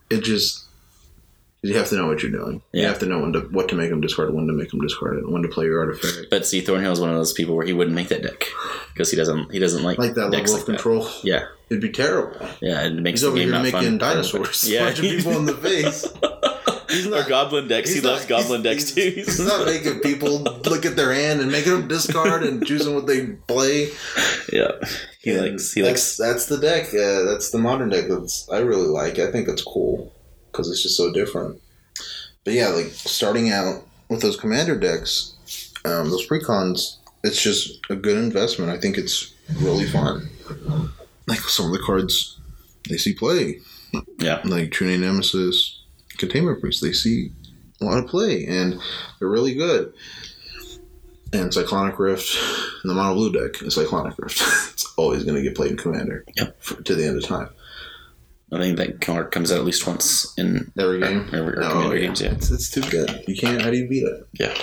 it 0.08 0.22
just 0.22 0.64
you 1.62 1.75
have 1.77 1.88
to 1.88 1.97
know 1.97 2.07
what 2.07 2.23
you're 2.23 2.31
doing. 2.31 2.62
You 2.73 2.87
have 2.87 2.99
to 3.01 3.07
know 3.07 3.18
when 3.21 3.33
to 3.33 3.40
what 3.40 3.68
to 3.71 3.75
make 3.75 3.90
them 3.90 4.01
discard, 4.01 4.33
when 4.33 4.47
to 4.47 4.53
make 4.53 4.71
them 4.71 4.81
discard 4.81 5.18
it, 5.18 5.29
when 5.31 5.42
to 5.42 5.49
play 5.49 5.64
your 5.66 5.81
artifact. 5.81 6.29
But 6.31 6.47
see, 6.47 6.61
Thornhill 6.61 6.92
is 6.92 7.01
one 7.01 7.11
of 7.11 7.16
those 7.16 7.33
people 7.33 7.57
where 7.57 7.66
he 7.66 7.73
wouldn't 7.73 7.97
make 7.97 8.09
that 8.09 8.23
deck 8.23 8.47
because 8.94 9.11
he 9.11 9.16
doesn't 9.16 9.53
he 9.53 9.59
doesn't 9.59 9.83
like 9.83 9.99
Like 9.99 10.14
that 10.14 10.31
decks 10.31 10.53
level 10.53 10.55
like 10.55 10.61
of 10.61 10.66
that. 10.66 10.73
control, 10.75 11.09
Yeah, 11.25 11.44
it'd 11.71 11.83
be 11.83 11.90
terrible. 11.90 12.37
yeah, 12.61 12.85
it 12.87 12.94
makes 12.94 13.21
He's 13.21 13.23
the 13.23 13.29
over 13.29 13.37
game 13.38 13.47
here 13.49 13.55
not 13.55 13.62
making 13.64 13.81
fun. 13.81 13.99
dinosaurs, 13.99 14.68
Yeah, 14.71 14.85
punching 14.87 15.11
people 15.16 15.37
in 15.38 15.47
the 15.47 15.55
face. 15.55 16.07
he's 16.90 17.07
or 17.07 17.11
not- 17.11 17.29
Goblin 17.29 17.66
decks. 17.68 17.88
He 17.90 17.97
he's 17.97 18.05
loves 18.05 18.23
not- 18.23 18.29
Goblin 18.29 18.62
decks 18.62 18.92
too. 18.92 19.11
He's 19.14 19.40
not 19.40 19.66
making 19.66 19.99
people 20.01 20.38
look 20.42 20.87
at 20.87 20.94
their 20.97 21.12
hand 21.12 21.40
and 21.40 21.51
making 21.51 21.73
them 21.73 21.88
discard 21.88 22.44
and 22.44 22.64
choosing 22.64 22.94
what 22.94 23.07
they 23.09 23.27
play. 23.49 23.88
yeah, 24.53 24.71
he 25.21 25.31
And 25.33 25.51
likes. 25.51 25.73
He 25.73 25.81
that's, 25.83 25.90
likes. 25.90 26.16
That's 26.16 26.47
the 26.47 26.59
deck. 26.59 26.87
Uh, 26.94 27.25
that's 27.31 27.51
the 27.51 27.59
modern 27.59 27.88
deck. 27.90 28.07
That's 28.09 28.49
I 28.49 28.59
really 28.59 28.87
like. 28.87 29.18
I 29.18 29.31
think 29.33 29.47
that's 29.49 29.62
cool 29.62 30.12
because 30.59 30.71
it's 30.73 30.83
just 30.83 30.97
so 30.97 31.12
different. 31.12 31.61
But 32.44 32.55
yeah, 32.55 32.68
like 32.71 32.87
starting 32.87 33.51
out 33.53 33.85
with 34.09 34.21
those 34.21 34.37
commander 34.37 34.77
decks, 34.77 35.35
um, 35.85 36.11
those 36.11 36.27
precons, 36.27 36.97
it's 37.23 37.40
just 37.40 37.79
a 37.90 37.94
good 37.94 38.16
investment. 38.18 38.73
I 38.73 38.79
think 38.79 38.99
it's 38.99 39.33
really 39.61 39.87
fun. 39.87 40.29
Like 41.29 41.38
some 41.40 41.66
of 41.66 41.73
the 41.73 41.79
cards 41.87 42.40
they 42.88 42.97
see 42.97 43.14
play, 43.14 43.61
Yeah, 44.18 44.40
like 44.44 44.81
Name 44.81 45.03
Nemesis, 45.03 45.81
Containment 46.16 46.61
Priest, 46.61 46.83
they 46.83 46.92
see 46.92 47.31
a 47.81 47.85
lot 47.85 48.03
of 48.03 48.09
play, 48.11 48.44
and 48.47 48.81
they're 49.21 49.29
really 49.29 49.55
good. 49.55 49.92
And 51.33 51.53
Cyclonic 51.55 51.99
Rift, 52.01 52.37
and 52.83 52.90
the 52.90 52.94
mono 52.94 53.14
blue 53.14 53.31
deck 53.33 53.62
is 53.62 53.75
Cyclonic 53.77 54.18
Rift. 54.18 54.40
it's 54.73 54.92
always 54.97 55.23
going 55.23 55.37
to 55.37 55.42
get 55.42 55.55
played 55.55 55.73
in 55.73 55.77
Commander 55.77 56.25
Yep. 56.37 56.61
for, 56.62 56.83
to 56.83 56.94
the 56.97 57.07
end 57.07 57.18
of 57.23 57.25
time. 57.29 57.51
I 58.50 58.58
think 58.58 58.78
that 58.78 59.00
card 59.02 59.30
comes 59.30 59.52
out 59.52 59.58
at 59.58 59.64
least 59.64 59.87
once 59.87 60.32
in 60.38 60.72
Every 60.78 61.00
game? 61.00 61.28
Every, 61.32 61.54
or 61.58 61.62
Oh, 61.64 61.70
commander 61.70 61.96
yeah. 61.96 62.06
games. 62.06 62.20
Yeah, 62.22 62.32
It's, 62.32 62.50
it's 62.50 62.70
too 62.70 62.80
good. 62.82 63.24
You 63.28 63.37
can't, 63.37 63.61
how 63.61 63.70
do 63.70 63.76
you 63.76 63.88
beat 63.88 64.04
it? 64.04 64.26
yeah. 64.40 64.54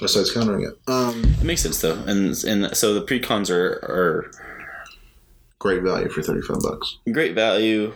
Besides 0.00 0.32
countering 0.32 0.62
it. 0.64 0.78
Um, 0.90 1.22
It 1.40 1.44
makes 1.44 1.60
sense 1.62 1.80
though, 1.80 1.94
and 2.06 2.34
and 2.44 2.76
so 2.76 2.94
the 2.94 3.02
precons 3.02 3.50
are 3.50 3.74
are 3.84 4.30
great 5.58 5.82
value 5.82 6.08
for 6.08 6.22
35 6.22 6.58
bucks. 6.62 6.98
great 7.12 7.34
value. 7.34 7.92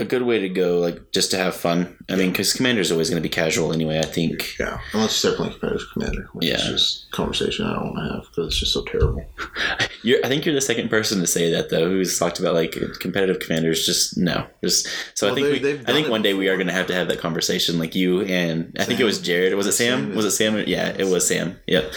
A 0.00 0.04
good 0.04 0.22
way 0.22 0.38
to 0.38 0.48
go, 0.48 0.78
like 0.78 1.10
just 1.10 1.32
to 1.32 1.38
have 1.38 1.56
fun. 1.56 1.96
I 2.08 2.14
mean, 2.14 2.30
because 2.30 2.52
commander 2.52 2.80
is 2.80 2.92
always 2.92 3.10
going 3.10 3.20
to 3.20 3.28
be 3.28 3.32
casual 3.32 3.72
anyway. 3.72 3.98
I 3.98 4.02
think. 4.06 4.56
Yeah. 4.56 4.78
Unless 4.92 5.10
you 5.24 5.30
start 5.30 5.36
playing 5.38 5.52
competitive 5.54 5.88
Commander, 5.92 6.28
which 6.34 6.46
is 6.48 6.50
Yeah. 6.64 6.70
just 6.70 7.06
a 7.08 7.16
conversation 7.16 7.66
I 7.66 7.74
don't 7.74 7.86
want 7.94 7.96
to 8.08 8.14
have 8.14 8.22
because 8.28 8.46
it's 8.46 8.60
just 8.60 8.72
so 8.74 8.84
terrible. 8.84 9.26
You're, 10.04 10.24
I 10.24 10.28
think 10.28 10.46
you're 10.46 10.54
the 10.54 10.60
second 10.60 10.90
person 10.90 11.18
to 11.18 11.26
say 11.26 11.50
that 11.50 11.70
though, 11.70 11.88
who's 11.90 12.16
talked 12.16 12.38
about 12.38 12.54
like 12.54 12.76
competitive 13.00 13.40
commanders. 13.40 13.84
Just 13.84 14.16
no, 14.16 14.46
just 14.62 14.86
so 15.14 15.28
I 15.28 15.34
think 15.34 15.60
we, 15.60 15.72
I 15.80 15.92
think 15.92 16.08
one 16.08 16.22
day 16.22 16.34
we 16.34 16.48
are 16.48 16.54
going 16.56 16.68
to 16.68 16.72
have 16.72 16.86
to 16.86 16.94
have 16.94 17.08
that 17.08 17.18
conversation, 17.18 17.80
like 17.80 17.96
you 17.96 18.22
and 18.22 18.76
I 18.78 18.84
think 18.84 19.00
it 19.00 19.04
was 19.04 19.20
Jared. 19.20 19.52
Was 19.54 19.66
it 19.66 19.72
Sam? 19.72 20.06
Sam 20.06 20.14
Was 20.14 20.24
it 20.26 20.30
Sam? 20.30 20.62
Yeah, 20.68 20.90
it 20.96 21.08
was 21.08 21.26
Sam. 21.26 21.58
Yep. 21.66 21.92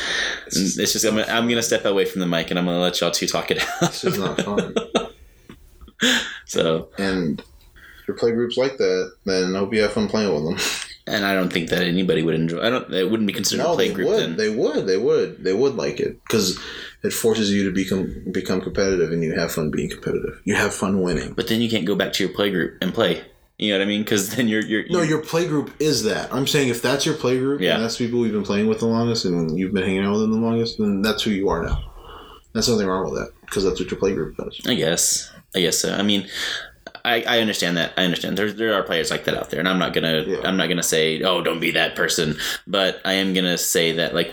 It's 0.48 0.56
And 0.58 0.66
just, 0.66 0.80
It's 0.80 0.94
just 0.94 1.06
I'm 1.06 1.16
gonna, 1.18 1.32
I'm 1.32 1.48
gonna 1.48 1.62
step 1.62 1.86
away 1.86 2.06
from 2.06 2.22
the 2.22 2.26
mic 2.28 2.50
and 2.50 2.58
I'm 2.58 2.66
gonna 2.66 2.80
let 2.80 3.00
y'all 3.00 3.12
two 3.12 3.28
talk 3.28 3.52
it 3.52 3.60
out. 3.62 3.68
it's 3.84 4.02
just 4.02 4.18
not 4.20 4.42
fun. 4.42 4.74
so, 6.48 6.90
and 6.98 7.44
your 8.12 8.18
play 8.18 8.32
groups 8.32 8.58
like 8.58 8.78
that, 8.78 9.14
then 9.26 9.56
I 9.56 9.60
hope 9.60 9.74
you 9.74 9.82
have 9.82 9.94
fun 9.94 10.08
playing 10.10 10.34
with 10.34 10.44
them. 10.44 10.94
and 11.08 11.26
I 11.26 11.34
don't 11.34 11.52
think 11.52 11.70
that 11.70 11.84
anybody 11.84 12.24
would 12.24 12.36
enjoy. 12.36 12.62
I 12.62 12.70
don't. 12.70 12.94
It 12.94 13.10
wouldn't 13.10 13.28
be 13.28 13.34
considered 13.34 13.64
a 13.64 13.68
No, 13.68 13.76
play 13.76 13.88
they 13.88 13.94
group 13.94 14.08
would. 14.10 14.20
then. 14.20 14.38
They 14.38 14.50
would. 14.50 14.86
They 14.88 14.98
would. 14.98 15.44
They 15.44 15.54
would 15.54 15.76
like 15.76 16.00
it 16.00 16.22
because 16.24 16.60
it 17.04 17.14
forces 17.14 17.52
you 17.52 17.64
to 17.66 17.72
become 17.72 18.24
become 18.32 18.62
competitive, 18.62 19.12
and 19.12 19.24
you 19.24 19.34
have 19.34 19.52
fun 19.52 19.72
being 19.72 19.90
competitive. 19.90 20.40
You 20.44 20.56
have 20.56 20.74
fun 20.74 21.02
winning. 21.02 21.34
but 21.34 21.48
then 21.48 21.62
you 21.62 21.70
can't 21.70 21.86
go 21.86 21.96
back 21.96 22.14
to 22.14 22.24
your 22.24 22.34
play 22.34 22.52
group 22.52 22.78
and 22.82 22.94
play. 22.94 23.24
You 23.58 23.72
know 23.74 23.78
what 23.80 23.86
I 23.86 23.88
mean? 23.88 24.02
Because 24.02 24.36
then 24.36 24.48
you're 24.48 24.64
you're, 24.64 24.84
No, 24.90 24.98
you're- 25.00 25.08
your 25.10 25.22
play 25.22 25.48
group 25.48 25.72
is 25.80 26.04
that. 26.04 26.34
I'm 26.34 26.48
saying 26.48 26.70
if 26.70 26.82
that's 26.82 27.06
your 27.06 27.14
play 27.16 27.38
group, 27.38 27.62
Yeah. 27.62 27.76
and 27.76 27.84
that's 27.84 27.98
people 27.98 28.24
you've 28.26 28.34
been 28.34 28.44
playing 28.44 28.68
with 28.68 28.80
the 28.80 28.88
longest, 28.88 29.24
and 29.26 29.58
you've 29.58 29.72
been 29.74 29.84
hanging 29.84 30.04
out 30.04 30.14
with 30.14 30.22
them 30.22 30.32
the 30.34 30.40
longest, 30.40 30.78
then 30.80 31.02
that's 31.04 31.22
who 31.24 31.30
you 31.32 31.50
are 31.50 31.64
now. 31.64 31.80
That's 32.54 32.68
nothing 32.68 32.88
wrong 32.88 33.06
with 33.10 33.20
that 33.20 33.32
because 33.46 33.64
that's 33.64 33.80
what 33.80 33.90
your 33.92 34.00
play 34.00 34.14
group 34.14 34.36
does. 34.38 34.60
I 34.68 34.74
guess. 34.74 35.32
I 35.56 35.62
guess 35.62 35.78
so. 35.78 35.94
I 35.94 36.02
mean, 36.02 36.28
I, 37.04 37.24
I 37.24 37.40
understand 37.40 37.78
that. 37.78 37.94
I 37.98 38.04
understand. 38.04 38.38
There 38.38 38.52
there 38.52 38.74
are 38.74 38.84
players 38.84 39.12
like 39.12 39.26
that 39.26 39.36
out 39.36 39.50
there, 39.50 39.60
and 39.60 39.68
I'm 39.68 39.80
not 39.80 39.94
gonna 39.94 40.24
Yeah. 40.28 40.42
I'm 40.44 40.58
not 40.58 40.68
gonna 40.68 40.84
say 40.84 41.22
oh 41.22 41.42
don't 41.42 41.60
be 41.60 41.72
that 41.72 41.96
person, 41.96 42.38
but 42.68 43.02
I 43.06 43.14
am 43.14 43.34
gonna 43.34 43.58
say 43.58 43.94
that 43.94 44.14
like 44.14 44.32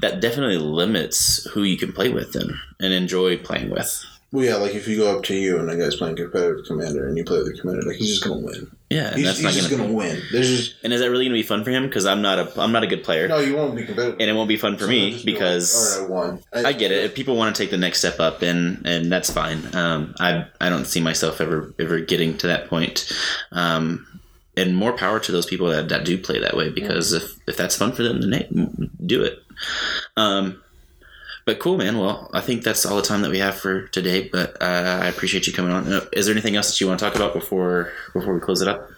that 0.00 0.20
definitely 0.20 0.58
limits 0.58 1.46
who 1.52 1.62
you 1.62 1.76
can 1.76 1.92
play 1.92 2.08
with 2.08 2.34
and 2.36 2.52
and 2.80 2.92
enjoy 2.92 3.38
playing 3.38 3.70
with. 3.70 4.04
Well, 4.32 4.44
yeah, 4.44 4.56
like 4.56 4.76
if 4.76 4.86
you 4.86 4.96
go 4.98 5.16
up 5.18 5.24
to 5.24 5.34
you 5.34 5.58
and 5.58 5.68
a 5.68 5.76
guy's 5.76 5.96
playing 5.96 6.14
competitive 6.16 6.64
commander, 6.66 7.08
and 7.08 7.16
you 7.16 7.24
play 7.24 7.38
with 7.38 7.52
the 7.52 7.60
commander, 7.60 7.82
like 7.82 7.96
he's 7.96 8.10
just 8.10 8.24
gonna 8.24 8.38
win. 8.38 8.70
Yeah, 8.88 9.08
and 9.08 9.16
He's, 9.16 9.24
that's 9.26 9.38
he's 9.38 9.44
not 9.44 9.52
just 9.54 9.70
gonna. 9.70 9.82
gonna 9.84 9.94
win. 9.94 10.22
There's 10.32 10.48
just 10.48 10.74
And 10.84 10.92
is 10.92 11.00
that 11.00 11.10
really 11.10 11.24
gonna 11.24 11.34
be 11.34 11.42
fun 11.42 11.64
for 11.64 11.70
him? 11.70 11.84
Because 11.86 12.06
I'm 12.06 12.22
not 12.22 12.38
a 12.38 12.60
I'm 12.60 12.70
not 12.70 12.84
a 12.84 12.86
good 12.86 13.02
player, 13.02 13.26
no. 13.26 13.38
You 13.40 13.56
won't 13.56 13.74
be 13.74 13.84
competitive. 13.84 14.20
and 14.20 14.30
it 14.30 14.32
won't 14.34 14.48
be 14.48 14.56
fun 14.56 14.76
for 14.76 14.84
So 14.84 14.88
me 14.90 15.12
just 15.12 15.24
be 15.26 15.32
like, 15.32 15.40
because. 15.40 15.98
right, 16.00 16.06
I 16.06 16.08
won. 16.08 16.42
I 16.52 16.72
get 16.72 16.92
it. 16.92 17.04
If 17.04 17.14
people 17.16 17.36
want 17.36 17.54
to 17.56 17.60
take 17.62 17.70
the 17.72 17.76
next 17.76 17.98
step 17.98 18.20
up, 18.20 18.42
and 18.42 18.86
and 18.86 19.10
that's 19.10 19.30
fine. 19.32 19.74
Um, 19.74 20.14
I 20.20 20.46
I 20.60 20.68
don't 20.68 20.84
see 20.86 21.00
myself 21.00 21.40
ever 21.40 21.74
ever 21.80 21.98
getting 22.00 22.38
to 22.38 22.46
that 22.48 22.68
point. 22.68 23.10
Um, 23.50 24.06
and 24.56 24.76
more 24.76 24.92
power 24.92 25.18
to 25.20 25.32
those 25.32 25.46
people 25.46 25.68
that, 25.70 25.88
that 25.88 26.04
do 26.04 26.18
play 26.18 26.38
that 26.40 26.56
way 26.56 26.68
because 26.70 27.12
if, 27.12 27.36
if 27.48 27.56
that's 27.56 27.76
fun 27.76 27.92
for 27.92 28.02
them, 28.02 28.20
then 28.20 28.32
hey, 28.32 28.48
do 29.06 29.22
it. 29.24 29.38
Um, 30.16 30.60
but 31.46 31.58
cool, 31.58 31.76
man. 31.78 31.98
Well, 31.98 32.30
I 32.32 32.40
think 32.40 32.62
that's 32.64 32.84
all 32.86 32.96
the 32.96 33.02
time 33.02 33.22
that 33.22 33.30
we 33.30 33.38
have 33.38 33.56
for 33.56 33.88
today. 33.88 34.28
But 34.28 34.60
uh, 34.60 35.00
I 35.02 35.06
appreciate 35.08 35.46
you 35.46 35.52
coming 35.52 35.72
on. 35.72 35.92
Uh, 35.92 36.04
Is 36.12 36.26
there 36.26 36.32
anything 36.34 36.56
else 36.56 36.68
that 36.70 36.80
you 36.80 36.86
want 36.88 36.98
to 37.00 37.04
talk 37.04 37.14
about 37.16 37.32
before 37.34 37.92
before 38.12 38.34
we 38.34 38.40
close 38.40 38.60
it 38.62 38.68
up? 38.68 38.88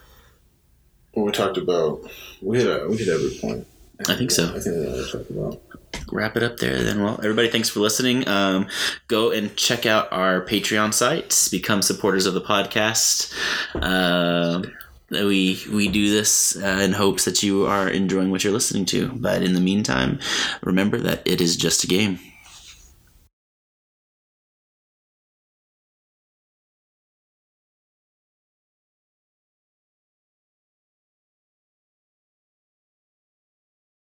Well, 1.14 1.26
we 1.26 1.32
talked 1.32 1.58
about 1.58 2.02
we 2.40 2.58
hit 2.58 2.66
a, 2.66 2.86
we 2.88 2.96
hit 2.96 3.08
every 3.08 3.36
point. 3.40 3.66
I 4.08 4.14
think 4.16 4.30
so. 4.30 4.48
I 4.54 4.58
think 4.58 4.76
we 4.76 4.86
want 4.86 5.06
to 5.06 5.18
talk 5.18 5.30
about. 5.30 5.62
wrap 6.10 6.36
it 6.36 6.42
up 6.42 6.56
there 6.56 6.82
then 6.82 7.02
well 7.02 7.16
everybody 7.22 7.48
thanks 7.48 7.68
for 7.68 7.80
listening 7.80 8.26
um, 8.26 8.66
go 9.08 9.30
and 9.30 9.54
check 9.56 9.84
out 9.84 10.10
our 10.10 10.40
patreon 10.44 10.92
site 10.92 11.48
become 11.52 11.82
supporters 11.82 12.24
of 12.26 12.32
the 12.34 12.40
podcast 12.40 13.32
uh, 13.74 14.62
we 15.10 15.62
we 15.70 15.88
do 15.88 16.10
this 16.10 16.56
uh, 16.56 16.80
in 16.82 16.92
hopes 16.92 17.26
that 17.26 17.42
you 17.42 17.66
are 17.66 17.88
enjoying 17.88 18.30
what 18.30 18.42
you're 18.42 18.52
listening 18.54 18.86
to 18.86 19.08
but 19.14 19.42
in 19.42 19.52
the 19.52 19.60
meantime 19.60 20.18
remember 20.62 20.98
that 20.98 21.20
it 21.26 21.40
is 21.42 21.56
just 21.56 21.84
a 21.84 21.86
game 21.86 22.18